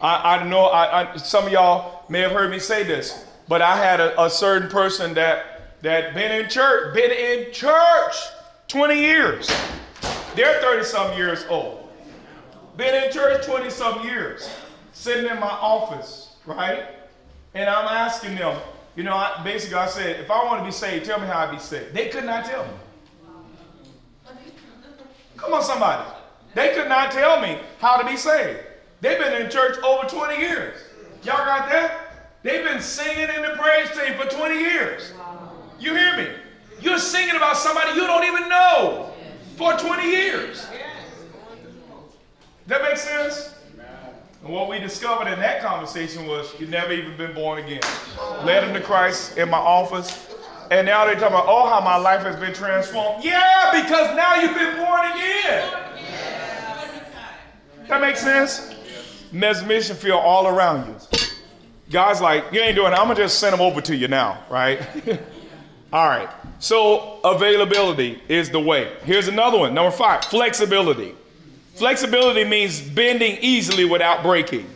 I, 0.00 0.36
I 0.36 0.44
know 0.44 0.66
I, 0.66 1.14
I 1.14 1.16
some 1.16 1.46
of 1.46 1.52
y'all 1.52 2.04
may 2.08 2.20
have 2.20 2.32
heard 2.32 2.50
me 2.50 2.58
say 2.58 2.84
this, 2.84 3.24
but 3.48 3.62
I 3.62 3.76
had 3.76 3.98
a, 3.98 4.22
a 4.22 4.30
certain 4.30 4.68
person 4.68 5.14
that 5.14 5.80
that 5.82 6.14
been 6.14 6.30
in 6.32 6.48
church, 6.50 6.94
been 6.94 7.10
in 7.10 7.52
church 7.52 8.14
20 8.68 8.94
years. 8.94 9.50
They're 10.36 10.60
30 10.60 10.84
something 10.84 11.18
years 11.18 11.44
old. 11.48 11.88
Been 12.76 13.04
in 13.04 13.10
church 13.10 13.44
20 13.44 13.70
something 13.70 14.04
years. 14.04 14.48
Sitting 14.92 15.30
in 15.30 15.40
my 15.40 15.48
office, 15.48 16.36
right? 16.46 16.84
And 17.54 17.68
I'm 17.68 17.88
asking 17.88 18.36
them, 18.36 18.56
you 18.96 19.04
know, 19.04 19.14
I, 19.14 19.42
basically 19.44 19.76
I 19.76 19.88
said, 19.88 20.20
if 20.20 20.30
I 20.30 20.44
want 20.44 20.60
to 20.60 20.64
be 20.64 20.72
saved, 20.72 21.06
tell 21.06 21.20
me 21.20 21.26
how 21.26 21.38
I 21.38 21.50
be 21.50 21.58
saved. 21.58 21.94
They 21.94 22.08
could 22.08 22.24
not 22.24 22.44
tell 22.44 22.64
me. 22.64 22.72
Come 25.36 25.54
on, 25.54 25.62
somebody. 25.62 26.08
They 26.54 26.74
could 26.74 26.88
not 26.88 27.12
tell 27.12 27.40
me 27.40 27.58
how 27.78 27.96
to 27.96 28.06
be 28.06 28.16
saved. 28.16 28.60
They've 29.00 29.18
been 29.18 29.40
in 29.40 29.50
church 29.50 29.78
over 29.82 30.06
20 30.06 30.38
years. 30.38 30.78
Y'all 31.22 31.44
got 31.44 31.70
that? 31.70 32.38
They've 32.42 32.64
been 32.64 32.80
singing 32.80 33.28
in 33.34 33.42
the 33.42 33.56
praise 33.58 33.90
team 33.90 34.18
for 34.18 34.26
20 34.26 34.54
years. 34.58 35.12
You 35.78 35.94
hear 35.94 36.16
me? 36.16 36.28
You're 36.80 36.98
singing 36.98 37.36
about 37.36 37.56
somebody 37.56 37.92
you 37.98 38.06
don't 38.06 38.24
even 38.24 38.48
know 38.48 39.12
for 39.56 39.72
20 39.74 40.10
years. 40.10 40.66
That 42.66 42.82
makes 42.82 43.02
sense? 43.02 43.54
And 44.42 44.52
what 44.52 44.68
we 44.70 44.78
discovered 44.78 45.30
in 45.30 45.38
that 45.40 45.60
conversation 45.62 46.26
was 46.26 46.58
you've 46.58 46.70
never 46.70 46.92
even 46.92 47.16
been 47.16 47.34
born 47.34 47.58
again. 47.58 47.82
Led 48.42 48.64
them 48.64 48.72
to 48.72 48.80
Christ 48.80 49.36
in 49.36 49.50
my 49.50 49.58
office. 49.58 50.34
And 50.70 50.86
now 50.86 51.04
they're 51.04 51.14
talking 51.14 51.34
about, 51.34 51.46
oh, 51.46 51.68
how 51.68 51.80
my 51.80 51.96
life 51.96 52.22
has 52.22 52.36
been 52.36 52.54
transformed. 52.54 53.24
Yeah, 53.24 53.70
because 53.82 54.16
now 54.16 54.36
you've 54.36 54.54
been 54.54 54.76
born 54.76 55.00
again. 55.12 55.90
That 57.88 58.00
makes 58.00 58.20
sense? 58.20 58.74
Mission 59.32 59.96
field 59.96 60.20
all 60.22 60.46
around 60.46 60.88
you. 60.88 61.18
God's 61.90 62.20
like, 62.20 62.44
you 62.52 62.60
ain't 62.60 62.76
doing 62.76 62.92
it. 62.92 62.96
I'm 62.96 63.06
going 63.06 63.16
to 63.16 63.22
just 63.22 63.40
send 63.40 63.52
them 63.52 63.60
over 63.60 63.80
to 63.80 63.96
you 63.96 64.06
now, 64.06 64.44
right? 64.48 64.80
all 65.92 66.06
right. 66.06 66.30
So 66.60 67.20
availability 67.24 68.22
is 68.28 68.48
the 68.48 68.60
way. 68.60 68.96
Here's 69.02 69.26
another 69.28 69.58
one. 69.58 69.74
Number 69.74 69.90
five, 69.90 70.24
flexibility. 70.24 71.14
Flexibility 71.80 72.44
means 72.44 72.78
bending 72.78 73.38
easily 73.40 73.86
without 73.86 74.22
breaking. 74.22 74.68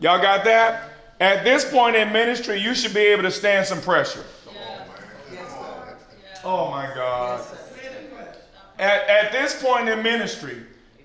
Y'all 0.00 0.20
got 0.20 0.44
that? 0.44 0.90
At 1.18 1.44
this 1.44 1.64
point 1.70 1.96
in 1.96 2.12
ministry, 2.12 2.60
you 2.60 2.74
should 2.74 2.92
be 2.92 3.00
able 3.00 3.22
to 3.22 3.30
stand 3.30 3.64
some 3.64 3.80
pressure. 3.80 4.22
Oh 6.44 6.70
my 6.70 6.92
God. 6.94 7.42
At, 8.78 9.08
at 9.08 9.32
this 9.32 9.62
point 9.62 9.88
in 9.88 10.02
ministry, 10.02 10.58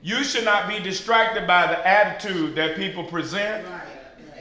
you 0.04 0.22
should 0.22 0.44
not 0.44 0.68
be 0.68 0.80
distracted 0.80 1.48
by 1.48 1.68
the 1.68 1.88
attitude 1.88 2.54
that 2.56 2.76
people 2.76 3.06
present. 3.06 3.66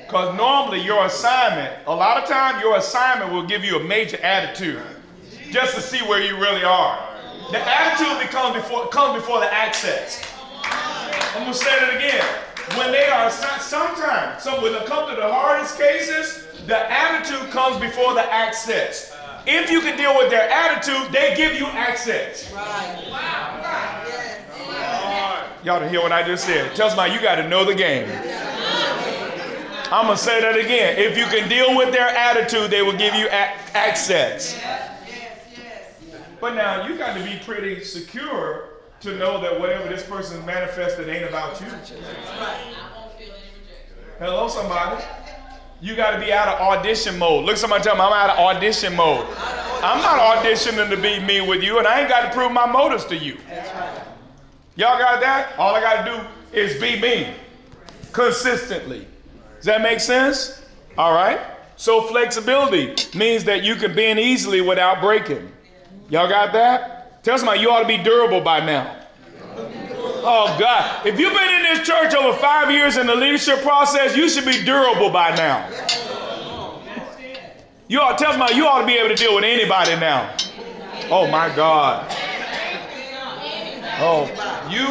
Because 0.07 0.37
normally 0.37 0.83
your 0.83 1.07
assignment, 1.07 1.73
a 1.87 1.95
lot 1.95 2.21
of 2.21 2.29
time 2.29 2.61
your 2.61 2.79
assignment 2.79 3.31
will 3.33 3.47
give 3.47 3.63
you 3.63 3.77
a 3.77 3.85
major 3.85 4.21
attitude 4.25 4.83
just 5.53 5.77
to 5.77 5.81
see 5.81 6.01
where 6.09 6.21
you 6.21 6.37
really 6.37 6.65
are. 6.65 7.10
The 7.51 7.59
attitude 7.59 8.21
becomes 8.27 8.55
before 8.63 8.87
comes 8.89 9.21
before 9.21 9.41
the 9.41 9.53
access. 9.53 10.23
I'm 10.65 11.43
gonna 11.43 11.55
say 11.55 11.71
it 11.71 11.97
again. 11.97 12.25
When 12.77 12.93
they 12.93 13.07
are 13.07 13.31
sometimes, 13.31 14.43
so 14.43 14.63
when 14.63 14.75
it 14.75 14.87
comes 14.87 15.11
to 15.11 15.17
the 15.17 15.33
hardest 15.33 15.77
cases, 15.77 16.47
the 16.67 16.79
attitude 16.79 17.51
comes 17.51 17.81
before 17.81 18.15
the 18.15 18.33
access. 18.33 19.13
If 19.47 19.71
you 19.71 19.81
can 19.81 19.97
deal 19.97 20.17
with 20.17 20.31
their 20.31 20.49
attitude, 20.49 21.11
they 21.13 21.35
give 21.35 21.55
you 21.55 21.67
access. 21.67 22.53
Y'all 25.65 25.81
didn't 25.81 25.91
hear 25.91 26.03
what 26.03 26.13
I 26.13 26.23
just 26.23 26.45
said. 26.45 26.75
Tell 26.77 26.89
somebody 26.89 27.13
you 27.13 27.21
got 27.21 27.37
to 27.37 27.49
know 27.49 27.65
the 27.65 27.75
game. 27.75 28.09
I'm 29.93 30.07
gonna 30.07 30.17
say 30.17 30.41
that 30.41 30.57
again. 30.57 30.99
If 30.99 31.19
you 31.19 31.25
can 31.27 31.49
deal 31.49 31.77
with 31.77 31.93
their 31.93 32.07
attitude, 32.09 32.71
they 32.71 32.83
will 32.83 32.97
give 32.97 33.15
you 33.15 33.27
a- 33.27 33.77
access. 33.77 34.55
But 36.41 36.55
now 36.55 36.87
you 36.87 36.97
got 36.97 37.17
to 37.17 37.23
be 37.23 37.39
pretty 37.45 37.85
secure 37.85 38.71
to 39.01 39.17
know 39.17 39.41
that 39.41 39.59
whatever 39.59 39.89
this 39.89 40.03
person 40.03 40.45
manifested 40.47 41.09
ain't 41.09 41.29
about 41.29 41.61
you. 41.61 41.67
Hello, 44.19 44.49
somebody. 44.49 45.05
You 45.83 45.97
got 45.97 46.13
to 46.13 46.21
be 46.21 46.33
out 46.33 46.49
of 46.49 46.61
audition 46.61 47.19
mode. 47.19 47.47
Look, 47.47 47.57
somebody 47.57 47.83
tell 47.83 47.95
me 47.95 48.03
I'm 48.03 48.13
out 48.13 48.31
of 48.31 48.39
audition 48.39 48.95
mode. 48.95 49.27
I'm 49.83 50.03
not 50.03 50.45
auditioning 50.45 50.91
to 50.91 50.97
be 50.97 51.21
me 51.21 51.41
with 51.41 51.63
you, 51.63 51.79
and 51.79 51.87
I 51.87 52.01
ain't 52.01 52.09
got 52.09 52.29
to 52.29 52.31
prove 52.37 52.53
my 52.53 52.67
motives 52.67 53.07
to 53.07 53.17
you. 53.17 53.39
Y'all 54.77 54.99
got 54.99 55.21
that? 55.21 55.59
All 55.59 55.75
I 55.75 55.81
got 55.81 56.05
to 56.05 56.11
do 56.13 56.59
is 56.59 56.79
be 56.81 57.01
me 57.01 57.35
consistently. 58.13 59.07
Does 59.57 59.67
that 59.67 59.81
make 59.81 60.01
sense? 60.01 60.63
All 60.99 61.13
right. 61.13 61.41
So 61.77 62.03
flexibility 62.03 62.95
means 63.17 63.45
that 63.45 63.63
you 63.63 63.75
can 63.75 63.95
bend 63.95 64.19
easily 64.19 64.61
without 64.61 65.01
breaking. 65.01 65.51
Y'all 66.11 66.29
got 66.29 66.53
that? 66.53 67.23
Tell 67.23 67.39
somebody 67.39 67.61
you 67.61 67.71
ought 67.71 67.83
to 67.83 67.87
be 67.87 67.99
durable 67.99 68.41
by 68.41 68.65
now. 68.65 68.97
Oh 70.23 70.57
God. 70.59 71.07
If 71.07 71.19
you've 71.19 71.33
been 71.33 71.55
in 71.55 71.63
this 71.63 71.87
church 71.87 72.15
over 72.15 72.37
five 72.37 72.71
years 72.71 72.97
in 72.97 73.07
the 73.07 73.15
leadership 73.15 73.63
process, 73.63 74.17
you 74.17 74.29
should 74.29 74.45
be 74.45 74.63
durable 74.65 75.11
by 75.11 75.35
now. 75.37 75.71
You 77.89 78.01
ought 78.01 78.19
tell 78.19 78.33
somebody 78.33 78.55
you 78.55 78.67
ought 78.67 78.81
to 78.81 78.87
be 78.87 78.95
able 78.95 79.09
to 79.09 79.15
deal 79.15 79.35
with 79.35 79.45
anybody 79.45 79.97
now. 79.97 80.37
Oh 81.11 81.29
my 81.29 81.55
God. 81.55 82.07
Oh, 84.03 84.27
you 84.71 84.87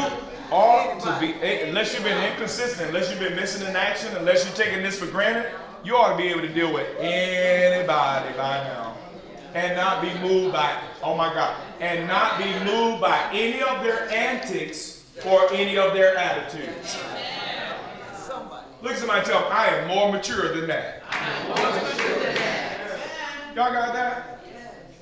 ought 0.52 1.00
to 1.02 1.18
be, 1.20 1.34
eh, 1.42 1.68
unless 1.68 1.94
you've 1.94 2.04
been 2.04 2.32
inconsistent, 2.32 2.90
unless 2.90 3.10
you've 3.10 3.20
been 3.20 3.36
missing 3.36 3.68
in 3.68 3.76
action, 3.76 4.16
unless 4.18 4.46
you're 4.46 4.56
taking 4.56 4.84
this 4.84 5.00
for 5.00 5.08
granted, 5.08 5.52
you 5.84 5.96
ought 5.96 6.12
to 6.12 6.18
be 6.18 6.30
able 6.30 6.42
to 6.42 6.54
deal 6.54 6.74
with 6.74 6.88
anybody 7.00 8.34
by 8.38 8.64
now. 8.64 8.96
And 9.54 9.76
not 9.76 10.02
be 10.02 10.14
moved 10.20 10.54
by, 10.54 10.80
oh 11.02 11.16
my 11.16 11.34
God, 11.34 11.60
and 11.80 12.08
not 12.08 12.38
be 12.38 12.52
moved 12.64 13.02
by 13.02 13.30
any 13.34 13.62
of 13.64 13.84
their 13.84 14.10
antics 14.12 15.04
or 15.26 15.52
any 15.52 15.78
of 15.78 15.94
their 15.94 16.16
attitudes. 16.16 16.98
Look 18.82 18.94
at 18.94 19.00
somebody 19.00 19.26
tell 19.26 19.42
them, 19.42 19.52
I 19.52 19.68
am 19.68 19.88
more 19.88 20.12
mature 20.12 20.56
than 20.56 20.68
that. 20.68 21.02
Y'all 23.56 23.74
got 23.74 23.94
that? 23.94 24.40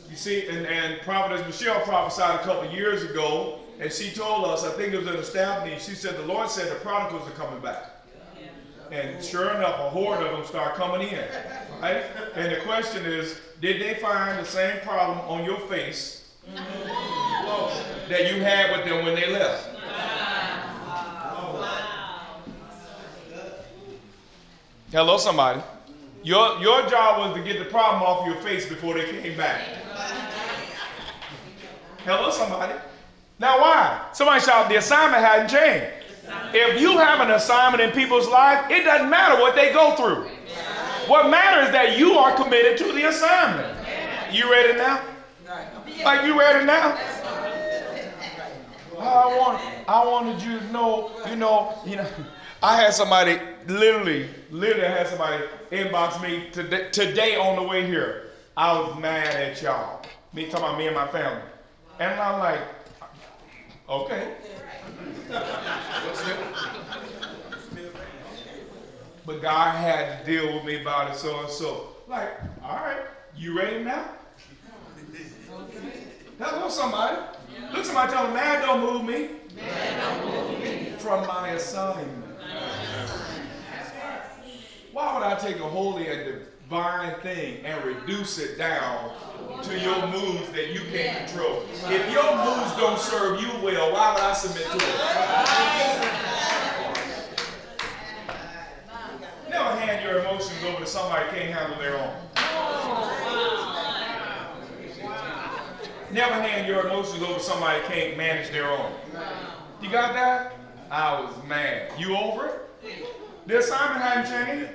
You 0.09 0.15
see, 0.15 0.47
and, 0.47 0.65
and 0.65 1.01
Prophetess 1.01 1.45
Michelle 1.45 1.81
prophesied 1.81 2.39
a 2.39 2.43
couple 2.43 2.71
years 2.71 3.03
ago, 3.03 3.59
and 3.79 3.91
she 3.91 4.09
told 4.09 4.45
us, 4.45 4.63
I 4.63 4.71
think 4.71 4.93
it 4.93 4.97
was 4.97 5.07
in 5.07 5.17
the 5.17 5.23
staff 5.23 5.63
meeting, 5.63 5.79
she 5.79 5.93
said, 5.93 6.17
the 6.17 6.25
Lord 6.25 6.49
said 6.49 6.71
the 6.71 6.79
prodigals 6.79 7.27
are 7.27 7.33
coming 7.33 7.61
back. 7.61 7.91
And 8.91 9.23
sure 9.23 9.53
enough, 9.53 9.79
a 9.79 9.89
horde 9.89 10.25
of 10.25 10.31
them 10.31 10.45
start 10.45 10.75
coming 10.75 11.09
in. 11.09 11.25
Right? 11.81 12.03
And 12.35 12.51
the 12.51 12.61
question 12.61 13.05
is, 13.05 13.39
did 13.59 13.81
they 13.81 13.95
find 13.95 14.39
the 14.39 14.45
same 14.45 14.79
problem 14.81 15.19
on 15.21 15.43
your 15.43 15.59
face 15.61 16.29
that 18.07 18.31
you 18.31 18.41
had 18.41 18.71
with 18.71 18.85
them 18.85 19.03
when 19.03 19.15
they 19.15 19.31
left? 19.31 19.69
Hello, 24.91 25.17
somebody. 25.17 25.61
Your, 26.23 26.59
your 26.59 26.87
job 26.87 27.19
was 27.19 27.37
to 27.37 27.43
get 27.43 27.59
the 27.59 27.69
problem 27.69 28.03
off 28.03 28.25
your 28.25 28.37
face 28.37 28.67
before 28.67 28.93
they 28.93 29.05
came 29.21 29.35
back. 29.37 29.61
Hello, 32.05 32.31
somebody. 32.31 32.73
Now, 33.39 33.59
why? 33.59 34.05
Somebody 34.13 34.41
shout, 34.41 34.69
the 34.69 34.77
assignment 34.77 35.23
hadn't 35.23 35.49
changed. 35.49 35.93
If 36.53 36.79
you 36.79 36.97
have 36.97 37.19
an 37.21 37.31
assignment 37.31 37.81
in 37.81 37.91
people's 37.91 38.27
life, 38.27 38.69
it 38.71 38.83
doesn't 38.83 39.09
matter 39.09 39.41
what 39.41 39.55
they 39.55 39.73
go 39.73 39.95
through. 39.95 40.29
What 41.07 41.29
matters 41.29 41.67
is 41.67 41.71
that 41.71 41.97
you 41.97 42.13
are 42.13 42.35
committed 42.35 42.77
to 42.79 42.93
the 42.93 43.07
assignment. 43.07 43.77
You 44.31 44.51
ready 44.51 44.77
now? 44.77 45.01
Like 46.03 46.25
you 46.25 46.37
ready 46.37 46.65
now? 46.65 46.97
I 48.99 49.37
want, 49.37 49.61
I 49.87 50.05
wanted 50.05 50.41
you 50.41 50.59
to 50.59 50.71
know, 50.71 51.11
you 51.29 51.35
know, 51.35 51.73
you 51.85 51.95
know. 51.95 52.07
I 52.61 52.75
had 52.75 52.93
somebody 52.93 53.39
literally, 53.67 54.27
literally 54.49 54.87
had 54.87 55.07
somebody 55.07 55.43
inbox 55.71 56.21
me 56.21 56.49
today, 56.51 56.89
today 56.91 57.37
on 57.37 57.55
the 57.55 57.63
way 57.63 57.85
here. 57.85 58.31
I 58.57 58.77
was 58.79 58.99
mad 58.99 59.35
at 59.35 59.61
y'all. 59.61 60.01
Me 60.33 60.45
talking 60.47 60.65
about 60.65 60.77
me 60.77 60.87
and 60.87 60.95
my 60.95 61.07
family. 61.07 61.43
And 61.99 62.19
I'm 62.19 62.39
like, 62.39 62.61
okay. 63.87 64.33
But 69.27 69.41
God 69.41 69.75
had 69.75 70.23
to 70.23 70.31
deal 70.31 70.55
with 70.55 70.63
me 70.63 70.79
about 70.79 71.11
it 71.11 71.17
so 71.17 71.41
and 71.41 71.49
so. 71.49 71.97
Like, 72.07 72.29
all 72.63 72.77
right, 72.77 73.01
you 73.35 73.57
ready 73.57 73.83
now? 73.83 74.05
Hello, 76.39 76.69
somebody. 76.69 77.17
Look, 77.73 77.83
somebody 77.83 78.13
tell 78.13 78.23
them, 78.23 78.33
man, 78.33 78.65
don't 78.65 78.79
move 78.79 79.03
me. 79.03 79.31
From 80.99 81.27
my 81.27 81.49
assignment. 81.49 82.23
Why 84.93 85.13
would 85.13 85.23
I 85.23 85.35
take 85.35 85.57
a 85.57 85.67
holy 85.67 86.07
and 86.07 86.45
divine 86.63 87.19
thing 87.19 87.65
and 87.65 87.83
reduce 87.83 88.39
it 88.39 88.57
down 88.57 89.11
to 89.61 89.77
your 89.77 90.07
moves 90.07 90.49
that 90.51 90.69
you 90.73 90.79
can't 90.89 91.27
control? 91.27 91.63
If 91.89 92.13
your 92.13 92.33
moves 92.45 92.73
don't 92.77 92.97
serve 92.97 93.41
you 93.41 93.49
well, 93.61 93.91
why 93.91 94.13
would 94.13 94.23
I 94.23 94.31
submit 94.31 94.67
to 94.67 94.77
it? 94.77 96.46
Never 99.49 99.79
hand 99.79 100.03
your 100.03 100.19
emotions 100.19 100.63
over 100.65 100.79
to 100.81 100.85
somebody 100.85 101.25
who 101.25 101.31
can't 101.37 101.53
handle 101.53 101.79
their 101.79 101.97
own. 101.97 102.13
Never 106.11 106.33
hand 106.33 106.67
your 106.67 106.85
emotions 106.87 107.21
over 107.23 107.33
to 107.35 107.39
somebody 107.39 107.81
who 107.81 107.87
can't 107.87 108.17
manage 108.17 108.49
their 108.51 108.69
own. 108.71 108.91
You 109.81 109.89
got 109.89 110.13
that? 110.13 110.53
I 110.89 111.19
was 111.19 111.33
mad. 111.47 111.91
You 111.97 112.15
over 112.15 112.47
it? 112.47 112.69
The 113.45 113.59
assignment 113.59 114.01
hadn't 114.01 114.47
changed. 114.47 114.71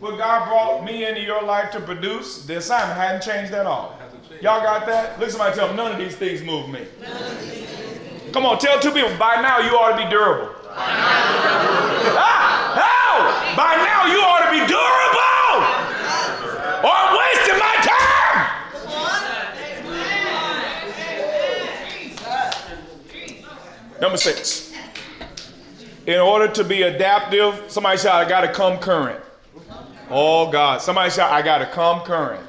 What 0.00 0.18
God 0.18 0.48
brought 0.48 0.84
me 0.84 1.06
into 1.06 1.20
your 1.20 1.42
life 1.42 1.70
to 1.72 1.80
produce, 1.80 2.44
the 2.44 2.58
assignment 2.58 2.98
hadn't 2.98 3.22
changed 3.22 3.52
at 3.52 3.66
all. 3.66 3.98
Y'all 4.40 4.60
got 4.60 4.86
that? 4.86 5.18
Look, 5.18 5.30
somebody 5.30 5.56
tell 5.56 5.68
them 5.68 5.76
none 5.76 5.92
of 5.92 5.98
these 5.98 6.16
things 6.16 6.42
move 6.42 6.68
me. 6.68 6.86
Come 8.32 8.44
on, 8.44 8.58
tell 8.58 8.80
two 8.80 8.90
people, 8.90 9.16
by 9.16 9.40
now 9.40 9.58
you 9.60 9.76
ought 9.76 9.96
to 9.96 10.04
be 10.04 10.10
durable. 10.10 10.54
Ah? 12.16 12.44
By 13.56 13.76
now 13.76 14.06
you 14.10 14.18
ought 14.20 14.44
to 14.44 14.50
be 14.50 14.58
durable. 14.66 15.62
Or 16.84 16.92
I'm 16.92 17.16
wasting 17.18 17.58
my 17.58 17.76
time. 17.80 18.40
Number 24.00 24.16
six. 24.18 24.72
In 26.06 26.20
order 26.20 26.48
to 26.48 26.64
be 26.64 26.82
adaptive, 26.82 27.64
somebody 27.68 27.96
shout, 27.98 28.26
I 28.26 28.28
gotta 28.28 28.48
come 28.52 28.78
current. 28.78 29.20
Oh 30.10 30.50
God. 30.50 30.82
Somebody 30.82 31.10
shout, 31.10 31.32
I 31.32 31.40
gotta 31.40 31.66
come 31.66 32.00
current. 32.02 32.44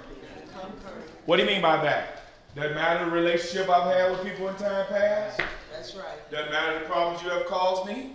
What 1.26 1.38
do 1.38 1.44
you 1.44 1.50
mean 1.50 1.62
by 1.62 1.78
that? 1.84 2.24
Doesn't 2.56 2.76
matter 2.76 3.06
the 3.06 3.12
relationship 3.12 3.70
I've 3.70 3.94
had 3.94 4.12
with 4.12 4.24
people 4.24 4.48
in 4.50 4.56
time 4.56 4.86
past. 4.88 5.42
That's 5.86 5.98
right. 5.98 6.32
Doesn't 6.32 6.52
matter 6.52 6.80
the 6.80 6.86
problems 6.86 7.22
you 7.22 7.30
have 7.30 7.46
caused 7.46 7.88
me. 7.88 8.14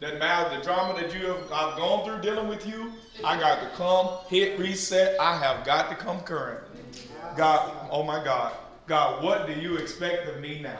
Doesn't 0.00 0.18
matter 0.18 0.56
the 0.58 0.64
drama 0.64 1.00
that 1.00 1.14
you 1.14 1.26
have 1.26 1.52
I've 1.52 1.76
gone 1.76 2.04
through 2.04 2.20
dealing 2.20 2.48
with 2.48 2.66
you. 2.66 2.92
I 3.24 3.38
got 3.38 3.60
to 3.60 3.68
come, 3.76 4.08
hit 4.28 4.58
reset. 4.58 5.18
I 5.20 5.38
have 5.38 5.64
got 5.64 5.88
to 5.90 5.94
come 5.96 6.20
current. 6.20 6.60
God, 7.36 7.88
oh 7.90 8.02
my 8.02 8.22
God. 8.24 8.54
God, 8.86 9.22
what 9.22 9.46
do 9.46 9.52
you 9.52 9.76
expect 9.76 10.28
of 10.28 10.40
me 10.40 10.60
now? 10.60 10.78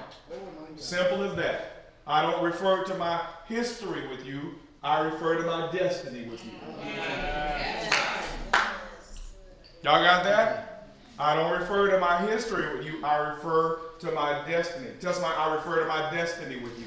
Simple 0.77 1.23
as 1.23 1.37
that. 1.37 1.93
I 2.07 2.23
don't 2.23 2.43
refer 2.43 2.83
to 2.85 2.95
my 2.97 3.21
history 3.47 4.09
with 4.09 4.27
you. 4.27 4.57
I 4.83 5.01
refer 5.01 5.37
to 5.37 5.43
my 5.45 5.71
destiny 5.71 6.29
with 6.29 6.45
you. 6.45 6.51
Y'all 9.83 10.03
got 10.03 10.25
that? 10.25 10.89
I 11.19 11.37
don't 11.37 11.59
refer 11.61 11.91
to 11.91 12.01
my 12.01 12.19
history 12.27 12.77
with 12.77 12.85
you. 12.85 13.05
I 13.05 13.17
refer 13.19 13.79
to 14.01 14.11
my 14.13 14.43
destiny. 14.49 14.89
Tell 15.01 15.13
somebody 15.13 15.35
I 15.37 15.55
refer 15.55 15.81
to 15.83 15.89
my 15.89 16.11
destiny 16.11 16.57
with 16.61 16.79
you. 16.79 16.87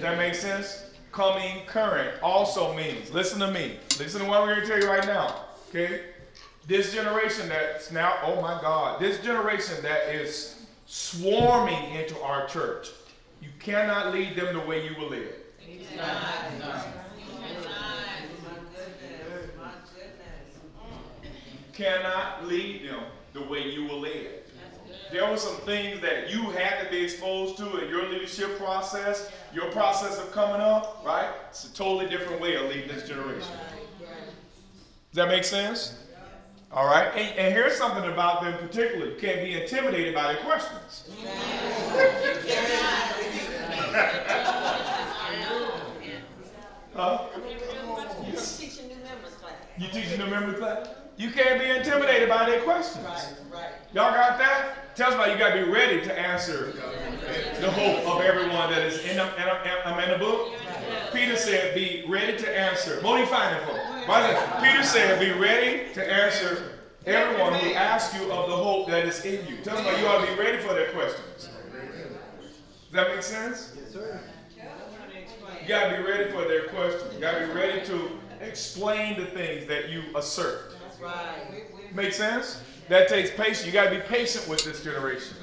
That 0.00 0.18
makes 0.18 0.40
sense? 0.40 0.90
Coming 1.12 1.64
current 1.66 2.20
also 2.22 2.74
means, 2.74 3.12
listen 3.12 3.38
to 3.40 3.50
me. 3.50 3.78
Listen 3.98 4.20
to 4.20 4.26
what 4.26 4.40
I'm 4.40 4.48
going 4.48 4.60
to 4.60 4.66
tell 4.66 4.80
you 4.80 4.88
right 4.88 5.06
now. 5.06 5.44
Okay? 5.70 6.06
This 6.66 6.92
generation 6.92 7.48
that's 7.48 7.92
now, 7.92 8.18
oh 8.22 8.40
my 8.40 8.60
God, 8.60 9.00
this 9.00 9.20
generation 9.20 9.76
that 9.82 10.14
is 10.14 10.66
swarming 10.86 11.94
into 11.94 12.18
our 12.20 12.46
church, 12.46 12.90
you 13.40 13.48
cannot 13.60 14.12
lead 14.12 14.36
them 14.36 14.54
the 14.54 14.66
way 14.66 14.88
you 14.88 14.96
will 14.96 15.08
live. 15.08 15.34
cannot 21.74 22.46
lead 22.46 22.88
them 22.88 23.02
the 23.32 23.42
way 23.42 23.68
you 23.68 23.84
will 23.84 24.00
live. 24.00 24.43
There 25.14 25.30
were 25.30 25.36
some 25.36 25.54
things 25.58 26.00
that 26.00 26.28
you 26.28 26.50
had 26.50 26.82
to 26.82 26.90
be 26.90 27.04
exposed 27.04 27.56
to 27.58 27.76
in 27.76 27.88
your 27.88 28.08
leadership 28.08 28.58
process, 28.58 29.30
your 29.52 29.70
process 29.70 30.18
of 30.18 30.32
coming 30.32 30.60
up, 30.60 31.04
right? 31.06 31.30
It's 31.50 31.66
a 31.66 31.72
totally 31.72 32.10
different 32.10 32.42
way 32.42 32.56
of 32.56 32.62
leading 32.62 32.88
this 32.88 33.06
generation. 33.06 33.52
Does 34.00 35.14
that 35.14 35.28
make 35.28 35.44
sense? 35.44 36.00
All 36.72 36.86
right. 36.86 37.06
And, 37.14 37.38
and 37.38 37.54
here's 37.54 37.76
something 37.76 38.10
about 38.10 38.42
them 38.42 38.58
particularly. 38.58 39.14
You 39.14 39.20
can't 39.20 39.44
be 39.44 39.62
intimidated 39.62 40.16
by 40.16 40.32
their 40.32 40.42
questions. 40.42 41.08
Huh? 46.96 47.26
Teaching 48.56 48.86
new 48.86 48.94
members 49.02 49.34
class. 49.34 49.52
You 49.78 49.88
teaching 49.88 50.18
the 50.20 50.26
members 50.26 50.58
class? 50.60 50.86
You 51.16 51.30
can't 51.30 51.60
be 51.60 51.70
intimidated 51.70 52.28
by 52.28 52.48
their 52.48 52.62
questions. 52.62 53.04
right. 53.04 53.34
right. 53.52 53.70
Y'all 53.92 54.12
got 54.12 54.38
that? 54.38 54.96
Tell 54.96 55.10
somebody 55.10 55.32
you 55.32 55.38
got 55.38 55.54
to 55.54 55.64
be 55.64 55.70
ready 55.70 56.00
to 56.02 56.18
answer 56.18 56.72
the 57.60 57.70
hope 57.70 58.06
of 58.06 58.20
everyone 58.20 58.70
that 58.70 58.82
is 58.82 58.98
in 59.04 59.16
the, 59.16 59.26
in, 59.36 59.96
the, 59.96 60.04
in 60.04 60.10
the 60.10 60.18
book. 60.18 60.52
Peter 61.12 61.36
said, 61.36 61.74
be 61.74 62.04
ready 62.08 62.36
to 62.36 62.58
answer. 62.58 63.00
Moni, 63.02 63.24
find 63.26 63.56
it 63.56 63.62
for 63.62 63.74
me. 63.74 64.06
Watch. 64.08 64.62
Peter 64.62 64.82
said, 64.82 65.20
be 65.20 65.30
ready 65.32 65.92
to 65.94 66.12
answer 66.12 66.78
everyone 67.06 67.54
who 67.54 67.72
asks 67.74 68.18
you 68.18 68.30
of 68.32 68.50
the 68.50 68.56
hope 68.56 68.88
that 68.88 69.04
is 69.06 69.24
in 69.24 69.46
you. 69.46 69.58
Tell 69.62 69.76
them 69.76 70.00
you 70.00 70.06
ought 70.06 70.24
to 70.24 70.32
be 70.32 70.38
ready 70.38 70.58
for 70.58 70.74
their 70.74 70.90
questions. 70.90 71.48
Does 72.38 72.92
that 72.92 73.14
make 73.14 73.22
sense? 73.22 73.72
I'm 73.76 73.92
trying 73.92 75.10
to 75.10 75.18
explain. 75.18 75.56
You 75.62 75.68
gotta 75.68 75.96
be 75.96 76.02
ready 76.02 76.30
for 76.30 76.44
their 76.44 76.68
questions. 76.68 77.14
You 77.14 77.20
gotta 77.20 77.46
be 77.46 77.52
ready 77.52 77.84
to 77.86 78.10
explain 78.40 79.18
the 79.18 79.26
things 79.26 79.66
that 79.66 79.90
you 79.90 80.02
assert. 80.16 80.73
That's 81.04 81.50
right. 81.50 81.64
We, 81.74 81.86
we, 81.86 81.94
Make 81.94 82.12
sense? 82.12 82.62
That 82.88 83.08
takes 83.08 83.30
patience. 83.30 83.66
You 83.66 83.72
gotta 83.72 83.90
be 83.90 84.00
patient 84.00 84.48
with 84.48 84.64
this 84.64 84.82
generation. 84.82 85.36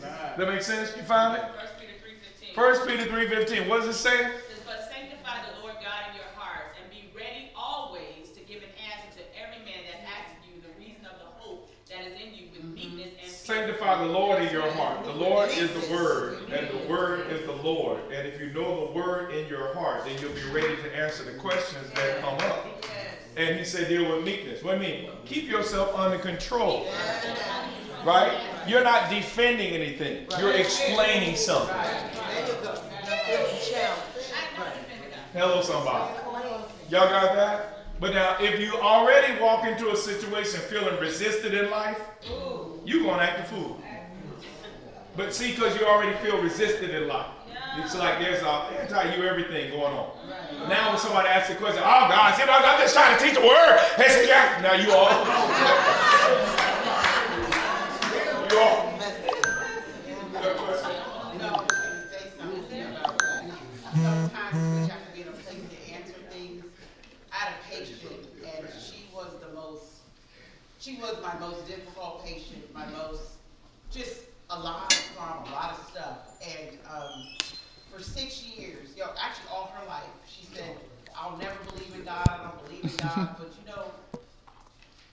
That 0.00 0.48
make 0.48 0.62
sense? 0.62 0.94
You 0.96 1.02
found 1.02 1.38
it? 1.38 1.44
First 1.58 1.78
Peter 1.78 1.92
three 2.02 2.14
fifteen. 2.20 2.54
First 2.54 2.86
Peter 2.86 3.04
three 3.06 3.28
fifteen. 3.28 3.68
What 3.68 3.80
does 3.80 3.96
it 3.96 3.98
say? 3.98 4.30
But 4.66 4.90
sanctify 4.92 5.38
the 5.50 5.62
Lord 5.62 5.76
God 5.82 6.10
in 6.10 6.16
your 6.16 6.30
hearts, 6.36 6.76
and 6.82 6.90
be 6.90 7.10
ready 7.16 7.50
always 7.56 8.30
to 8.34 8.40
give 8.40 8.62
an 8.62 8.68
answer 8.76 9.18
to 9.18 9.24
every 9.40 9.64
man 9.64 9.80
that 9.90 10.04
asks 10.04 10.44
you 10.46 10.60
the 10.60 10.72
reason 10.78 11.06
of 11.06 11.18
the 11.18 11.30
hope 11.40 11.70
that 11.88 12.04
is 12.06 12.12
in 12.20 12.34
you 12.34 12.50
with 12.52 12.62
mm-hmm. 12.62 12.74
meekness 12.74 13.12
and 13.22 13.30
fear. 13.32 13.66
Sanctify 13.66 14.04
the 14.04 14.12
Lord 14.12 14.42
in 14.42 14.52
your 14.52 14.70
heart. 14.72 15.04
The 15.04 15.12
Lord 15.12 15.48
is 15.50 15.72
the 15.72 15.94
Word, 15.94 16.38
and 16.50 16.68
the 16.68 16.88
Word 16.88 17.30
is 17.32 17.46
the 17.46 17.56
Lord. 17.56 18.00
And 18.12 18.28
if 18.28 18.38
you 18.38 18.52
know 18.52 18.86
the 18.86 18.92
Word 18.92 19.32
in 19.32 19.48
your 19.48 19.74
heart, 19.74 20.04
then 20.04 20.20
you'll 20.20 20.32
be 20.32 20.44
ready 20.52 20.76
to 20.76 20.96
answer 20.96 21.24
the 21.24 21.38
questions 21.38 21.90
that 21.94 22.20
come 22.20 22.36
up. 22.50 22.66
And 23.36 23.58
he 23.58 23.64
said, 23.64 23.88
deal 23.88 24.10
with 24.10 24.24
meekness. 24.24 24.62
What 24.62 24.80
do 24.80 24.86
you 24.86 24.92
mean? 24.92 25.10
Keep 25.26 25.50
yourself 25.50 25.94
under 25.94 26.18
control. 26.18 26.86
Right? 28.04 28.32
You're 28.66 28.82
not 28.82 29.10
defending 29.10 29.74
anything. 29.74 30.26
You're 30.38 30.52
explaining 30.52 31.36
something. 31.36 31.76
Hello, 35.34 35.60
somebody. 35.60 36.14
Y'all 36.88 37.10
got 37.10 37.34
that? 37.34 37.72
But 38.00 38.14
now, 38.14 38.36
if 38.40 38.58
you 38.58 38.72
already 38.78 39.38
walk 39.40 39.66
into 39.66 39.90
a 39.90 39.96
situation 39.96 40.60
feeling 40.60 40.98
resisted 40.98 41.52
in 41.52 41.70
life, 41.70 42.00
you're 42.84 43.02
going 43.02 43.18
to 43.18 43.22
act 43.22 43.40
a 43.40 43.44
fool. 43.44 43.80
But 45.14 45.34
see, 45.34 45.50
because 45.50 45.78
you 45.78 45.86
already 45.86 46.16
feel 46.18 46.40
resisted 46.40 46.90
in 46.90 47.06
life. 47.08 47.35
It's 47.78 47.94
like 47.94 48.18
there's 48.18 48.42
a 48.42 48.50
anti-you 48.80 49.22
everything 49.24 49.70
going 49.70 49.92
on. 49.92 50.10
Now 50.68 50.90
when 50.90 50.98
somebody 50.98 51.28
asks 51.28 51.50
a 51.50 51.54
question, 51.56 51.82
oh 51.84 52.08
God, 52.08 52.34
see, 52.34 52.42
I'm 52.42 52.80
just 52.80 52.94
trying 52.94 53.16
to 53.18 53.24
teach 53.24 53.34
the 53.34 53.40
word. 53.40 53.78
And 53.98 54.12
say, 54.12 54.26
yeah. 54.28 54.58
Now 54.62 54.72
you 54.74 54.92
all. 54.92 55.10
you 58.50 58.58
all. 58.58 58.92
Good 60.32 60.56
question. 60.56 60.90
No, 61.38 61.46
I 61.46 61.48
was 61.60 61.68
gonna 61.68 62.08
say 62.10 62.30
something 62.38 62.82
about 62.82 63.18
that. 63.18 63.44
Sometimes 63.92 64.54
we 64.54 64.60
have 64.88 65.04
to 65.06 65.10
be 65.12 65.20
in 65.22 65.28
a 65.28 65.32
place 65.32 65.62
to 65.70 65.76
answer 65.92 66.14
things. 66.30 66.64
I 67.30 67.34
had 67.36 67.52
a 67.52 67.56
and 68.56 68.66
she 68.80 69.04
was 69.14 69.28
the 69.40 69.48
most, 69.54 70.00
she 70.80 70.96
was 70.96 71.16
my 71.22 71.38
most 71.38 71.66
difficult 71.68 72.24
patient, 72.24 72.72
my 72.74 72.86
most, 72.86 73.32
just 73.90 74.22
a 74.50 74.58
lot 74.58 74.92
of 74.92 74.98
trauma, 75.14 75.48
a 75.48 75.52
lot 75.52 75.78
of 75.78 75.84
stuff. 75.90 76.18
And, 76.42 76.78
um, 76.90 77.26
for 77.96 78.02
six 78.02 78.44
years, 78.44 78.94
yo, 78.96 79.06
actually 79.18 79.48
all 79.50 79.72
her 79.74 79.86
life, 79.86 80.04
she 80.28 80.44
said, 80.54 80.76
I'll 81.16 81.36
never 81.38 81.56
believe 81.70 81.94
in 81.94 82.04
God, 82.04 82.28
I 82.28 82.36
don't 82.44 82.64
believe 82.64 82.84
in 82.84 82.96
God, 82.96 83.36
but 83.38 83.48
you 83.58 83.66
know, 83.66 83.90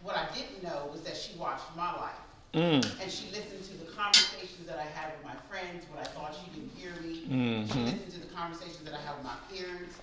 what 0.01 0.17
I 0.17 0.27
didn't 0.35 0.63
know 0.63 0.89
was 0.91 1.01
that 1.01 1.15
she 1.15 1.37
watched 1.37 1.63
my 1.77 1.95
life. 1.95 2.19
Mm. 2.53 2.83
And 3.01 3.09
she 3.11 3.25
listened 3.31 3.63
to 3.63 3.85
the 3.85 3.91
conversations 3.91 4.67
that 4.67 4.77
I 4.77 4.83
had 4.83 5.13
with 5.13 5.23
my 5.23 5.35
friends 5.49 5.85
when 5.89 5.99
I 5.99 6.07
thought 6.07 6.35
she 6.35 6.51
didn't 6.51 6.75
hear 6.75 6.91
me. 7.01 7.23
She 7.23 7.73
mm-hmm. 7.73 7.85
listened 7.85 8.11
to 8.11 8.19
the 8.19 8.33
conversations 8.35 8.83
that 8.83 8.93
I 8.93 9.01
had 9.01 9.15
with 9.15 9.23
my 9.23 9.37
parents. 9.49 9.95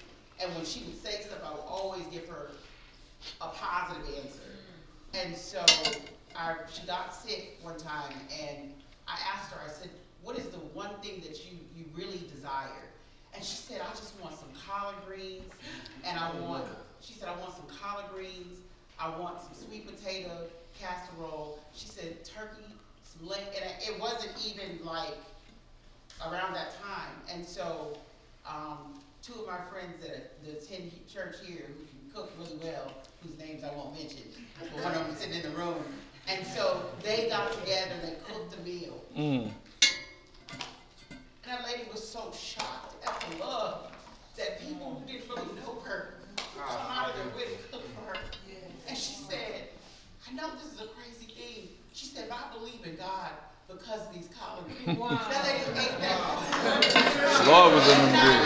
And 0.43 0.53
when 0.57 0.65
she 0.65 0.83
would 0.85 1.01
say 1.01 1.21
stuff, 1.21 1.39
I 1.47 1.53
would 1.53 1.69
always 1.69 2.07
give 2.07 2.27
her 2.29 2.51
a 3.41 3.49
positive 3.49 4.03
answer. 4.17 4.51
And 5.15 5.37
so 5.37 5.63
I, 6.35 6.57
she 6.73 6.85
got 6.87 7.15
sick 7.15 7.59
one 7.63 7.79
time 7.79 8.15
and 8.33 8.73
I 9.07 9.19
asked 9.33 9.53
her, 9.53 9.61
I 9.65 9.71
said, 9.71 9.91
what 10.23 10.37
is 10.39 10.47
the 10.47 10.59
one 10.59 10.91
thing 11.03 11.21
that 11.21 11.45
you, 11.45 11.59
you 11.77 11.85
really 11.97 12.21
desire? 12.35 12.89
And 13.35 13.45
she 13.45 13.57
said, 13.57 13.81
I 13.81 13.91
just 13.91 14.19
want 14.21 14.35
some 14.39 14.49
collard 14.67 14.97
greens 15.07 15.45
and 16.05 16.19
I 16.19 16.33
want, 16.41 16.65
she 17.01 17.15
said, 17.15 17.29
I 17.29 17.37
want 17.39 17.55
some 17.55 17.67
collard 17.81 18.07
greens, 18.13 18.59
I 18.99 19.09
want 19.19 19.41
some 19.41 19.55
sweet 19.55 19.87
potato 19.87 20.47
casserole. 20.79 21.59
She 21.75 21.87
said 21.87 22.25
turkey, 22.25 22.75
some 23.03 23.29
leg, 23.29 23.43
and 23.55 23.71
it 23.83 24.01
wasn't 24.01 24.33
even 24.47 24.85
like 24.85 25.17
around 26.27 26.55
that 26.55 26.75
time. 26.83 27.13
And 27.33 27.47
so, 27.47 27.97
um, 28.47 29.01
two 29.23 29.35
of 29.35 29.47
my 29.47 29.59
friends 29.71 30.03
that, 30.03 30.43
that 30.45 30.63
attend 30.63 30.93
church 31.09 31.37
here 31.45 31.67
who 31.69 31.85
can 31.85 32.11
cook 32.15 32.33
really 32.39 32.59
well, 32.63 32.93
whose 33.23 33.39
names 33.39 33.63
I 33.65 33.71
won't 33.75 33.95
mention, 33.95 34.23
but 34.59 34.73
one 34.83 34.93
of 34.95 35.07
them 35.07 35.15
sitting 35.17 35.37
in 35.37 35.43
the 35.43 35.57
room. 35.57 35.77
And 36.29 36.47
so 36.47 36.83
they 37.03 37.29
got 37.29 37.53
together 37.53 37.93
and 38.01 38.09
they 38.09 38.17
cooked 38.27 38.57
a 38.59 38.63
meal. 38.63 39.03
And 39.17 39.53
that 41.51 41.65
lady 41.65 41.83
was 41.91 42.07
so 42.07 42.31
shocked 42.33 42.95
at 43.05 43.21
the 43.29 43.37
love 43.45 43.91
that 44.39 44.61
people 44.61 44.95
who 44.95 45.13
didn't 45.13 45.29
really 45.29 45.53
know 45.61 45.81
her 45.85 46.15
come 46.57 46.93
out 46.93 47.11
of 47.11 47.17
their 47.17 47.27
oh, 47.35 47.37
way 47.37 47.45
to 47.45 47.57
cook 47.73 47.83
for 47.95 48.03
her. 48.11 48.17
And 48.89 48.97
she 48.97 49.15
said, 49.15 49.69
I 50.29 50.33
know 50.33 50.49
this 50.55 50.73
is 50.73 50.81
a 50.81 50.87
crazy 50.95 51.27
thing. 51.27 51.69
She 51.93 52.07
said, 52.07 52.29
but 52.29 52.39
I 52.39 52.57
believe 52.57 52.87
in 52.87 52.95
God 52.95 53.31
because 53.67 54.07
of 54.07 54.15
these 54.15 54.29
collard 54.39 54.65
greens. 54.67 54.99
That 54.99 55.45
lady 55.45 55.65
ate 55.79 55.99
that. 55.99 56.19
Lord 57.47 57.75
was 57.75 57.87
in 57.89 57.99
them 57.99 58.41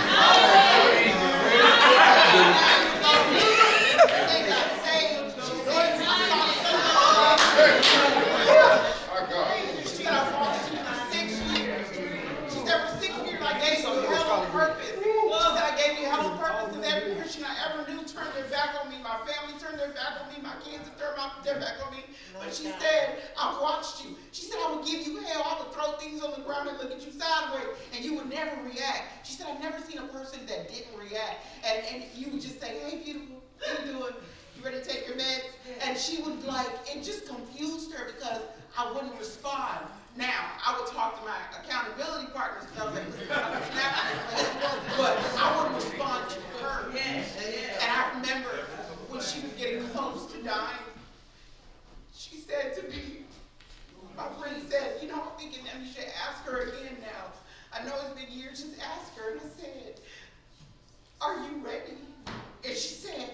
They 4.28 4.40
got 4.48 4.68
saved. 4.84 5.34
She 5.44 5.56
said, 5.64 6.00
I 6.00 6.16
saw 6.28 7.36
something. 7.36 7.84
She 9.82 10.04
said, 10.04 10.12
I 10.12 10.16
watched 10.40 10.72
you 10.72 10.78
for 10.78 10.96
six 11.12 11.26
years. 11.52 11.86
She 12.52 12.58
said, 12.66 12.78
for 12.88 12.92
six 13.00 13.12
years, 13.24 13.42
I 13.42 13.60
gave 13.60 13.78
you 13.80 13.90
hell 14.06 14.30
on 14.30 14.50
purpose. 14.50 14.88
She 14.88 14.94
said, 14.94 15.64
I 15.64 15.74
gave 15.76 15.98
you 16.00 16.06
hell 16.06 16.26
on 16.26 16.38
purpose, 16.38 16.76
and 16.76 16.84
every 16.84 17.13
Christian 17.24 17.44
I 17.48 17.56
ever 17.72 17.90
knew 17.90 18.04
turned 18.04 18.28
their 18.36 18.44
back 18.52 18.76
on 18.84 18.90
me. 18.90 18.96
My 19.02 19.16
family 19.24 19.58
turned 19.58 19.80
their 19.80 19.96
back 19.96 20.20
on 20.20 20.28
me. 20.28 20.42
My 20.42 20.52
kids 20.62 20.84
turned 21.00 21.16
my- 21.16 21.32
their 21.42 21.58
back 21.58 21.76
on 21.82 21.90
me. 21.96 22.04
But 22.38 22.52
she 22.52 22.64
said, 22.64 23.22
I 23.38 23.58
watched 23.62 24.04
you. 24.04 24.14
She 24.32 24.42
said, 24.42 24.58
I 24.62 24.74
would 24.76 24.84
give 24.84 25.06
you 25.06 25.16
hell. 25.20 25.42
I 25.42 25.58
would 25.64 25.72
throw 25.72 25.92
things 25.92 26.22
on 26.22 26.32
the 26.32 26.44
ground 26.44 26.68
and 26.68 26.76
look 26.76 26.92
at 26.92 27.00
you 27.00 27.10
sideways, 27.12 27.78
and 27.96 28.04
you 28.04 28.14
would 28.16 28.28
never 28.28 28.60
react. 28.62 29.26
She 29.26 29.32
said, 29.32 29.46
I've 29.48 29.62
never 29.62 29.80
seen 29.80 29.96
a 30.00 30.06
person 30.08 30.44
that 30.44 30.68
didn't 30.68 30.98
react. 31.00 31.46
And, 31.64 31.82
and 31.94 32.04
you 32.14 32.30
would 32.30 32.42
just 32.42 32.60
say, 32.60 32.76
hey, 32.84 33.00
beautiful, 33.02 33.40
how 33.64 33.72
you 33.86 33.92
doing? 33.92 34.12
You 34.58 34.62
ready 34.62 34.80
to 34.80 34.84
take 34.84 35.08
your 35.08 35.16
meds? 35.16 35.44
And 35.82 35.96
she 35.96 36.20
would 36.20 36.44
like, 36.44 36.68
it 36.94 37.02
just 37.02 37.26
confused 37.26 37.90
her 37.94 38.04
because 38.04 38.42
I 38.76 38.92
wouldn't 38.92 39.18
respond. 39.18 39.86
Now, 40.16 40.46
I 40.64 40.78
would 40.78 40.88
talk 40.92 41.18
to 41.18 41.26
my 41.26 41.36
accountability 41.58 42.28
partners, 42.32 42.68
I 42.78 42.84
was 42.84 42.94
listen, 42.94 43.26
I'm 43.32 43.62
snapping 43.72 44.14
but 44.96 45.18
I 45.36 45.56
wouldn't 45.56 45.74
respond 45.74 46.30
to 46.30 46.40
her. 46.62 46.92
Yes. 46.94 47.36
And 47.82 47.90
I 47.90 48.20
remember 48.20 48.66
when 49.08 49.20
she 49.20 49.40
was 49.40 49.52
getting 49.58 49.88
close 49.88 50.32
to 50.32 50.42
dying, 50.42 50.86
she 52.14 52.36
said 52.36 52.76
to 52.76 52.82
me, 52.88 53.24
my 54.16 54.28
friend 54.40 54.62
said, 54.70 54.98
you 55.02 55.08
know, 55.08 55.20
I'm 55.20 55.36
thinking 55.36 55.64
that 55.64 55.80
you 55.80 55.92
should 55.92 56.06
ask 56.28 56.44
her 56.44 56.62
again 56.62 56.96
now. 57.00 57.32
I 57.72 57.84
know 57.84 57.94
it's 58.04 58.20
been 58.20 58.30
years, 58.32 58.62
just 58.62 58.80
ask 58.80 59.16
her. 59.16 59.32
And 59.32 59.40
I 59.40 59.60
said, 59.60 60.00
are 61.20 61.36
you 61.38 61.60
ready? 61.64 61.98
And 62.64 62.76
she 62.76 62.94
said, 62.94 63.30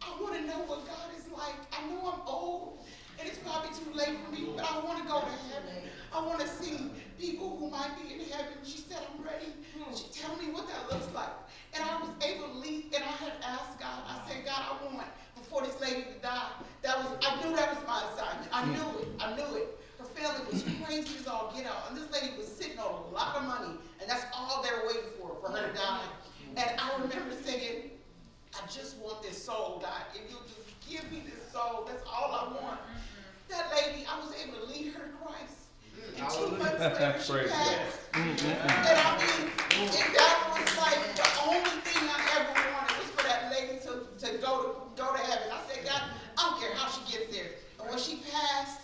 I 0.00 0.22
want 0.22 0.34
to 0.34 0.46
know 0.46 0.60
what 0.66 0.86
God 0.86 1.10
is 1.16 1.30
like. 1.30 1.56
I 1.76 1.86
know 1.90 2.12
I'm 2.14 2.20
old, 2.26 2.78
and 3.20 3.28
it's 3.28 3.38
probably 3.38 3.68
too 3.76 3.92
late 3.92 4.16
for 4.24 4.32
me, 4.32 4.48
but 4.56 4.64
I 4.64 4.80
want 4.80 4.98
to 5.02 5.04
go 5.04 5.20
to 5.20 5.34
heaven. 5.52 5.84
I 6.12 6.24
want 6.24 6.40
to 6.40 6.48
see 6.48 6.90
people 7.20 7.56
who 7.58 7.70
might 7.70 7.92
be 8.00 8.14
in 8.14 8.20
heaven. 8.30 8.56
She 8.64 8.78
said, 8.78 8.98
I'm 9.04 9.22
ready. 9.22 9.52
Hmm. 9.76 9.94
She 9.94 10.08
tell 10.10 10.34
me 10.36 10.50
what 10.50 10.66
that 10.68 10.90
looks 10.90 11.12
like. 11.14 11.30
And 11.74 11.84
I 11.84 12.00
was 12.00 12.10
able 12.24 12.48
to 12.48 12.58
leave, 12.58 12.86
and 12.94 13.04
I 13.04 13.14
had 13.20 13.32
asked 13.44 13.78
God, 13.78 14.00
I 14.08 14.26
said, 14.26 14.44
God, 14.44 14.58
I 14.58 14.84
want, 14.84 15.06
before 15.36 15.62
this 15.62 15.78
lady 15.80 16.02
to 16.02 16.18
die, 16.22 16.50
that 16.82 16.98
was, 16.98 17.12
I 17.22 17.36
knew 17.44 17.54
that 17.54 17.76
was 17.76 17.86
my 17.86 18.02
assignment. 18.10 18.48
I 18.52 18.62
hmm. 18.64 18.72
knew 18.72 18.88
it. 19.00 19.08
I 19.20 19.36
knew 19.36 19.56
it. 19.56 19.68
Her 19.98 20.06
family 20.16 20.40
was 20.50 20.62
hmm. 20.62 20.82
crazy 20.82 21.20
as 21.20 21.26
all 21.26 21.52
get 21.54 21.66
out, 21.66 21.90
and 21.90 21.96
this 21.96 22.08
lady 22.10 22.36
was 22.36 22.48
sitting 22.48 22.78
on 22.78 23.04
a 23.04 23.14
lot 23.14 23.36
of 23.36 23.44
money, 23.44 23.76
and 24.00 24.08
that's 24.08 24.24
all 24.34 24.62
they 24.62 24.70
were 24.70 24.88
waiting 24.88 25.12
for, 25.20 25.36
for 25.44 25.52
her 25.52 25.68
to 25.68 25.74
die. 25.76 26.08
And 26.56 26.80
I 26.80 26.90
remember 26.96 27.36
saying, 27.44 27.90
I 28.56 28.66
just 28.66 28.96
want 28.98 29.22
this 29.22 29.44
soul, 29.44 29.78
God. 29.80 30.02
If 30.14 30.28
you'll 30.28 30.42
just 30.42 30.58
give 30.88 31.10
me 31.12 31.22
this 31.24 31.52
soul, 31.52 31.86
that's 31.86 32.02
all 32.04 32.32
I 32.34 32.60
want. 32.60 32.80
That 33.50 33.66
lady, 33.74 34.06
I 34.06 34.14
was 34.20 34.32
able 34.38 34.64
to 34.64 34.66
lead 34.72 34.94
her 34.94 35.00
to 35.00 35.12
Christ. 35.18 35.74
Mm, 35.90 36.22
and 36.22 36.30
two 36.30 36.56
months 36.56 36.78
later, 36.78 37.18
she 37.18 37.32
Praise 37.32 37.50
passed. 37.50 37.98
And 38.14 38.22
I 38.22 39.18
mean, 39.18 39.50
and 39.74 40.14
that 40.14 40.36
was 40.54 40.70
like 40.78 41.02
the 41.18 41.28
only 41.50 41.76
thing 41.82 42.02
I 42.06 42.18
ever 42.38 42.54
wanted 42.74 42.96
was 42.98 43.10
for 43.10 43.24
that 43.26 43.50
lady 43.50 43.82
to, 43.82 44.06
to 44.22 44.38
go 44.38 44.52
to 44.62 45.02
go 45.02 45.12
to 45.12 45.18
heaven. 45.18 45.50
I 45.50 45.60
said, 45.66 45.84
God, 45.84 46.02
I 46.38 46.50
don't 46.50 46.60
care 46.60 46.74
how 46.74 46.90
she 46.90 47.02
gets 47.10 47.34
there. 47.34 47.50
And 47.80 47.90
when 47.90 47.98
she 47.98 48.22
passed, 48.30 48.80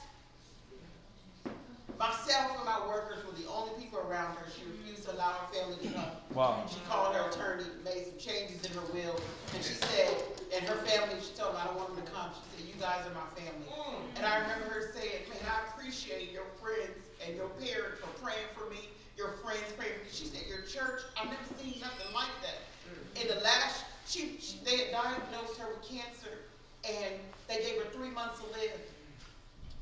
myself 1.98 2.56
and 2.56 2.64
my 2.64 2.86
workers 2.86 3.24
were 3.24 3.38
the 3.38 3.48
only 3.48 3.80
people 3.82 4.00
around 4.00 4.36
her. 4.36 4.46
She 4.50 4.64
refused 4.64 4.85
to 5.06 5.14
allow 5.14 5.30
her 5.30 5.48
family 5.54 5.78
to 5.86 5.88
come. 5.94 6.10
Wow. 6.34 6.66
She 6.68 6.82
called 6.90 7.14
her 7.14 7.30
attorney, 7.30 7.64
made 7.84 8.10
some 8.10 8.18
changes 8.18 8.58
in 8.66 8.72
her 8.74 8.86
will. 8.92 9.14
And 9.54 9.62
she 9.62 9.74
said, 9.74 10.10
and 10.54 10.66
her 10.66 10.76
family, 10.82 11.22
she 11.22 11.32
told 11.38 11.54
me, 11.54 11.60
I 11.62 11.66
don't 11.70 11.78
want 11.78 11.94
them 11.94 12.04
to 12.04 12.10
come. 12.10 12.30
She 12.34 12.42
said, 12.50 12.62
you 12.66 12.76
guys 12.82 13.06
are 13.06 13.14
my 13.14 13.26
family. 13.38 13.70
Mm. 13.70 14.02
And 14.18 14.26
I 14.26 14.42
remember 14.42 14.66
her 14.66 14.92
saying, 14.94 15.30
man, 15.30 15.42
I 15.46 15.62
appreciate 15.70 16.32
your 16.32 16.46
friends 16.58 16.98
and 17.22 17.38
your 17.38 17.48
parents 17.62 18.02
for 18.02 18.10
praying 18.18 18.50
for 18.52 18.68
me, 18.70 18.90
your 19.16 19.38
friends 19.42 19.64
praying 19.78 19.94
for 19.94 20.04
me. 20.04 20.12
She 20.12 20.26
said, 20.26 20.42
your 20.50 20.66
church, 20.66 21.06
I've 21.14 21.30
never 21.30 21.46
seen 21.62 21.78
nothing 21.78 22.10
like 22.10 22.34
that. 22.42 22.66
Mm. 22.90 23.22
In 23.22 23.26
the 23.30 23.40
last, 23.42 23.86
she, 24.06 24.38
she, 24.42 24.58
they 24.66 24.90
had 24.90 24.90
diagnosed 24.90 25.58
her 25.62 25.70
with 25.70 25.86
cancer 25.86 26.50
and 26.86 27.18
they 27.48 27.62
gave 27.62 27.82
her 27.82 27.88
three 27.94 28.10
months 28.10 28.42
to 28.42 28.46
live. 28.58 28.78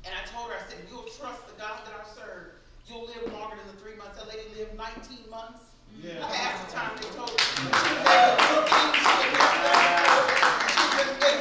And 0.05 0.13
I 0.13 0.21
told 0.29 0.53
her, 0.53 0.57
I 0.57 0.63
said, 0.69 0.85
you'll 0.89 1.09
trust 1.17 1.45
the 1.49 1.57
God 1.57 1.81
that 1.85 1.93
I 1.93 2.05
serve. 2.13 2.54
You'll 2.87 3.05
live 3.07 3.33
longer 3.33 3.55
than 3.57 3.75
the 3.75 3.81
three 3.81 3.95
months. 3.95 4.17
That 4.19 4.27
lady 4.27 4.47
lived 4.57 4.77
nineteen 4.77 5.29
months. 5.29 5.63
Half 6.21 6.67
the 6.67 6.75
time 6.75 6.91
they 6.97 7.09
told 7.17 7.31
her. 7.31 7.37
She 7.39 7.65
was 7.65 7.81
able 8.05 8.35
to 8.35 8.45
cook, 8.45 8.67
eat, 8.67 8.93
she 8.93 9.09
was 9.09 9.25
able 9.25 9.57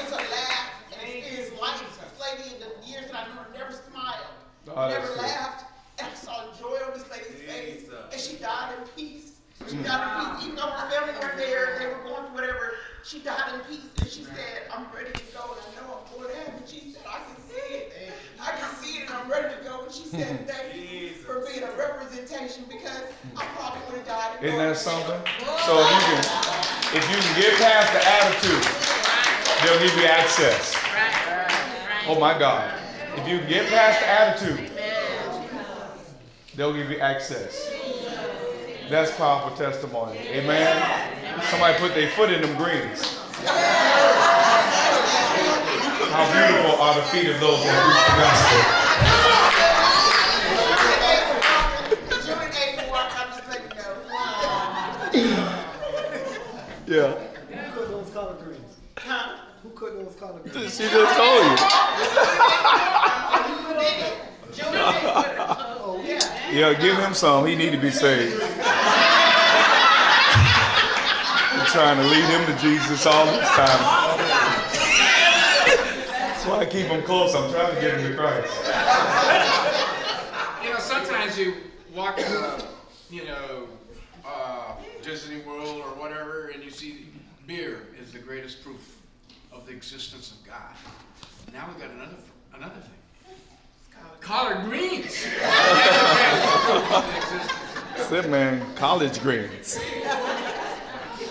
to 0.08 0.16
laugh 0.32 0.70
and 0.94 1.10
experience 1.10 1.52
life. 1.60 1.84
This 1.84 2.16
lady 2.22 2.54
in 2.54 2.60
the 2.62 2.70
years 2.86 3.10
that 3.10 3.16
I 3.16 3.28
knew 3.28 3.38
her 3.40 3.48
never 3.52 3.72
smiled, 3.72 4.32
Oh, 4.72 4.88
never 4.88 5.10
laughed. 5.16 5.64
And 5.98 6.08
I 6.08 6.14
saw 6.14 6.46
joy 6.58 6.78
on 6.86 6.92
this 6.96 7.04
lady's 7.10 7.42
face. 7.44 7.90
And 8.12 8.20
she 8.20 8.36
died 8.36 8.74
in 8.78 8.88
peace. 8.96 9.32
She 9.68 9.76
died 9.82 10.00
in 10.24 10.36
peace. 10.36 10.44
Even 10.44 10.56
though 10.56 10.70
her 10.70 10.90
family 10.90 11.12
weren't 11.20 11.36
there, 11.36 11.76
they 11.78 11.86
were 11.86 12.02
going 12.08 12.24
through 12.26 12.34
whatever, 12.34 12.72
she 13.04 13.18
died 13.20 13.52
in 13.54 13.60
peace. 13.68 13.90
And 14.00 14.08
she 14.08 14.24
said, 14.24 14.70
I'm 14.72 14.86
ready 14.94 15.12
to 15.12 15.24
go 15.36 15.44
and 15.52 15.60
I 15.60 15.82
know 15.82 15.98
I'm 16.00 16.18
going 16.18 16.30
to 16.32 16.36
heaven. 16.40 16.54
And 16.56 16.68
she 16.68 16.92
said, 16.92 17.02
I 17.06 17.18
can 17.26 17.36
see 17.44 17.74
it. 17.74 17.92
I 18.40 18.50
can 18.56 18.74
see 18.76 18.98
it 19.02 19.10
and 19.10 19.14
I'm 19.18 19.28
ready 19.30 19.54
to 19.54 19.60
go. 19.64 19.84
And 19.84 19.92
she 19.92 20.04
said, 20.04 20.48
thank 20.48 20.64
you 20.64 20.70
for 20.72 20.73
being 21.44 21.62
a 21.62 21.72
representation 21.76 22.64
because 22.68 23.02
I 23.36 23.44
probably 23.56 23.80
would 23.86 23.98
have 23.98 24.06
died. 24.06 24.44
Isn't 24.44 24.58
that 24.58 24.76
something? 24.76 25.20
So 25.66 25.80
if 25.80 25.88
you 25.90 26.00
can, 26.08 26.22
if 26.96 27.04
you 27.10 27.16
can 27.20 27.40
get 27.40 27.54
past 27.60 27.92
the 27.92 28.02
attitude, 28.04 28.64
they'll 29.62 29.80
give 29.80 29.96
you 29.98 30.06
access. 30.06 30.74
Oh 32.06 32.18
my 32.20 32.38
God. 32.38 32.72
If 33.16 33.28
you 33.28 33.38
can 33.38 33.48
get 33.48 33.68
past 33.68 34.00
the 34.00 34.08
attitude, 34.08 34.70
they'll 36.56 36.74
give 36.74 36.90
you 36.90 36.98
access. 36.98 37.70
That's 38.90 39.10
powerful 39.16 39.56
testimony. 39.56 40.18
Amen. 40.18 41.42
Somebody 41.50 41.78
put 41.78 41.94
their 41.94 42.10
foot 42.10 42.30
in 42.30 42.42
them 42.42 42.56
greens. 42.56 43.18
How 46.14 46.24
beautiful 46.32 46.80
are 46.80 46.94
the 46.94 47.02
feet 47.08 47.28
of 47.28 47.40
those 47.40 47.64
that 47.64 47.74
preach 47.84 48.78
the 48.78 48.83
Yeah. 56.94 57.10
Who 57.10 57.80
cut 57.80 57.88
those 57.90 58.10
collard 58.10 58.38
greens? 58.38 58.76
Huh? 58.98 59.36
Who 59.64 59.70
cut 59.70 59.94
those 59.94 60.14
collard 60.14 60.44
greens? 60.44 60.76
She 60.76 60.84
just 60.84 61.16
told 61.16 61.42
you. 61.42 61.56
June 64.54 64.74
eighth, 64.76 64.94
yeah. 66.54 66.70
Yeah, 66.70 66.74
give 66.74 66.96
him 66.96 67.12
some. 67.12 67.46
He 67.48 67.56
need 67.56 67.72
to 67.72 67.78
be 67.78 67.90
saved. 67.90 68.40
I'm 71.50 71.66
trying 71.66 71.96
to 71.96 72.04
lead 72.04 72.24
him 72.26 72.46
to 72.46 72.62
Jesus 72.62 73.06
all 73.06 73.26
this 73.26 73.48
time. 73.48 73.80
That's 76.06 76.46
why 76.46 76.58
I 76.60 76.66
keep 76.66 76.86
him 76.86 77.02
close. 77.02 77.34
I'm 77.34 77.50
trying 77.50 77.74
to 77.74 77.80
get 77.80 77.98
him 77.98 78.08
to 78.08 78.16
Christ. 78.16 78.54
You 80.62 80.70
know, 80.70 80.78
sometimes 80.78 81.36
you 81.36 81.54
walk 81.92 82.20
in 82.20 82.26
a, 82.26 82.62
you 83.10 83.24
know, 83.24 83.34
uh, 83.34 83.73
Disney 85.04 85.40
World 85.42 85.82
or 85.82 85.90
whatever, 86.00 86.48
and 86.48 86.64
you 86.64 86.70
see 86.70 87.06
beer 87.46 87.88
is 88.02 88.12
the 88.12 88.18
greatest 88.18 88.64
proof 88.64 88.96
of 89.52 89.66
the 89.66 89.72
existence 89.72 90.32
of 90.32 90.46
God. 90.46 90.72
Now 91.52 91.68
we 91.72 91.80
got 91.80 91.90
another 91.90 92.16
another 92.54 92.80
thing. 92.80 92.90
Collard 94.20 94.64
greens. 94.64 95.26
Proof 95.26 96.92
of 96.92 97.04
the 97.06 97.16
existence. 97.16 98.08
Sit 98.08 98.30
man, 98.30 98.64
college 98.76 99.20
grades. 99.20 99.78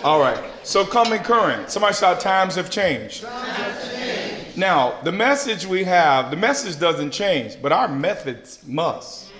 All 0.04 0.20
right. 0.20 0.42
So 0.62 0.86
coming 0.86 1.22
current. 1.22 1.68
Somebody 1.68 1.94
shout 1.94 2.20
times 2.20 2.54
have 2.54 2.70
changed. 2.70 3.24
Now, 4.56 5.00
the 5.02 5.10
message 5.10 5.66
we 5.66 5.82
have, 5.82 6.30
the 6.30 6.36
message 6.36 6.78
doesn't 6.78 7.10
change, 7.10 7.60
but 7.60 7.72
our 7.72 7.88
methods 7.88 8.60
must. 8.66 9.32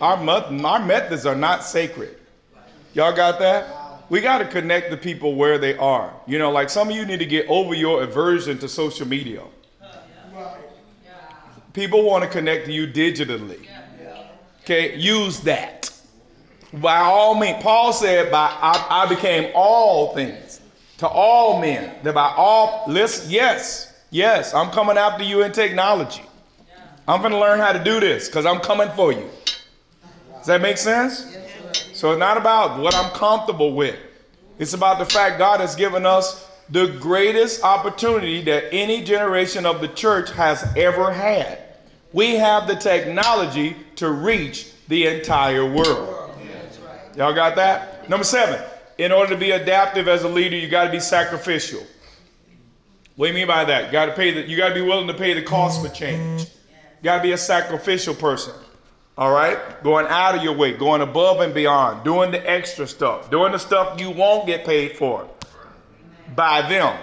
Our, 0.00 0.16
mo- 0.16 0.60
our 0.64 0.84
methods 0.84 1.24
are 1.24 1.36
not 1.36 1.62
sacred. 1.62 2.17
Y'all 2.94 3.12
got 3.14 3.38
that? 3.38 3.66
We 4.10 4.20
got 4.20 4.38
to 4.38 4.46
connect 4.46 4.90
the 4.90 4.96
people 4.96 5.34
where 5.34 5.58
they 5.58 5.76
are. 5.76 6.12
You 6.26 6.38
know, 6.38 6.50
like 6.50 6.70
some 6.70 6.88
of 6.88 6.96
you 6.96 7.04
need 7.04 7.18
to 7.18 7.26
get 7.26 7.46
over 7.48 7.74
your 7.74 8.02
aversion 8.02 8.58
to 8.58 8.68
social 8.68 9.06
media. 9.06 9.42
People 11.74 12.02
want 12.02 12.24
to 12.24 12.30
connect 12.30 12.66
to 12.66 12.72
you 12.72 12.86
digitally. 12.86 13.66
Okay, 14.62 14.96
use 14.96 15.40
that. 15.40 15.90
By 16.72 16.96
all 16.96 17.34
means, 17.34 17.62
Paul 17.62 17.92
said, 17.92 18.30
"By 18.30 18.48
I, 18.50 19.04
I 19.04 19.06
became 19.06 19.50
all 19.54 20.14
things 20.14 20.60
to 20.98 21.06
all 21.08 21.60
men." 21.60 21.94
That 22.02 22.14
by 22.14 22.32
all, 22.36 22.84
listen, 22.88 23.30
yes, 23.30 23.94
yes, 24.10 24.52
I'm 24.52 24.70
coming 24.70 24.98
after 24.98 25.24
you 25.24 25.42
in 25.42 25.52
technology. 25.52 26.22
I'm 27.06 27.20
going 27.20 27.32
to 27.32 27.38
learn 27.38 27.58
how 27.58 27.72
to 27.72 27.82
do 27.82 28.00
this 28.00 28.28
because 28.28 28.44
I'm 28.44 28.60
coming 28.60 28.90
for 28.90 29.12
you. 29.12 29.30
Does 30.36 30.46
that 30.46 30.60
make 30.60 30.76
sense? 30.76 31.24
So 31.98 32.12
it's 32.12 32.20
not 32.20 32.36
about 32.36 32.78
what 32.78 32.94
I'm 32.94 33.10
comfortable 33.10 33.74
with. 33.74 33.98
It's 34.60 34.72
about 34.72 35.00
the 35.00 35.04
fact 35.04 35.36
God 35.36 35.58
has 35.58 35.74
given 35.74 36.06
us 36.06 36.48
the 36.70 36.96
greatest 37.00 37.64
opportunity 37.64 38.40
that 38.42 38.72
any 38.72 39.02
generation 39.02 39.66
of 39.66 39.80
the 39.80 39.88
church 39.88 40.30
has 40.30 40.64
ever 40.76 41.12
had. 41.12 41.58
We 42.12 42.36
have 42.36 42.68
the 42.68 42.76
technology 42.76 43.74
to 43.96 44.12
reach 44.12 44.70
the 44.86 45.08
entire 45.08 45.68
world. 45.68 46.38
Y'all 47.16 47.34
got 47.34 47.56
that? 47.56 48.08
Number 48.08 48.22
seven, 48.22 48.64
in 48.98 49.10
order 49.10 49.34
to 49.34 49.36
be 49.36 49.50
adaptive 49.50 50.06
as 50.06 50.22
a 50.22 50.28
leader, 50.28 50.54
you 50.54 50.68
got 50.68 50.84
to 50.84 50.92
be 50.92 51.00
sacrificial. 51.00 51.84
What 53.16 53.26
do 53.26 53.32
you 53.32 53.38
mean 53.40 53.48
by 53.48 53.64
that? 53.64 53.86
You 53.86 53.90
got 53.90 54.06
to 54.06 54.12
pay 54.12 54.30
the, 54.30 54.48
you 54.48 54.56
got 54.56 54.68
to 54.68 54.74
be 54.74 54.82
willing 54.82 55.08
to 55.08 55.14
pay 55.14 55.34
the 55.34 55.42
cost 55.42 55.84
for 55.84 55.92
change. 55.92 56.42
You 56.42 57.02
got 57.02 57.16
to 57.16 57.22
be 57.24 57.32
a 57.32 57.38
sacrificial 57.38 58.14
person. 58.14 58.54
All 59.18 59.32
right? 59.32 59.58
Going 59.82 60.06
out 60.06 60.36
of 60.36 60.44
your 60.44 60.54
way, 60.54 60.72
going 60.72 61.00
above 61.00 61.40
and 61.40 61.52
beyond, 61.52 62.04
doing 62.04 62.30
the 62.30 62.48
extra 62.48 62.86
stuff, 62.86 63.30
doing 63.30 63.50
the 63.50 63.58
stuff 63.58 64.00
you 64.00 64.10
won't 64.10 64.46
get 64.46 64.64
paid 64.64 64.96
for 64.96 65.28
by 66.36 66.62
them. 66.62 66.96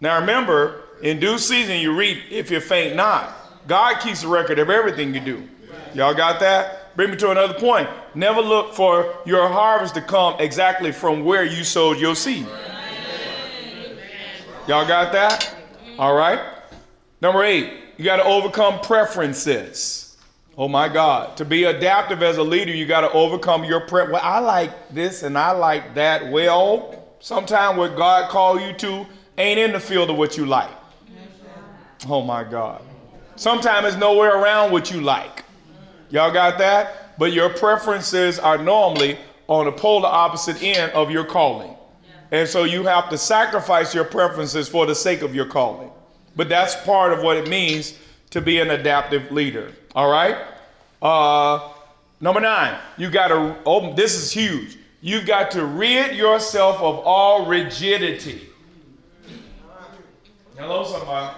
Now 0.00 0.20
remember, 0.20 0.84
in 1.02 1.18
due 1.18 1.36
season 1.36 1.78
you 1.78 1.96
reap 1.96 2.18
if 2.30 2.48
you 2.50 2.60
faint 2.60 2.94
not. 2.94 3.34
God 3.66 4.00
keeps 4.00 4.22
a 4.22 4.28
record 4.28 4.60
of 4.60 4.70
everything 4.70 5.12
you 5.12 5.20
do. 5.20 5.48
Y'all 5.94 6.14
got 6.14 6.38
that? 6.40 6.94
Bring 6.94 7.10
me 7.10 7.16
to 7.16 7.30
another 7.30 7.54
point. 7.54 7.88
Never 8.14 8.40
look 8.40 8.74
for 8.74 9.16
your 9.26 9.48
harvest 9.48 9.94
to 9.94 10.00
come 10.00 10.36
exactly 10.38 10.92
from 10.92 11.24
where 11.24 11.44
you 11.44 11.64
sowed 11.64 11.98
your 11.98 12.14
seed. 12.14 12.46
Y'all 14.68 14.86
got 14.86 15.12
that? 15.12 15.54
All 15.98 16.14
right. 16.14 16.40
Number 17.20 17.42
eight, 17.42 17.72
you 17.96 18.04
got 18.04 18.16
to 18.16 18.24
overcome 18.24 18.80
preferences. 18.80 20.09
Oh 20.58 20.68
my 20.68 20.88
God. 20.88 21.36
To 21.38 21.44
be 21.44 21.64
adaptive 21.64 22.22
as 22.22 22.36
a 22.36 22.42
leader, 22.42 22.72
you 22.72 22.86
got 22.86 23.02
to 23.02 23.10
overcome 23.12 23.64
your 23.64 23.80
pre. 23.80 24.04
Well, 24.04 24.20
I 24.22 24.40
like 24.40 24.92
this 24.92 25.22
and 25.22 25.38
I 25.38 25.52
like 25.52 25.94
that. 25.94 26.30
Well, 26.30 27.02
sometimes 27.20 27.78
what 27.78 27.96
God 27.96 28.30
called 28.30 28.60
you 28.60 28.72
to 28.74 29.06
ain't 29.38 29.58
in 29.58 29.72
the 29.72 29.80
field 29.80 30.10
of 30.10 30.16
what 30.16 30.36
you 30.36 30.46
like. 30.46 30.70
Oh 32.08 32.22
my 32.22 32.44
God. 32.44 32.82
Sometimes 33.36 33.86
it's 33.86 33.96
nowhere 33.96 34.36
around 34.36 34.72
what 34.72 34.90
you 34.90 35.00
like. 35.00 35.44
Y'all 36.10 36.32
got 36.32 36.58
that? 36.58 37.18
But 37.18 37.32
your 37.32 37.50
preferences 37.50 38.38
are 38.38 38.58
normally 38.58 39.18
on 39.46 39.66
the 39.66 39.72
polar 39.72 40.08
opposite 40.08 40.62
end 40.62 40.92
of 40.92 41.10
your 41.10 41.24
calling. 41.24 41.74
And 42.32 42.48
so 42.48 42.64
you 42.64 42.84
have 42.84 43.08
to 43.10 43.18
sacrifice 43.18 43.94
your 43.94 44.04
preferences 44.04 44.68
for 44.68 44.86
the 44.86 44.94
sake 44.94 45.22
of 45.22 45.34
your 45.34 45.46
calling. 45.46 45.90
But 46.36 46.48
that's 46.48 46.76
part 46.84 47.12
of 47.12 47.22
what 47.22 47.36
it 47.36 47.48
means 47.48 47.98
to 48.30 48.40
be 48.40 48.60
an 48.60 48.70
adaptive 48.70 49.30
leader. 49.32 49.72
All 49.94 50.10
right? 50.10 50.36
Uh, 51.02 51.72
number 52.20 52.40
nine, 52.40 52.78
you 52.96 53.10
got 53.10 53.28
to, 53.28 53.56
oh, 53.66 53.94
this 53.94 54.14
is 54.14 54.30
huge. 54.30 54.78
You've 55.00 55.26
got 55.26 55.50
to 55.52 55.64
rid 55.64 56.16
yourself 56.16 56.76
of 56.76 56.98
all 57.00 57.46
rigidity. 57.46 58.48
Hello, 60.56 60.84
somebody. 60.84 61.36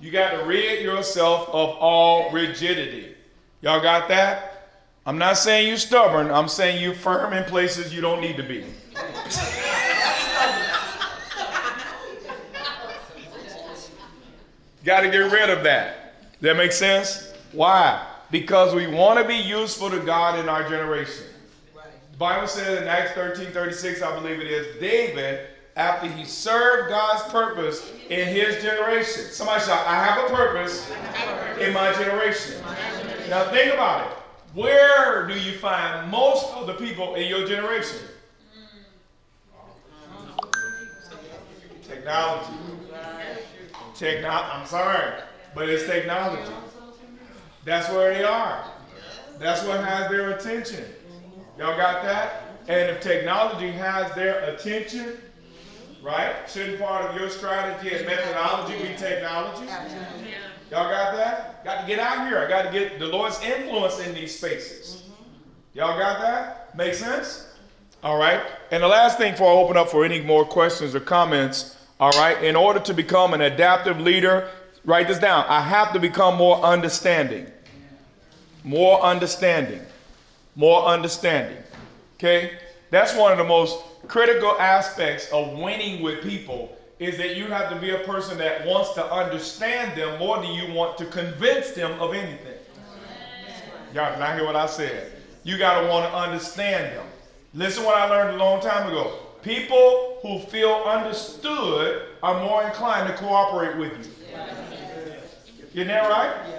You 0.00 0.10
got 0.10 0.30
to 0.32 0.44
rid 0.44 0.82
yourself 0.82 1.48
of 1.48 1.70
all 1.70 2.30
rigidity. 2.30 3.14
Y'all 3.62 3.80
got 3.80 4.08
that? 4.08 4.70
I'm 5.06 5.16
not 5.18 5.38
saying 5.38 5.68
you're 5.68 5.78
stubborn. 5.78 6.30
I'm 6.30 6.48
saying 6.48 6.82
you're 6.82 6.94
firm 6.94 7.32
in 7.32 7.44
places 7.44 7.94
you 7.94 8.02
don't 8.02 8.20
need 8.20 8.36
to 8.36 8.42
be. 8.42 8.66
got 14.84 15.00
to 15.00 15.10
get 15.10 15.32
rid 15.32 15.48
of 15.50 15.64
that. 15.64 16.14
That 16.42 16.56
makes 16.56 16.76
sense? 16.76 17.27
Why? 17.52 18.06
Because 18.30 18.74
we 18.74 18.86
want 18.86 19.18
to 19.20 19.26
be 19.26 19.36
useful 19.36 19.90
to 19.90 20.00
God 20.00 20.38
in 20.38 20.48
our 20.48 20.68
generation. 20.68 21.24
The 22.12 22.18
Bible 22.18 22.48
says 22.48 22.82
in 22.82 22.88
Acts 22.88 23.12
13 23.12 23.52
36, 23.52 24.02
I 24.02 24.14
believe 24.20 24.40
it 24.40 24.48
is, 24.48 24.80
David 24.80 25.48
after 25.78 26.08
he 26.08 26.24
served 26.24 26.90
God's 26.90 27.22
purpose 27.30 27.92
in 28.10 28.26
his 28.28 28.60
generation. 28.62 29.22
Somebody 29.30 29.64
shout, 29.64 29.86
I 29.86 30.04
have 30.04 30.28
a 30.28 30.34
purpose 30.34 30.90
in 31.60 31.72
my 31.72 31.92
generation. 31.92 32.60
Now 33.30 33.48
think 33.50 33.72
about 33.72 34.10
it. 34.10 34.18
Where 34.54 35.28
do 35.28 35.38
you 35.38 35.56
find 35.58 36.10
most 36.10 36.52
of 36.54 36.66
the 36.66 36.74
people 36.74 37.14
in 37.14 37.28
your 37.28 37.46
generation? 37.46 38.00
Technology. 41.86 42.52
Techno- 43.94 44.28
I'm 44.28 44.66
sorry, 44.66 45.22
but 45.54 45.68
it's 45.68 45.86
technology. 45.86 46.50
That's 47.68 47.90
where 47.90 48.14
they 48.14 48.24
are. 48.24 48.64
That's 49.38 49.62
what 49.64 49.84
has 49.84 50.10
their 50.10 50.30
attention. 50.30 50.84
Y'all 51.58 51.76
got 51.76 52.02
that? 52.02 52.44
And 52.66 52.90
if 52.90 53.02
technology 53.02 53.70
has 53.72 54.10
their 54.14 54.54
attention, 54.54 55.18
right? 56.02 56.34
Shouldn't 56.48 56.80
part 56.80 57.04
of 57.04 57.20
your 57.20 57.28
strategy 57.28 57.94
and 57.94 58.06
methodology 58.06 58.72
be 58.82 58.94
technology? 58.96 59.66
Y'all 60.70 60.90
got 60.90 61.14
that? 61.16 61.62
Got 61.62 61.82
to 61.82 61.86
get 61.86 61.98
out 61.98 62.26
here. 62.26 62.38
I 62.38 62.48
got 62.48 62.62
to 62.62 62.72
get 62.72 62.98
the 62.98 63.06
Lord's 63.06 63.38
influence 63.42 63.98
in 64.00 64.14
these 64.14 64.34
spaces. 64.34 65.02
Y'all 65.74 65.98
got 65.98 66.20
that? 66.20 66.74
Make 66.74 66.94
sense? 66.94 67.48
All 68.02 68.16
right. 68.18 68.40
And 68.70 68.82
the 68.82 68.88
last 68.88 69.18
thing 69.18 69.32
before 69.32 69.52
I 69.52 69.56
open 69.56 69.76
up 69.76 69.90
for 69.90 70.06
any 70.06 70.22
more 70.22 70.46
questions 70.46 70.94
or 70.94 71.00
comments, 71.00 71.76
all 72.00 72.12
right, 72.12 72.42
in 72.42 72.56
order 72.56 72.80
to 72.80 72.94
become 72.94 73.34
an 73.34 73.42
adaptive 73.42 74.00
leader, 74.00 74.48
write 74.84 75.08
this 75.08 75.18
down. 75.18 75.44
I 75.48 75.60
have 75.60 75.92
to 75.92 76.00
become 76.00 76.36
more 76.36 76.62
understanding. 76.62 77.46
More 78.64 79.00
understanding. 79.02 79.80
More 80.56 80.84
understanding. 80.84 81.62
Okay? 82.16 82.58
That's 82.90 83.14
one 83.14 83.32
of 83.32 83.38
the 83.38 83.44
most 83.44 83.78
critical 84.08 84.58
aspects 84.58 85.30
of 85.32 85.58
winning 85.58 86.02
with 86.02 86.22
people 86.22 86.76
is 86.98 87.16
that 87.18 87.36
you 87.36 87.44
have 87.46 87.70
to 87.70 87.76
be 87.76 87.90
a 87.90 87.98
person 88.00 88.38
that 88.38 88.66
wants 88.66 88.92
to 88.94 89.12
understand 89.12 89.96
them 89.96 90.18
more 90.18 90.38
than 90.40 90.52
you 90.52 90.72
want 90.74 90.98
to 90.98 91.06
convince 91.06 91.70
them 91.72 91.92
of 92.00 92.14
anything. 92.14 92.54
Y'all 93.94 94.12
can 94.12 94.22
I 94.22 94.34
hear 94.34 94.44
what 94.44 94.56
I 94.56 94.66
said? 94.66 95.12
You 95.44 95.56
got 95.56 95.80
to 95.80 95.88
want 95.88 96.10
to 96.10 96.16
understand 96.16 96.96
them. 96.96 97.06
Listen 97.54 97.84
what 97.84 97.96
I 97.96 98.08
learned 98.08 98.34
a 98.34 98.38
long 98.38 98.60
time 98.60 98.88
ago. 98.88 99.18
People 99.42 100.18
who 100.22 100.40
feel 100.40 100.82
understood 100.84 102.02
are 102.22 102.44
more 102.44 102.64
inclined 102.64 103.08
to 103.08 103.14
cooperate 103.16 103.78
with 103.78 103.92
you. 103.92 104.12
Isn't 105.74 105.88
that 105.88 106.10
right? 106.10 106.57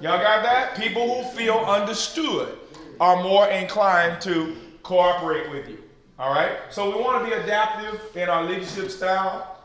Y'all 0.00 0.18
got 0.18 0.42
that? 0.42 0.74
People 0.78 1.22
who 1.22 1.36
feel 1.36 1.56
understood 1.58 2.56
are 3.00 3.22
more 3.22 3.48
inclined 3.48 4.18
to 4.22 4.56
cooperate 4.82 5.50
with 5.50 5.68
you. 5.68 5.78
All 6.18 6.32
right? 6.32 6.52
So 6.70 6.96
we 6.96 7.02
want 7.02 7.22
to 7.22 7.30
be 7.30 7.36
adaptive 7.36 8.00
in 8.16 8.30
our 8.30 8.42
leadership 8.44 8.90
style. 8.90 9.58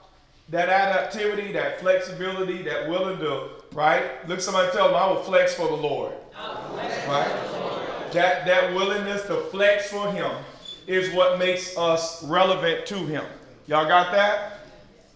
That 0.50 0.68
adaptivity, 0.68 1.54
that 1.54 1.80
flexibility, 1.80 2.62
that 2.64 2.90
willing 2.90 3.18
to, 3.20 3.48
right? 3.72 4.28
Look, 4.28 4.42
somebody 4.42 4.72
tell 4.74 4.88
them, 4.88 4.96
I 4.96 5.08
will 5.08 5.24
flex 5.24 5.54
for 5.56 5.68
the 5.68 5.76
Lord. 5.76 6.12
Right? 7.08 8.12
That, 8.12 8.46
that 8.46 8.74
willingness 8.74 9.24
to 9.24 9.38
flex 9.52 9.90
for 9.90 10.12
Him 10.12 10.32
is 10.86 11.14
what 11.16 11.40
makes 11.40 11.78
us 11.78 12.24
relevant 12.26 12.86
to 12.88 12.96
Him. 12.96 13.24
Y'all 13.68 13.88
got 13.88 14.12
that? 14.12 14.60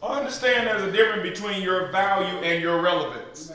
Understand 0.02 0.66
there's 0.66 0.84
a 0.84 0.91
difference 0.91 1.24
between 1.24 1.62
your 1.62 1.91
value 1.91 2.40
and 2.40 2.64
your 2.64 2.82
relevance. 2.82 3.52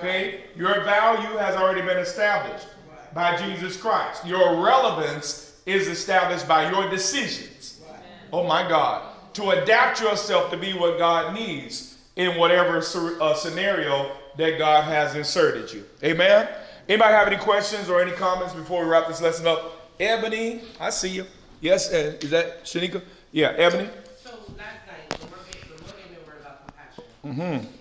Okay? 0.00 0.44
Your 0.56 0.80
value 0.80 1.36
has 1.36 1.56
already 1.56 1.82
been 1.82 1.98
established 1.98 2.66
by 3.12 3.36
Jesus 3.36 3.76
Christ. 3.76 4.26
Your 4.26 4.64
relevance 4.64 5.60
is 5.66 5.88
established 5.88 6.48
by 6.48 6.70
your 6.70 6.88
decisions. 6.88 7.82
Oh 8.32 8.46
my 8.46 8.66
God. 8.66 9.06
To 9.34 9.50
adapt 9.50 10.00
yourself 10.00 10.50
to 10.52 10.56
be 10.56 10.72
what 10.72 10.96
God 10.96 11.34
needs 11.34 11.98
in 12.16 12.38
whatever 12.38 12.78
uh, 12.78 13.34
scenario 13.34 14.10
that 14.38 14.58
God 14.58 14.84
has 14.84 15.16
inserted 15.16 15.70
you. 15.70 15.84
Amen? 16.02 16.48
Anybody 16.88 17.12
have 17.12 17.26
any 17.26 17.36
questions 17.36 17.90
or 17.90 18.00
any 18.00 18.12
comments 18.12 18.54
before 18.54 18.84
we 18.84 18.90
wrap 18.90 19.06
this 19.06 19.20
lesson 19.20 19.46
up? 19.46 19.92
Ebony, 20.00 20.62
I 20.80 20.88
see 20.88 21.10
you. 21.10 21.26
Yes, 21.60 21.92
uh, 21.92 22.16
is 22.22 22.30
that 22.30 22.64
Shanika? 22.64 23.02
Yeah, 23.32 23.48
Ebony. 23.58 23.90
So 24.24 24.30
last 24.56 24.86
night, 24.86 25.10
the 25.10 25.26
Monday, 25.26 25.60
the 25.68 26.14
member 26.16 26.38
about 26.40 26.66
compassion. 26.66 27.04
Mm-hmm. 27.62 27.79